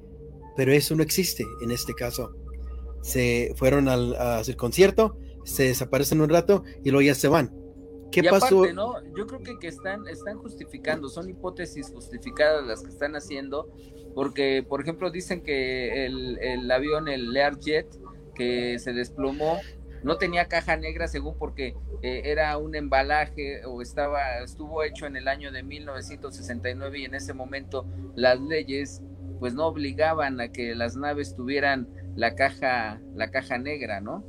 Pero 0.56 0.72
eso 0.72 0.94
no 0.94 1.02
existe 1.02 1.44
en 1.62 1.70
este 1.70 1.94
caso. 1.94 2.34
Se 3.02 3.52
fueron 3.56 3.88
al, 3.88 4.46
concierto, 4.56 5.16
se 5.44 5.64
desaparecen 5.64 6.20
un 6.20 6.28
rato 6.28 6.64
y 6.84 6.90
luego 6.90 7.02
ya 7.02 7.14
se 7.14 7.28
van. 7.28 7.61
¿Qué 8.12 8.22
pasó? 8.22 8.66
¿no? 8.72 9.02
Yo 9.16 9.26
creo 9.26 9.42
que, 9.42 9.58
que, 9.58 9.68
están, 9.68 10.06
están 10.06 10.38
justificando, 10.38 11.08
son 11.08 11.28
hipótesis 11.28 11.90
justificadas 11.92 12.66
las 12.66 12.82
que 12.82 12.90
están 12.90 13.16
haciendo, 13.16 13.68
porque, 14.14 14.64
por 14.68 14.82
ejemplo, 14.82 15.10
dicen 15.10 15.42
que 15.42 16.06
el, 16.06 16.38
el 16.40 16.70
avión, 16.70 17.08
el 17.08 17.32
Learjet, 17.32 17.86
que 18.34 18.78
se 18.78 18.92
desplomó, 18.92 19.58
no 20.02 20.16
tenía 20.16 20.48
caja 20.48 20.76
negra 20.76 21.06
según 21.08 21.36
porque 21.38 21.76
eh, 22.02 22.22
era 22.24 22.56
un 22.58 22.74
embalaje 22.74 23.64
o 23.64 23.82
estaba 23.82 24.38
estuvo 24.42 24.82
hecho 24.82 25.06
en 25.06 25.16
el 25.16 25.28
año 25.28 25.52
de 25.52 25.62
1969 25.62 26.98
y 26.98 27.04
en 27.04 27.14
ese 27.14 27.34
momento 27.34 27.86
las 28.16 28.40
leyes 28.40 29.02
pues 29.38 29.54
no 29.54 29.66
obligaban 29.66 30.40
a 30.40 30.48
que 30.48 30.74
las 30.74 30.96
naves 30.96 31.34
tuvieran 31.36 31.88
la 32.16 32.34
caja 32.34 33.00
la 33.14 33.30
caja 33.30 33.58
negra, 33.58 34.00
¿no? 34.00 34.24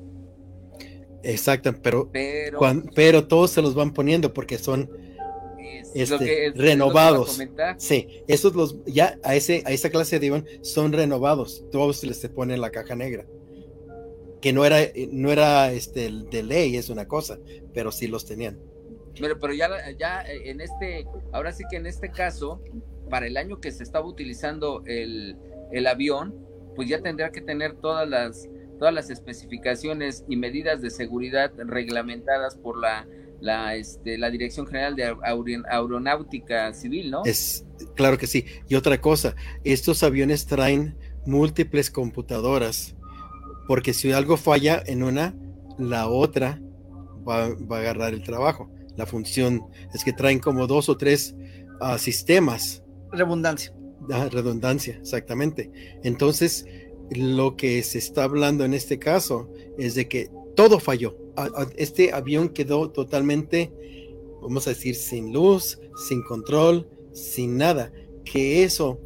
Exacto, 1.24 1.74
pero 1.82 2.10
pero, 2.12 2.60
pero 2.94 3.28
todos 3.28 3.52
se 3.52 3.62
los 3.62 3.76
van 3.76 3.94
poniendo 3.94 4.34
porque 4.34 4.58
son 4.58 4.90
este, 5.96 6.52
renovados. 6.56 7.40
Sí, 7.78 8.24
esos 8.28 8.56
los 8.56 8.84
ya 8.86 9.18
a 9.24 9.36
ese 9.36 9.64
a 9.66 9.72
esa 9.72 9.90
clase 9.90 10.20
de 10.20 10.28
avión 10.28 10.46
son 10.62 10.92
renovados. 10.94 11.66
Todos 11.72 12.04
les 12.04 12.20
se 12.20 12.30
ponen 12.30 12.62
la 12.62 12.72
caja 12.72 12.96
negra 12.96 13.26
que 14.44 14.52
no 14.52 14.66
era, 14.66 14.82
eh, 14.82 15.08
no 15.10 15.32
era 15.32 15.72
este, 15.72 16.12
de 16.12 16.44
ley, 16.44 16.76
es 16.76 16.90
una 16.90 17.08
cosa, 17.08 17.40
pero 17.74 17.94
sí 17.94 18.08
los 18.08 18.26
tenían. 18.26 18.60
Pero, 19.18 19.40
pero 19.40 19.54
ya, 19.54 19.70
ya 19.98 20.22
eh, 20.24 20.50
en 20.50 20.60
este, 20.60 21.08
ahora 21.32 21.54
sí 21.54 21.64
que 21.72 21.78
en 21.78 21.86
este 21.86 22.12
caso, 22.12 22.62
para 23.10 23.26
el 23.26 23.38
año 23.38 23.62
que 23.62 23.72
se 23.72 23.84
estaba 23.84 24.06
utilizando 24.06 24.84
el, 24.86 25.38
el 25.72 25.88
avión, 25.88 26.36
pues 26.76 26.90
ya 26.90 27.02
tendría 27.02 27.30
que 27.32 27.40
tener 27.40 27.76
todas 27.76 28.06
las, 28.06 28.50
todas 28.80 28.94
las 28.94 29.10
especificaciones 29.10 30.24
y 30.28 30.36
medidas 30.36 30.82
de 30.82 30.90
seguridad 30.90 31.52
reglamentadas 31.58 32.56
por 32.56 32.78
la, 32.80 33.08
la, 33.42 33.76
este, 33.76 34.18
la 34.18 34.30
Dirección 34.30 34.66
General 34.68 34.96
de 34.96 35.16
Aeronáutica 35.70 36.74
Civil, 36.74 37.12
¿no? 37.12 37.24
Es, 37.26 37.66
claro 37.96 38.18
que 38.18 38.28
sí. 38.28 38.46
Y 38.68 38.76
otra 38.76 39.00
cosa, 39.00 39.36
estos 39.64 40.04
aviones 40.04 40.46
traen 40.46 40.98
múltiples 41.26 41.90
computadoras 41.90 42.96
porque 43.68 43.94
si 43.94 44.12
algo 44.12 44.38
falla 44.38 44.82
en 44.86 45.04
una, 45.04 45.36
la 45.78 46.08
otra 46.08 46.62
va, 47.28 47.46
a 47.46 47.80
agarrar 47.80 48.14
el 48.14 48.24
trabajo. 48.24 48.70
La 48.96 49.06
función 49.06 49.66
es 49.94 50.04
que 50.04 50.14
traen 50.14 50.40
como 50.40 50.68
dos 50.68 50.90
o 50.90 50.98
tres 50.98 51.36
ah, 51.80 51.98
sistemas. 51.98 52.84
Redundancia. 53.12 53.74
Ah, 54.12 54.28
redundancia, 54.32 54.98
exactamente. 55.00 55.72
Entonces, 56.04 56.66
lo 57.14 57.56
que 57.56 57.82
se 57.84 57.98
está 57.98 58.24
hablando 58.24 58.66
en 58.66 58.74
este 58.74 59.00
caso 59.00 59.50
es 59.78 59.96
de 59.96 60.08
que 60.08 60.30
todo 60.56 60.80
falló. 60.80 61.18
Este 61.76 62.14
avión 62.14 62.50
quedó 62.50 62.90
totalmente, 62.92 63.72
vamos 64.42 64.68
a 64.68 64.72
decir, 64.72 64.96
sin 64.96 65.34
luz, 65.34 65.80
sin 65.96 66.24
control, 66.24 66.88
sin 67.12 67.58
nada. 67.58 67.92
Que 68.24 68.64
eso, 68.64 69.00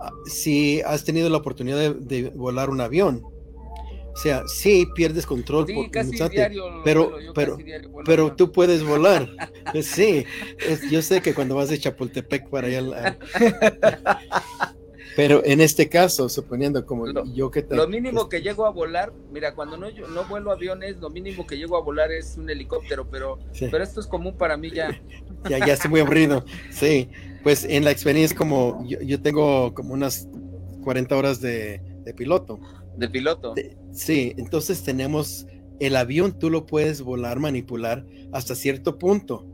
ah, 0.00 0.12
si 0.26 0.80
has 0.82 1.04
tenido 1.04 1.28
la 1.28 1.38
oportunidad 1.38 1.94
de 1.94 2.30
volar 2.30 2.70
un 2.70 2.80
avión, 2.80 3.22
o 4.14 4.16
sea, 4.16 4.46
sí 4.46 4.86
pierdes 4.94 5.26
control 5.26 5.66
por 5.66 5.90
pero, 6.84 7.12
pero, 7.34 7.58
pero 8.04 8.32
tú 8.32 8.52
puedes 8.52 8.84
volar. 8.86 9.28
Pues 9.72 9.86
sí, 9.86 10.24
yo 10.90 11.02
sé 11.02 11.20
que 11.20 11.34
cuando 11.34 11.56
vas 11.56 11.68
de 11.68 11.78
Chapultepec 11.78 12.48
para 12.48 12.68
allá. 12.68 13.18
pero 15.16 15.44
en 15.44 15.60
este 15.60 15.88
caso, 15.88 16.28
suponiendo 16.28 16.84
como 16.84 17.06
yo 17.32 17.50
que 17.50 17.62
te, 17.62 17.76
Lo 17.76 17.86
mínimo 17.88 18.28
que 18.28 18.42
llego 18.42 18.66
a 18.66 18.70
volar, 18.70 19.12
mira, 19.32 19.54
cuando 19.54 19.76
no, 19.76 19.88
yo 19.88 20.08
no 20.08 20.24
vuelo 20.24 20.50
aviones, 20.50 20.96
lo 20.96 21.10
mínimo 21.10 21.46
que 21.46 21.56
llego 21.56 21.76
a 21.76 21.80
volar 21.80 22.10
es 22.12 22.36
un 22.36 22.50
helicóptero, 22.50 23.08
pero, 23.10 23.38
pero 23.58 23.82
esto 23.82 24.00
es 24.00 24.06
común 24.06 24.36
para 24.36 24.56
mí 24.56 24.70
ya. 24.70 25.00
ya, 25.48 25.58
ya 25.58 25.74
estoy 25.74 25.90
muy 25.90 26.00
aburrido. 26.00 26.44
Sí, 26.70 27.08
pues 27.42 27.64
en 27.64 27.84
la 27.84 27.90
experiencia 27.90 28.36
como 28.36 28.84
yo, 28.86 29.20
tengo 29.20 29.74
como 29.74 29.94
unas 29.94 30.28
40 30.82 31.16
horas 31.16 31.40
de, 31.40 31.80
de 32.04 32.14
piloto. 32.14 32.58
De 32.96 33.08
piloto. 33.08 33.54
sí, 33.92 34.34
entonces 34.36 34.82
tenemos 34.82 35.46
el 35.80 35.96
avión, 35.96 36.38
tú 36.38 36.50
lo 36.50 36.66
puedes 36.66 37.02
volar, 37.02 37.40
manipular 37.40 38.04
hasta 38.32 38.54
cierto 38.54 38.98
punto, 38.98 39.46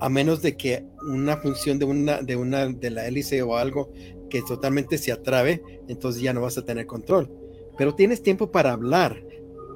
a 0.00 0.08
menos 0.08 0.42
de 0.42 0.56
que 0.56 0.84
una 1.08 1.36
función 1.38 1.78
de 1.78 1.84
una, 1.84 2.22
de 2.22 2.36
una, 2.36 2.66
de 2.66 2.90
la 2.90 3.06
hélice 3.06 3.42
o 3.42 3.56
algo 3.56 3.90
que 4.28 4.42
totalmente 4.42 4.98
se 4.98 5.12
atrabe, 5.12 5.62
entonces 5.88 6.22
ya 6.22 6.32
no 6.32 6.42
vas 6.42 6.58
a 6.58 6.64
tener 6.64 6.86
control. 6.86 7.30
Pero 7.76 7.94
tienes 7.94 8.22
tiempo 8.22 8.50
para 8.50 8.72
hablar, 8.72 9.22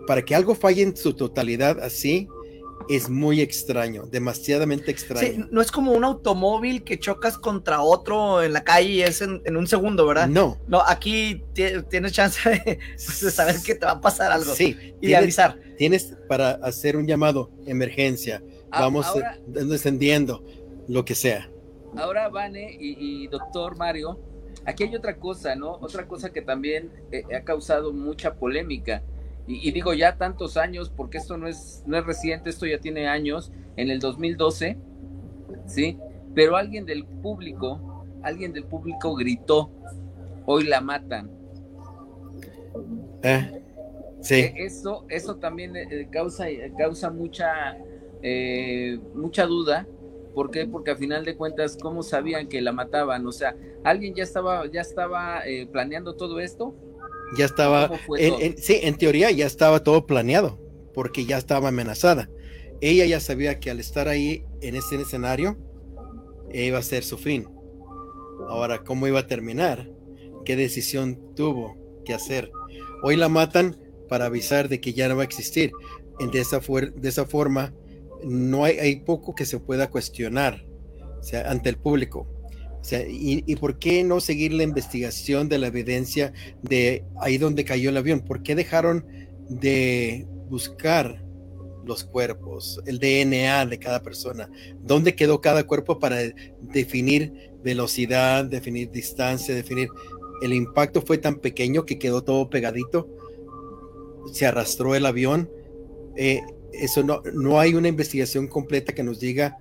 para 0.07 0.23
que 0.23 0.35
algo 0.35 0.55
falle 0.55 0.83
en 0.83 0.97
su 0.97 1.15
totalidad 1.15 1.81
así, 1.81 2.29
es 2.89 3.09
muy 3.09 3.41
extraño, 3.41 4.07
demasiadamente 4.07 4.91
extraño. 4.91 5.27
Sí, 5.27 5.45
no 5.51 5.61
es 5.61 5.71
como 5.71 5.93
un 5.93 6.05
automóvil 6.05 6.83
que 6.83 6.99
chocas 6.99 7.39
contra 7.39 7.83
otro 7.83 8.43
en 8.43 8.53
la 8.53 8.65
calle 8.65 8.89
y 8.89 9.03
es 9.03 9.23
en, 9.23 9.57
un 9.57 9.67
segundo, 9.67 10.07
¿verdad? 10.07 10.29
No. 10.29 10.59
No, 10.67 10.83
aquí 10.87 11.45
tienes 11.55 12.13
chance 12.13 12.51
de, 12.51 12.79
saber 12.99 13.57
que 13.65 13.75
te 13.75 13.87
va 13.87 13.93
a 13.93 14.01
pasar 14.01 14.33
algo. 14.33 14.55
Sí. 14.55 14.77
Y 15.01 15.09
de 15.09 15.17
avisar. 15.17 15.59
Tienes 15.77 16.17
para 16.29 16.51
hacer 16.51 16.97
un 16.97 17.07
llamado, 17.07 17.51
emergencia, 17.67 18.43
ah, 18.71 18.83
vamos 18.83 19.07
descendiendo, 19.47 20.45
lo 20.89 21.05
que 21.05 21.15
sea. 21.15 21.51
Ahora, 21.97 22.29
Vane 22.29 22.77
y, 22.79 23.27
doctor 23.29 23.77
Mario, 23.77 24.19
aquí 24.65 24.85
hay 24.85 24.95
otra 24.95 25.17
cosa, 25.17 25.55
¿no? 25.55 25.73
Otra 25.81 26.07
cosa 26.07 26.33
que 26.33 26.43
también 26.43 26.91
eh, 27.11 27.25
ha 27.35 27.43
causado 27.43 27.93
mucha 27.93 28.35
polémica 28.35 29.03
y, 29.47 29.73
digo 29.73 29.93
ya 29.93 30.17
tantos 30.17 30.57
años, 30.57 30.91
porque 30.95 31.19
esto 31.19 31.37
no 31.37 31.49
es, 31.49 31.83
no 31.87 31.99
es 31.99 32.07
reciente, 32.07 32.49
esto 32.51 32.65
ya 32.65 32.79
tiene 32.79 33.09
años, 33.09 33.51
en 33.77 33.91
el 33.91 33.99
2012, 33.99 34.79
¿sí? 35.67 35.99
Pero 36.35 36.57
alguien 36.57 36.87
del 36.87 37.05
público, 37.05 38.07
alguien 38.23 38.53
del 38.53 38.65
público 38.65 39.15
gritó, 39.17 39.71
hoy 40.47 40.65
la 40.65 40.81
matan. 40.81 41.31
Eh, 43.23 43.63
sí. 44.21 44.35
E, 44.37 44.65
eso, 44.65 45.07
eso 45.09 45.37
también 45.37 45.75
eh, 45.77 46.09
causa, 46.11 46.47
causa 46.79 47.11
mucha, 47.11 47.77
eh, 48.23 49.01
mucha 49.15 49.45
duda. 49.47 49.89
¿Por 50.35 50.51
qué? 50.51 50.67
Porque 50.67 50.93
a 50.93 50.97
final 50.97 51.25
de 51.25 51.37
cuentas, 51.37 51.77
¿cómo 51.81 52.03
sabían 52.03 52.49
que 52.49 52.61
la 52.61 52.73
mataban? 52.73 53.27
O 53.27 53.33
sea, 53.33 53.57
¿alguien 53.85 54.15
ya 54.15 54.23
estaba, 54.23 54.67
ya 54.71 54.81
estaba 54.81 55.43
planeando 55.71 56.15
todo 56.15 56.41
esto? 56.41 56.75
ya 57.37 57.47
estaba, 57.47 57.91
en, 58.19 58.59
sí, 58.59 58.79
en 58.83 58.97
teoría 58.97 59.31
ya 59.31 59.47
estaba 59.47 59.83
todo 59.83 60.07
planeado, 60.07 60.59
porque 60.95 61.25
ya 61.25 61.39
estaba 61.39 61.69
amenazada. 61.69 62.29
Ella 62.81 63.07
ya 63.07 63.21
sabía 63.21 63.59
que 63.61 63.71
al 63.71 63.81
estar 63.81 64.09
ahí 64.09 64.45
en 64.61 64.77
ese 64.77 64.97
escenario, 64.97 65.57
iba 66.53 66.79
a 66.79 66.83
ser 66.83 67.05
su 67.05 67.17
fin. 67.17 67.49
Ahora, 68.49 68.83
¿cómo 68.85 69.07
iba 69.07 69.21
a 69.21 69.27
terminar? 69.27 69.89
¿Qué 70.45 70.57
decisión 70.57 71.35
tuvo 71.35 71.77
que 72.05 72.13
hacer? 72.13 72.51
Hoy 73.03 73.17
la 73.17 73.29
matan 73.29 73.79
para 74.09 74.27
avisar 74.27 74.69
de 74.69 74.81
que 74.81 74.93
ya 74.93 75.09
no 75.09 75.17
va 75.17 75.23
a 75.23 75.25
existir. 75.25 75.73
De 76.33 76.41
esa, 76.41 76.61
de 76.61 77.09
esa 77.09 77.25
forma, 77.25 77.73
no 78.25 78.65
hay, 78.65 78.79
hay 78.79 78.97
poco 78.97 79.35
que 79.35 79.47
se 79.47 79.59
pueda 79.59 79.91
cuestionar 79.91 80.65
ante 81.47 81.69
el 81.69 81.77
público. 81.77 82.27
O 82.81 82.85
sea, 82.85 83.05
y, 83.09 83.55
por 83.57 83.79
qué 83.79 84.03
no 84.03 84.21
seguir 84.21 84.53
la 84.53 84.65
investigación 84.65 85.49
de 85.49 85.59
la 85.59 85.69
evidencia 85.69 86.33
de 86.63 87.05
ahí 87.21 87.39
donde 87.39 87.65
cayó 87.65 87.91
el 87.91 87.97
avión? 87.97 88.21
¿Por 88.21 88.43
qué 88.43 88.57
dejaron 88.57 89.07
de 89.49 90.27
buscar 90.49 91.25
los 91.85 92.03
cuerpos, 92.03 92.81
el 92.87 92.99
DNA 92.99 93.67
de 93.67 93.79
cada 93.79 94.03
persona? 94.03 94.51
¿Dónde 94.81 95.15
quedó 95.15 95.41
cada 95.41 95.65
cuerpo 95.65 96.01
para 96.01 96.19
definir 96.61 97.53
velocidad, 97.63 98.45
definir 98.45 98.91
distancia, 98.91 99.55
definir... 99.55 99.89
El 100.43 100.53
impacto 100.53 101.03
fue 101.03 101.19
tan 101.19 101.37
pequeño 101.37 101.87
que 101.87 102.01
quedó 102.01 102.25
todo 102.25 102.51
pegadito, 102.51 103.09
se 104.33 104.45
arrastró 104.45 104.97
el 104.97 105.07
avión. 105.07 105.49
Eh, 106.17 106.41
eso 106.73 107.03
no, 107.03 107.23
no 107.35 107.61
hay 107.61 107.75
una 107.75 107.89
investigación 107.89 108.47
completa 108.47 108.95
que 108.95 109.03
nos 109.03 109.21
diga 109.21 109.59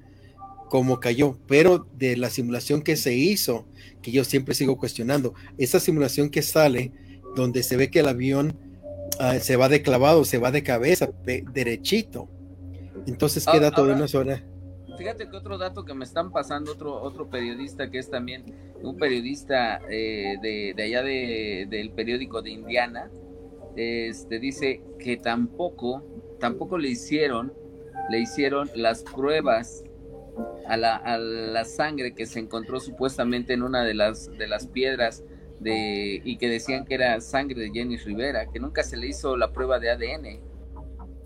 cómo 0.70 0.99
cayó, 0.99 1.38
pero 1.47 1.86
de 1.97 2.16
la 2.16 2.30
simulación 2.30 2.82
que 2.82 2.95
se 2.95 3.14
hizo, 3.14 3.66
que 4.01 4.12
yo 4.12 4.24
siempre 4.24 4.55
sigo 4.55 4.78
cuestionando, 4.78 5.34
esa 5.57 5.80
simulación 5.80 6.30
que 6.30 6.41
sale, 6.41 6.93
donde 7.36 7.64
se 7.64 7.76
ve 7.76 7.89
que 7.89 7.99
el 7.99 8.07
avión 8.07 8.57
ah, 9.20 9.39
se 9.39 9.57
va 9.57 9.70
de 9.70 9.82
clavado, 9.82 10.24
se 10.24 10.38
va 10.38 10.51
de 10.51 10.64
cabeza, 10.64 11.09
derechito. 11.26 12.30
Entonces 13.05 13.45
queda 13.45 13.72
todo 13.72 13.89
en 13.89 13.97
una 13.97 14.07
zona. 14.07 14.45
Fíjate 14.97 15.30
que 15.30 15.36
otro 15.36 15.57
dato 15.57 15.84
que 15.84 15.93
me 15.93 16.05
están 16.05 16.32
pasando, 16.32 16.72
otro, 16.74 17.01
otro 17.01 17.30
periodista 17.30 17.89
que 17.89 17.97
es 17.97 18.09
también 18.09 18.45
un 18.82 18.97
periodista 18.97 19.82
eh, 19.89 20.38
de, 20.41 20.84
allá 20.84 21.03
del 21.03 21.91
periódico 21.91 22.41
de 22.41 22.51
Indiana, 22.51 23.09
este, 23.76 24.39
dice 24.39 24.82
que 24.99 25.17
tampoco, 25.17 26.03
tampoco 26.39 26.78
le 26.78 26.89
hicieron, 26.89 27.53
le 28.09 28.19
hicieron 28.19 28.69
las 28.76 29.03
pruebas 29.03 29.84
a 30.67 30.78
la, 30.78 30.95
a 30.95 31.17
la 31.17 31.65
sangre 31.65 32.13
que 32.13 32.26
se 32.26 32.39
encontró 32.39 32.80
supuestamente 32.80 33.53
en 33.53 33.63
una 33.63 33.84
de 33.84 33.93
las, 33.93 34.32
de 34.38 34.47
las 34.47 34.67
piedras 34.67 35.24
de, 35.59 36.22
y 36.24 36.38
que 36.38 36.49
decían 36.49 36.86
que 36.86 36.95
era 36.95 37.19
sangre 37.22 37.61
de 37.61 37.72
Jenny 37.72 37.97
Rivera, 37.97 38.47
que 38.51 38.59
nunca 38.59 38.84
se 38.84 38.97
le 38.97 39.07
hizo 39.07 39.38
la 39.38 39.51
prueba 39.51 39.80
de 39.80 39.91
ADN. 39.91 40.51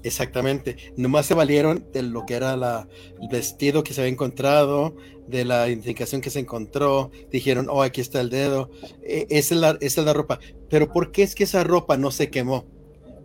Exactamente. 0.06 0.78
Nomás 0.98 1.26
se 1.26 1.34
valieron 1.34 1.88
de 1.92 2.04
lo 2.04 2.28
que 2.28 2.36
era 2.36 2.56
la, 2.56 2.88
el 3.20 3.28
vestido 3.28 3.84
que 3.84 3.92
se 3.92 4.02
había 4.02 4.14
encontrado, 4.14 4.96
de 5.28 5.44
la 5.46 5.68
identificación 5.68 6.22
que 6.22 6.30
se 6.30 6.40
encontró. 6.40 7.10
Dijeron, 7.32 7.68
oh, 7.72 7.82
aquí 7.82 8.02
está 8.02 8.22
el 8.22 8.30
dedo. 8.30 8.70
E, 9.02 9.26
esa, 9.32 9.56
es 9.56 9.62
la, 9.62 9.78
esa 9.82 10.02
es 10.02 10.06
la 10.06 10.14
ropa. 10.14 10.40
Pero 10.70 10.92
¿por 10.92 11.12
qué 11.12 11.24
es 11.24 11.34
que 11.34 11.46
esa 11.46 11.64
ropa 11.64 11.98
no 11.98 12.12
se 12.12 12.30
quemó? 12.30 12.66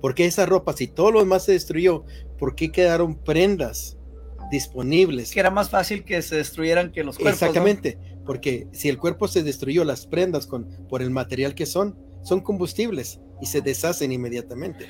¿Por 0.00 0.14
qué 0.14 0.24
esa 0.24 0.46
ropa, 0.46 0.72
si 0.72 0.86
todo 0.86 1.10
lo 1.10 1.20
demás 1.20 1.44
se 1.44 1.52
destruyó, 1.52 2.04
por 2.38 2.54
qué 2.54 2.72
quedaron 2.72 3.14
prendas 3.14 3.98
disponibles? 4.50 5.32
Que 5.32 5.40
era 5.40 5.50
más 5.50 5.68
fácil 5.68 6.02
que 6.04 6.22
se 6.22 6.36
destruyeran 6.36 6.92
que 6.92 7.04
los 7.04 7.18
cuerpos. 7.18 7.42
Exactamente, 7.42 7.98
porque 8.24 8.68
si 8.72 8.88
el 8.88 8.96
cuerpo 8.96 9.28
se 9.28 9.42
destruyó, 9.42 9.84
las 9.84 10.06
prendas 10.06 10.46
con, 10.46 10.64
por 10.88 11.02
el 11.02 11.10
material 11.10 11.54
que 11.54 11.66
son, 11.66 11.98
son 12.22 12.40
combustibles 12.40 13.20
y 13.40 13.46
se 13.46 13.60
deshacen 13.60 14.12
inmediatamente. 14.12 14.86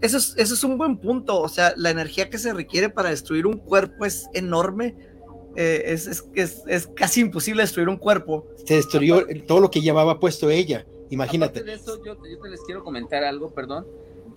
eso, 0.00 0.16
es, 0.18 0.34
eso 0.36 0.54
es 0.54 0.64
un 0.64 0.76
buen 0.76 0.98
punto, 0.98 1.40
o 1.40 1.48
sea, 1.48 1.72
la 1.76 1.90
energía 1.90 2.28
que 2.28 2.38
se 2.38 2.52
requiere 2.52 2.88
para 2.88 3.10
destruir 3.10 3.46
un 3.46 3.58
cuerpo 3.58 4.04
es 4.04 4.28
enorme. 4.34 4.96
Eh, 5.54 5.82
es, 5.86 6.06
es, 6.34 6.62
es, 6.66 6.86
casi 6.86 7.20
imposible 7.20 7.62
destruir 7.62 7.88
un 7.88 7.98
cuerpo. 7.98 8.46
Se 8.64 8.74
destruyó 8.74 9.26
todo 9.46 9.60
lo 9.60 9.70
que 9.70 9.80
llevaba 9.80 10.18
puesto 10.18 10.50
ella, 10.50 10.86
imagínate. 11.10 11.62
de 11.62 11.74
eso, 11.74 12.02
yo, 12.04 12.14
yo, 12.14 12.40
te 12.40 12.48
les 12.48 12.60
quiero 12.62 12.82
comentar 12.82 13.22
algo, 13.22 13.50
perdón. 13.50 13.86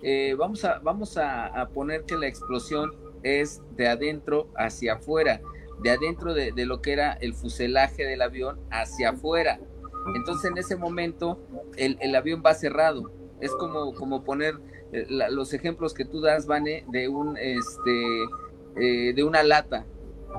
Eh, 0.02 0.34
vamos 0.38 0.64
a, 0.64 0.78
vamos 0.80 1.16
a, 1.16 1.46
a, 1.46 1.70
poner 1.70 2.04
que 2.04 2.16
la 2.16 2.26
explosión 2.26 2.92
es 3.22 3.62
de 3.76 3.88
adentro 3.88 4.50
hacia 4.56 4.94
afuera, 4.94 5.40
de 5.82 5.90
adentro 5.90 6.34
de, 6.34 6.52
de 6.52 6.66
lo 6.66 6.82
que 6.82 6.92
era 6.92 7.14
el 7.14 7.32
fuselaje 7.32 8.04
del 8.04 8.20
avión 8.20 8.60
hacia 8.70 9.10
afuera. 9.10 9.58
Entonces 10.14 10.50
en 10.50 10.58
ese 10.58 10.76
momento 10.76 11.40
el, 11.76 12.14
avión 12.14 12.42
va 12.44 12.54
cerrado. 12.54 13.10
Es 13.40 13.52
como, 13.52 13.94
como 13.94 14.24
poner 14.24 14.54
eh, 14.92 15.06
la, 15.08 15.30
los 15.30 15.52
ejemplos 15.52 15.94
que 15.94 16.04
tú 16.04 16.20
das, 16.20 16.46
Vane, 16.46 16.84
de 16.88 17.08
un 17.08 17.36
este 17.36 18.24
eh, 18.76 19.12
de 19.14 19.24
una 19.24 19.42
lata. 19.42 19.86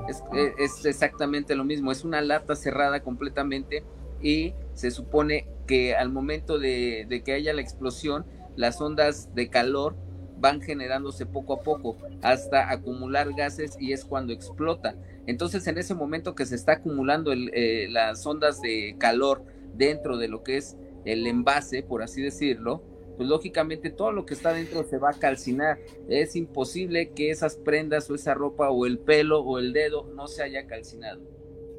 Es, 0.08 0.22
es, 0.58 0.84
exactamente 0.84 1.56
lo 1.56 1.64
mismo, 1.64 1.90
es 1.90 2.04
una 2.04 2.20
lata 2.20 2.54
cerrada 2.54 3.00
completamente 3.00 3.82
y 4.22 4.54
se 4.74 4.90
supone 4.90 5.48
que 5.66 5.96
al 5.96 6.10
momento 6.10 6.58
de, 6.58 7.06
de 7.08 7.22
que 7.22 7.32
haya 7.32 7.52
la 7.52 7.62
explosión, 7.62 8.24
las 8.54 8.80
ondas 8.80 9.34
de 9.34 9.48
calor 9.48 9.96
van 10.40 10.60
generándose 10.60 11.26
poco 11.26 11.54
a 11.54 11.60
poco 11.62 11.96
hasta 12.22 12.70
acumular 12.70 13.32
gases 13.34 13.76
y 13.80 13.92
es 13.92 14.04
cuando 14.04 14.32
explota. 14.32 14.94
Entonces 15.26 15.66
en 15.66 15.78
ese 15.78 15.94
momento 15.94 16.34
que 16.34 16.46
se 16.46 16.54
está 16.54 16.72
acumulando 16.72 17.32
el, 17.32 17.50
eh, 17.54 17.88
las 17.90 18.24
ondas 18.26 18.60
de 18.60 18.96
calor 18.98 19.42
dentro 19.78 20.18
de 20.18 20.28
lo 20.28 20.42
que 20.42 20.58
es 20.58 20.76
el 21.04 21.26
envase, 21.26 21.82
por 21.82 22.02
así 22.02 22.20
decirlo, 22.20 22.82
pues 23.16 23.28
lógicamente 23.28 23.90
todo 23.90 24.12
lo 24.12 24.26
que 24.26 24.34
está 24.34 24.52
dentro 24.52 24.84
se 24.84 24.98
va 24.98 25.10
a 25.10 25.14
calcinar. 25.14 25.78
Es 26.08 26.36
imposible 26.36 27.12
que 27.14 27.30
esas 27.30 27.56
prendas 27.56 28.08
o 28.10 28.14
esa 28.14 28.34
ropa 28.34 28.70
o 28.70 28.86
el 28.86 28.98
pelo 28.98 29.40
o 29.40 29.58
el 29.58 29.72
dedo 29.72 30.12
no 30.14 30.28
se 30.28 30.42
haya 30.42 30.66
calcinado. 30.66 31.20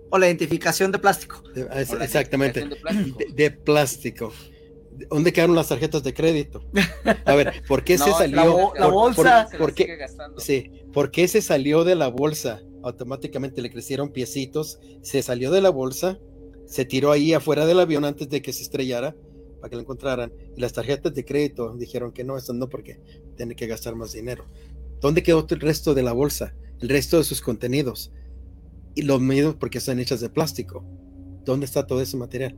O 0.10 0.18
la 0.18 0.28
identificación 0.28 0.92
de 0.92 1.00
plástico. 1.00 1.42
exactamente. 1.56 2.68
De 3.34 3.52
plástico. 3.52 4.34
¿Dónde 5.10 5.32
quedaron 5.32 5.56
las 5.56 5.70
tarjetas 5.70 6.04
de 6.04 6.14
crédito? 6.14 6.62
A 7.26 7.36
ver, 7.36 7.64
¿por 7.68 7.84
qué 7.84 7.98
se 7.98 8.12
salió? 8.12 8.74
La, 8.76 8.88
bolsa. 8.88 9.48
Por, 9.58 9.74
qué, 9.74 9.98
sí, 10.38 10.72
¿Por 10.92 11.10
qué 11.12 11.28
se 11.28 11.42
salió 11.42 11.86
de 11.86 11.96
la 11.96 12.10
bolsa? 12.10 12.62
Automáticamente 12.84 13.62
le 13.62 13.70
crecieron 13.70 14.12
piecitos, 14.12 14.80
se 15.02 15.22
salió 15.22 15.52
de 15.52 15.62
la 15.62 15.70
bolsa, 15.70 16.20
se 16.70 16.86
tiró 16.86 17.12
ahí 17.12 17.34
afuera 17.34 17.66
del 17.66 17.80
avión 17.80 18.06
antes 18.06 18.30
de 18.30 18.44
que 18.44 18.54
se 18.54 18.62
estrellara 18.62 19.16
para 19.60 19.72
que 19.72 19.76
lo 19.76 19.82
encontraran. 19.82 20.32
Y 20.56 20.62
las 20.62 20.72
tarjetas 20.72 21.14
de 21.16 21.26
crédito 21.26 21.76
dijeron 21.76 22.12
que 22.12 22.24
no, 22.24 22.38
eso 22.38 22.54
no, 22.54 22.70
porque 22.70 23.00
tiene 23.36 23.56
que 23.56 23.66
gastar 23.66 23.96
más 23.96 24.14
dinero. 24.14 24.46
¿Dónde 25.02 25.24
quedó 25.24 25.48
el 25.50 25.60
resto 25.60 25.96
de 25.96 26.04
la 26.04 26.14
bolsa? 26.14 26.54
El 26.80 26.90
resto 26.90 27.18
de 27.18 27.24
sus 27.24 27.42
contenidos. 27.42 28.12
Y 28.94 29.02
los 29.02 29.20
medios 29.20 29.56
porque 29.56 29.80
están 29.80 30.00
hechas 30.00 30.22
de 30.22 30.30
plástico. 30.30 30.86
¿Dónde 31.44 31.66
está 31.66 31.88
todo 31.88 32.02
ese 32.02 32.18
material? 32.18 32.56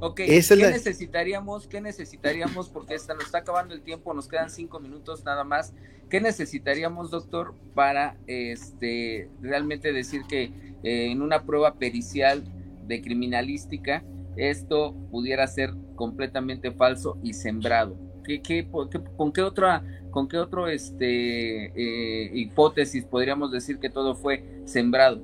Ok, 0.00 0.16
¿qué 0.16 0.56
necesitaríamos? 0.56 1.66
¿Qué 1.66 1.82
necesitaríamos? 1.82 2.70
Porque 2.70 2.94
está, 2.94 3.12
nos 3.12 3.24
está 3.24 3.38
acabando 3.38 3.74
el 3.74 3.82
tiempo, 3.82 4.14
nos 4.14 4.26
quedan 4.26 4.48
cinco 4.48 4.80
minutos 4.80 5.22
nada 5.24 5.44
más. 5.44 5.74
¿Qué 6.08 6.20
necesitaríamos, 6.20 7.10
doctor, 7.10 7.54
para 7.74 8.16
este 8.26 9.28
realmente 9.42 9.92
decir 9.92 10.22
que 10.28 10.44
eh, 10.82 11.10
en 11.10 11.20
una 11.20 11.44
prueba 11.44 11.74
pericial 11.74 12.44
de 12.88 13.00
criminalística 13.00 14.02
esto 14.38 14.94
pudiera 15.10 15.46
ser 15.46 15.74
completamente 15.96 16.70
falso 16.70 17.18
y 17.22 17.34
sembrado. 17.34 17.98
¿Qué, 18.24 18.40
qué, 18.40 18.68
con 19.16 19.32
qué 19.32 19.42
otra, 19.42 19.84
con 20.10 20.28
qué 20.28 20.38
otro 20.38 20.68
este, 20.68 21.66
eh, 21.66 22.30
hipótesis 22.34 23.04
podríamos 23.04 23.50
decir 23.50 23.78
que 23.78 23.90
todo 23.90 24.14
fue 24.14 24.44
sembrado? 24.64 25.22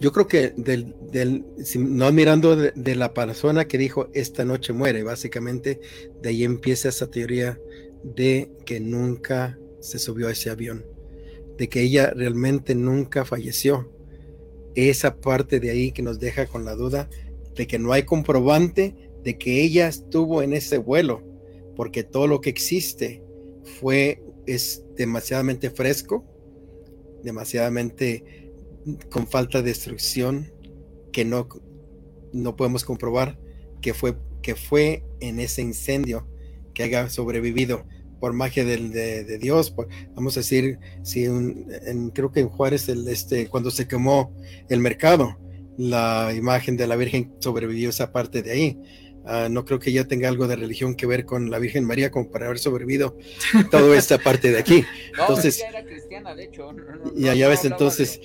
Yo 0.00 0.12
creo 0.12 0.28
que 0.28 0.50
del, 0.56 0.94
del 1.10 1.44
no 1.76 2.12
mirando 2.12 2.54
de, 2.54 2.72
de, 2.74 2.94
la 2.94 3.12
persona 3.12 3.66
que 3.66 3.78
dijo 3.78 4.08
esta 4.14 4.44
noche 4.44 4.72
muere, 4.72 5.02
básicamente 5.02 5.80
de 6.22 6.28
ahí 6.28 6.44
empieza 6.44 6.88
esa 6.88 7.10
teoría 7.10 7.58
de 8.04 8.52
que 8.64 8.78
nunca 8.78 9.58
se 9.80 9.98
subió 9.98 10.28
a 10.28 10.32
ese 10.32 10.50
avión, 10.50 10.86
de 11.58 11.68
que 11.68 11.82
ella 11.82 12.10
realmente 12.10 12.76
nunca 12.76 13.24
falleció. 13.24 13.90
Esa 14.86 15.16
parte 15.16 15.58
de 15.58 15.70
ahí 15.70 15.90
que 15.90 16.02
nos 16.02 16.20
deja 16.20 16.46
con 16.46 16.64
la 16.64 16.76
duda 16.76 17.10
de 17.56 17.66
que 17.66 17.80
no 17.80 17.92
hay 17.92 18.04
comprobante 18.04 18.94
de 19.24 19.36
que 19.36 19.60
ella 19.60 19.88
estuvo 19.88 20.40
en 20.40 20.52
ese 20.52 20.78
vuelo, 20.78 21.24
porque 21.74 22.04
todo 22.04 22.28
lo 22.28 22.40
que 22.40 22.48
existe 22.48 23.24
fue 23.80 24.22
es 24.46 24.84
demasiadamente 24.94 25.70
fresco, 25.70 26.24
demasiadamente 27.24 28.52
con 29.10 29.26
falta 29.26 29.62
de 29.62 29.70
destrucción 29.70 30.52
que 31.10 31.24
no, 31.24 31.48
no 32.32 32.54
podemos 32.54 32.84
comprobar 32.84 33.36
que 33.80 33.94
fue, 33.94 34.16
que 34.42 34.54
fue 34.54 35.02
en 35.18 35.40
ese 35.40 35.60
incendio 35.60 36.28
que 36.72 36.84
haya 36.84 37.10
sobrevivido 37.10 37.84
por 38.18 38.32
magia 38.32 38.64
de, 38.64 38.76
de, 39.24 39.38
Dios. 39.38 39.74
vamos 40.14 40.36
a 40.36 40.40
decir, 40.40 40.78
si 41.02 41.24
en, 41.24 42.10
creo 42.14 42.32
que 42.32 42.40
en 42.40 42.48
Juárez, 42.48 42.88
el, 42.88 43.06
este, 43.08 43.48
cuando 43.48 43.70
se 43.70 43.86
quemó 43.86 44.34
el 44.68 44.80
mercado, 44.80 45.38
la 45.76 46.32
imagen 46.34 46.76
de 46.76 46.86
la 46.86 46.96
Virgen 46.96 47.32
sobrevivió 47.38 47.90
esa 47.90 48.12
parte 48.12 48.42
de 48.42 48.50
ahí. 48.50 48.78
Uh, 49.24 49.48
no 49.50 49.64
creo 49.64 49.78
que 49.78 49.92
ya 49.92 50.04
tenga 50.04 50.28
algo 50.28 50.48
de 50.48 50.56
religión 50.56 50.94
que 50.94 51.06
ver 51.06 51.26
con 51.26 51.50
la 51.50 51.58
Virgen 51.58 51.84
María 51.84 52.10
como 52.10 52.30
para 52.30 52.46
haber 52.46 52.58
sobrevivido 52.58 53.16
toda 53.70 53.96
esta 53.96 54.18
parte 54.18 54.50
de 54.50 54.58
aquí. 54.58 54.84
Entonces, 55.18 55.60
no, 55.62 55.78
era 55.78 55.84
cristiana, 55.86 56.34
de 56.34 56.44
hecho. 56.44 56.72
No, 56.72 57.12
y 57.14 57.28
allá 57.28 57.48
ves, 57.48 57.64
entonces, 57.64 58.20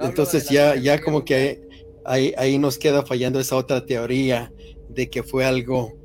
entonces 0.00 0.48
ya, 0.48 0.74
ya 0.74 1.00
como 1.00 1.24
que 1.24 1.62
ahí, 2.04 2.34
ahí 2.36 2.58
nos 2.58 2.76
queda 2.76 3.06
fallando 3.06 3.38
esa 3.40 3.56
otra 3.56 3.86
teoría 3.86 4.52
de 4.88 5.08
que 5.08 5.22
fue 5.22 5.44
algo 5.44 5.97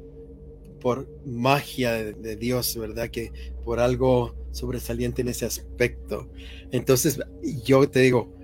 por 0.83 1.07
magia 1.25 1.93
de, 1.93 2.35
Dios, 2.35 2.75
¿verdad? 2.77 3.09
Que 3.09 3.31
por 3.63 3.79
algo 3.79 4.35
sobresaliente 4.51 5.21
en 5.21 5.29
ese 5.29 5.45
aspecto. 5.45 6.29
Entonces, 6.73 7.21
yo 7.63 7.89
te 7.89 8.01
digo, 8.01 8.35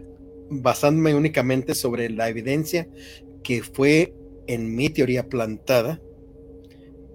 basándome 0.50 1.14
únicamente 1.14 1.76
sobre 1.76 2.10
la 2.10 2.30
evidencia 2.30 2.88
que 3.44 3.62
fue 3.62 4.16
en 4.48 4.74
mi 4.74 4.90
teoría 4.90 5.28
plantada, 5.28 6.02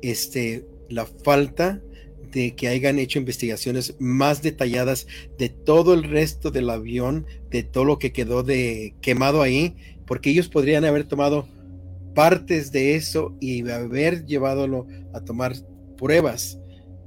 este, 0.03 0.67
la 0.91 1.07
falta 1.07 1.83
de 2.31 2.55
que 2.55 2.69
hayan 2.69 2.99
hecho 2.99 3.19
investigaciones 3.19 3.97
más 3.99 4.43
detalladas 4.43 5.07
de 5.39 5.49
todo 5.49 5.95
el 5.95 6.03
resto 6.03 6.51
del 6.51 6.69
avión, 6.69 7.25
de 7.51 7.63
todo 7.63 7.87
lo 7.87 7.99
que 7.99 8.13
quedó 8.13 8.43
de 8.43 8.95
quemado 9.01 9.41
ahí, 9.41 9.75
porque 10.07 10.29
ellos 10.29 10.49
podrían 10.49 10.85
haber 10.85 11.05
tomado 11.05 11.49
partes 12.15 12.73
de 12.73 12.95
eso 12.95 13.37
y 13.41 13.69
haber 13.69 14.25
llevado 14.25 14.87
a 15.13 15.21
tomar 15.21 15.55
pruebas, 15.97 16.59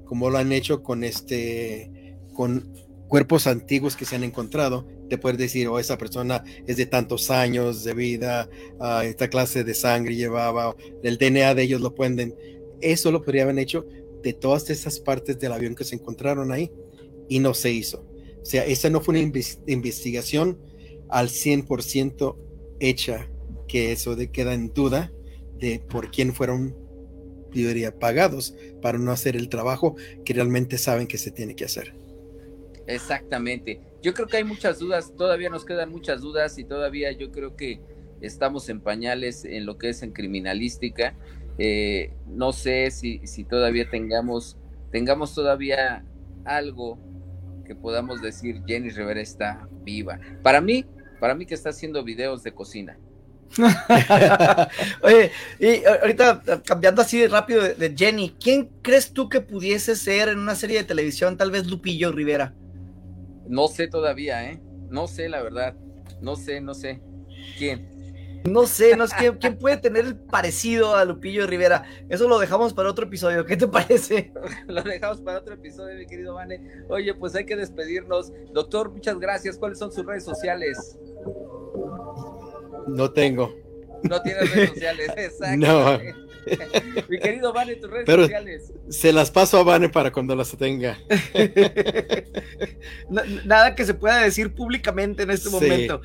como 0.05 0.29
lo 0.29 0.37
han 0.37 0.51
hecho 0.51 0.83
con 0.83 1.03
este 1.03 1.91
con 2.33 2.71
cuerpos 3.07 3.47
antiguos 3.47 3.95
que 3.95 4.05
se 4.05 4.15
han 4.15 4.23
encontrado, 4.23 4.85
de 5.09 5.17
poder 5.17 5.37
decir, 5.37 5.67
oh, 5.67 5.79
esa 5.79 5.97
persona 5.97 6.43
es 6.67 6.77
de 6.77 6.85
tantos 6.85 7.31
años 7.31 7.83
de 7.83 7.93
vida, 7.93 8.49
uh, 8.79 9.01
esta 9.01 9.29
clase 9.29 9.63
de 9.63 9.73
sangre 9.73 10.15
llevaba, 10.15 10.75
el 11.03 11.17
DNA 11.17 11.55
de 11.55 11.63
ellos 11.63 11.81
lo 11.81 11.95
pueden, 11.95 12.35
eso 12.81 13.11
lo 13.11 13.23
podrían 13.23 13.49
haber 13.49 13.59
hecho 13.59 13.85
de 14.21 14.33
todas 14.33 14.69
esas 14.69 14.99
partes 14.99 15.39
del 15.39 15.53
avión 15.53 15.73
que 15.73 15.85
se 15.85 15.95
encontraron 15.95 16.51
ahí 16.51 16.71
y 17.29 17.39
no 17.39 17.53
se 17.53 17.71
hizo. 17.71 18.05
O 18.41 18.45
sea, 18.45 18.65
esa 18.65 18.89
no 18.89 19.01
fue 19.01 19.13
una 19.13 19.41
investigación 19.67 20.59
al 21.09 21.29
100% 21.29 22.35
hecha, 22.79 23.29
que 23.67 23.91
eso 23.91 24.15
de 24.15 24.31
queda 24.31 24.53
en 24.53 24.73
duda 24.73 25.11
de 25.59 25.79
por 25.79 26.11
quién 26.11 26.33
fueron, 26.33 26.75
pagados 27.99 28.55
para 28.83 28.99
no 28.99 29.11
hacer 29.11 29.35
el 29.35 29.49
trabajo 29.49 29.95
que 30.23 30.33
realmente 30.33 30.77
saben 30.77 31.07
que 31.07 31.17
se 31.17 31.31
tiene 31.31 31.55
que 31.55 31.65
hacer. 31.65 31.95
Exactamente. 32.85 33.81
Yo 34.03 34.13
creo 34.13 34.27
que 34.27 34.37
hay 34.37 34.43
muchas 34.43 34.77
dudas, 34.77 35.13
todavía 35.17 35.49
nos 35.49 35.65
quedan 35.65 35.89
muchas 35.89 36.21
dudas 36.21 36.59
y 36.59 36.65
todavía 36.65 37.11
yo 37.13 37.31
creo 37.31 37.55
que 37.55 37.81
estamos 38.21 38.69
en 38.69 38.79
pañales 38.79 39.43
en 39.43 39.65
lo 39.65 39.77
que 39.79 39.89
es 39.89 40.03
en 40.03 40.11
criminalística 40.11 41.15
eh, 41.57 42.13
no 42.27 42.53
sé 42.53 42.91
si, 42.91 43.19
si 43.25 43.43
todavía 43.43 43.89
tengamos, 43.89 44.57
tengamos 44.91 45.33
todavía 45.33 46.05
algo 46.45 46.99
que 47.65 47.75
podamos 47.75 48.21
decir 48.21 48.61
Jenny 48.65 48.89
Rivera 48.89 49.21
está 49.21 49.67
viva. 49.83 50.19
Para 50.43 50.61
mí, 50.61 50.85
para 51.19 51.35
mí 51.35 51.45
que 51.45 51.55
está 51.55 51.69
haciendo 51.69 52.03
videos 52.03 52.43
de 52.43 52.53
cocina. 52.53 52.99
Oye, 55.01 55.31
y 55.59 55.85
ahorita 55.85 56.41
cambiando 56.65 57.01
así 57.01 57.19
de 57.19 57.27
rápido 57.27 57.61
de, 57.61 57.95
Jenny, 57.95 58.35
¿quién 58.39 58.69
crees 58.81 59.11
tú 59.13 59.29
que 59.29 59.41
pudiese 59.41 59.95
ser 59.95 60.29
en 60.29 60.39
una 60.39 60.55
serie 60.55 60.77
de 60.79 60.83
televisión? 60.83 61.37
Tal 61.37 61.51
vez 61.51 61.67
Lupillo 61.67 62.11
Rivera. 62.11 62.53
No 63.47 63.67
sé 63.67 63.87
todavía, 63.87 64.49
¿eh? 64.49 64.61
No 64.89 65.07
sé 65.07 65.29
la 65.29 65.41
verdad. 65.41 65.75
No 66.21 66.35
sé, 66.35 66.61
no 66.61 66.73
sé. 66.73 67.01
¿Quién? 67.57 67.97
No 68.47 68.65
sé, 68.65 68.95
no 68.95 69.07
sé 69.07 69.15
quién, 69.39 69.57
puede 69.57 69.77
tener 69.77 70.05
el 70.05 70.15
parecido 70.15 70.95
a 70.95 71.03
Lupillo 71.03 71.45
Rivera. 71.47 71.83
Eso 72.07 72.29
lo 72.29 72.39
dejamos 72.39 72.73
para 72.73 72.89
otro 72.89 73.05
episodio. 73.05 73.45
¿Qué 73.45 73.57
te 73.57 73.67
parece? 73.67 74.31
lo 74.67 74.81
dejamos 74.83 75.21
para 75.21 75.39
otro 75.39 75.55
episodio, 75.55 75.97
mi 75.97 76.05
querido 76.05 76.35
Vane. 76.35 76.61
Oye, 76.87 77.13
pues 77.13 77.35
hay 77.35 77.45
que 77.45 77.55
despedirnos. 77.55 78.31
Doctor, 78.53 78.91
muchas 78.91 79.19
gracias. 79.19 79.57
¿Cuáles 79.57 79.79
son 79.79 79.91
sus 79.91 80.05
redes 80.05 80.23
sociales? 80.23 80.97
No 82.87 83.11
tengo. 83.11 83.53
No 84.03 84.21
tienes 84.21 84.53
redes 84.53 84.69
sociales, 84.69 85.11
exacto. 85.17 85.57
No. 85.67 86.26
Mi 87.09 87.19
querido 87.19 87.53
Vane, 87.53 87.75
tus 87.75 87.89
redes 87.89 88.07
sociales. 88.07 88.73
Se 88.89 89.11
las 89.11 89.31
paso 89.31 89.59
a 89.59 89.63
Vane 89.63 89.89
para 89.89 90.11
cuando 90.11 90.35
las 90.35 90.55
tenga. 90.57 90.97
Nada 93.45 93.75
que 93.75 93.85
se 93.85 93.93
pueda 93.93 94.17
decir 94.17 94.53
públicamente 94.53 95.23
en 95.23 95.31
este 95.31 95.49
momento. 95.49 96.01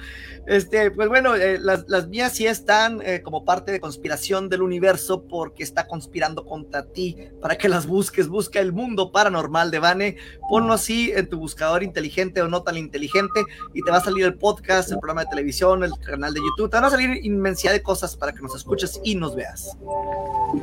Este, 0.46 0.90
pues 0.90 1.08
bueno, 1.08 1.36
eh, 1.36 1.58
las, 1.60 2.08
mías 2.08 2.34
sí 2.34 2.46
están 2.46 3.00
eh, 3.04 3.22
como 3.22 3.44
parte 3.44 3.70
de 3.70 3.80
conspiración 3.80 4.48
del 4.48 4.62
universo 4.62 5.24
porque 5.28 5.62
está 5.62 5.86
conspirando 5.86 6.44
contra 6.44 6.86
ti 6.86 7.16
para 7.40 7.56
que 7.56 7.68
las 7.68 7.86
busques. 7.86 8.28
Busca 8.28 8.60
el 8.60 8.72
mundo 8.72 9.12
paranormal 9.12 9.70
de 9.70 9.78
Vane. 9.78 10.16
Ponlo 10.48 10.72
así 10.72 11.12
en 11.14 11.28
tu 11.28 11.38
buscador 11.38 11.82
inteligente 11.82 12.42
o 12.42 12.48
no 12.48 12.62
tan 12.62 12.76
inteligente 12.76 13.44
y 13.72 13.82
te 13.82 13.90
va 13.90 13.98
a 13.98 14.04
salir 14.04 14.24
el 14.24 14.34
podcast, 14.34 14.90
el 14.90 14.98
programa 14.98 15.22
de 15.22 15.30
televisión, 15.30 15.84
el 15.84 15.92
canal 15.98 16.34
de 16.34 16.40
YouTube. 16.40 16.70
Te 16.70 16.76
van 16.76 16.86
a 16.86 16.90
salir 16.90 17.24
inmensidad 17.24 17.72
de 17.72 17.82
cosas 17.82 18.16
para 18.16 18.32
que 18.32 18.40
nos 18.40 18.56
escuches 18.56 19.00
y 19.04 19.14
nos 19.14 19.36
veas. 19.36 19.76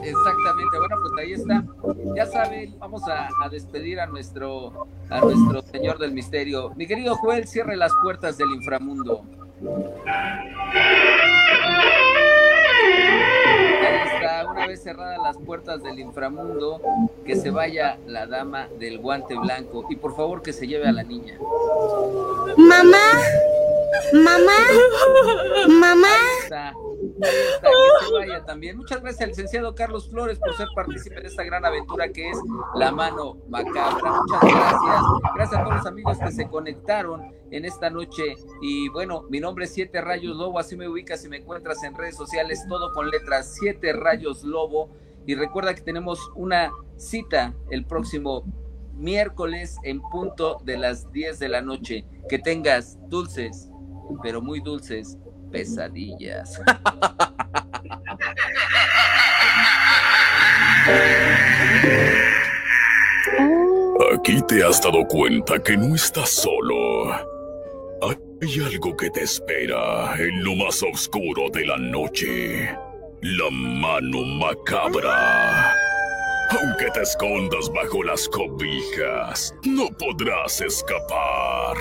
Exactamente, 0.03 0.78
bueno, 0.78 0.95
pues 1.01 1.13
ahí 1.20 1.34
está. 1.34 1.63
Ya 2.15 2.26
saben, 2.26 2.78
vamos 2.80 3.01
a, 3.07 3.30
despedir 3.49 3.99
a 3.99 4.05
nuestro, 4.05 4.88
a 5.09 5.20
nuestro 5.22 5.61
Señor 5.63 5.97
del 5.97 6.11
Misterio. 6.11 6.72
Mi 6.76 6.86
querido 6.86 7.15
Joel, 7.15 7.47
cierre 7.47 7.76
las 7.76 7.91
puertas 8.01 8.38
del 8.38 8.51
inframundo. 8.51 9.24
Ahí 13.82 14.13
está, 14.13 14.49
una 14.49 14.67
vez 14.67 14.84
cerradas 14.84 15.17
las 15.24 15.38
puertas 15.38 15.82
del 15.84 15.99
inframundo, 15.99 16.82
que 17.26 17.36
se 17.36 17.49
vaya 17.49 17.97
la 18.05 18.28
dama 18.28 18.67
del 18.80 18.99
guante 18.99 19.36
blanco 19.36 19.86
y 19.89 19.95
por 19.95 20.15
favor 20.15 20.41
que 20.41 20.53
se 20.53 20.67
lleve 20.67 20.88
a 20.88 20.91
la 20.91 21.03
niña. 21.03 21.38
Mamá, 22.57 23.11
mamá, 24.13 24.57
mamá. 25.67 26.15
también. 28.45 28.77
Muchas 28.77 29.01
gracias 29.01 29.21
al 29.21 29.29
licenciado 29.29 29.75
Carlos 29.75 30.09
Flores 30.09 30.39
por 30.39 30.55
ser 30.55 30.67
partícipe 30.75 31.21
de 31.21 31.27
esta 31.27 31.43
gran 31.43 31.65
aventura 31.65 32.09
que 32.09 32.29
es 32.29 32.37
La 32.75 32.91
Mano 32.91 33.37
Macabra. 33.47 34.21
Muchas 34.21 34.41
gracias. 34.41 35.01
Gracias 35.35 35.61
a 35.61 35.63
todos 35.63 35.75
los 35.77 35.85
amigos 35.85 36.17
que 36.17 36.31
se 36.31 36.47
conectaron 36.47 37.31
en 37.51 37.65
esta 37.65 37.89
noche. 37.89 38.35
Y 38.61 38.89
bueno, 38.89 39.23
mi 39.29 39.39
nombre 39.39 39.65
es 39.65 39.73
Siete 39.73 40.01
Rayos 40.01 40.35
Lobo, 40.35 40.59
así 40.59 40.75
me 40.75 40.87
ubicas 40.87 41.23
y 41.25 41.29
me 41.29 41.37
encuentras 41.37 41.83
en 41.83 41.95
redes 41.95 42.15
sociales, 42.15 42.65
todo 42.67 42.93
con 42.93 43.09
letras 43.09 43.55
Siete 43.59 43.93
Rayos 43.93 44.43
Lobo. 44.43 44.89
Y 45.25 45.35
recuerda 45.35 45.75
que 45.75 45.81
tenemos 45.81 46.31
una 46.35 46.71
cita 46.97 47.53
el 47.69 47.85
próximo 47.85 48.43
miércoles 48.95 49.77
en 49.83 50.01
punto 50.01 50.57
de 50.63 50.77
las 50.77 51.11
10 51.11 51.39
de 51.39 51.49
la 51.49 51.61
noche. 51.61 52.05
Que 52.27 52.39
tengas 52.39 52.97
dulces, 53.09 53.68
pero 54.22 54.41
muy 54.41 54.60
dulces 54.62 55.18
pesadillas. 55.51 56.60
Aquí 64.14 64.41
te 64.47 64.64
has 64.64 64.82
dado 64.82 65.05
cuenta 65.07 65.62
que 65.62 65.78
no 65.78 65.95
estás 65.95 66.30
solo. 66.30 67.12
Hay 68.41 68.60
algo 68.66 68.95
que 68.95 69.10
te 69.10 69.24
espera 69.24 70.16
en 70.18 70.43
lo 70.43 70.55
más 70.55 70.82
oscuro 70.82 71.49
de 71.51 71.66
la 71.66 71.78
noche. 71.78 72.70
La 73.22 73.49
mano 73.51 74.24
macabra. 74.24 75.76
Aunque 76.49 76.89
te 76.91 77.01
escondas 77.01 77.70
bajo 77.74 78.01
las 78.03 78.28
cobijas, 78.30 79.53
no 79.66 79.88
podrás 79.97 80.62
escapar. 80.62 81.78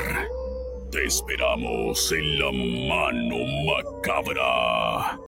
Te 0.90 1.04
esperamos 1.04 2.12
en 2.12 2.38
la 2.38 2.50
mano 2.50 3.36
macabra. 3.66 5.16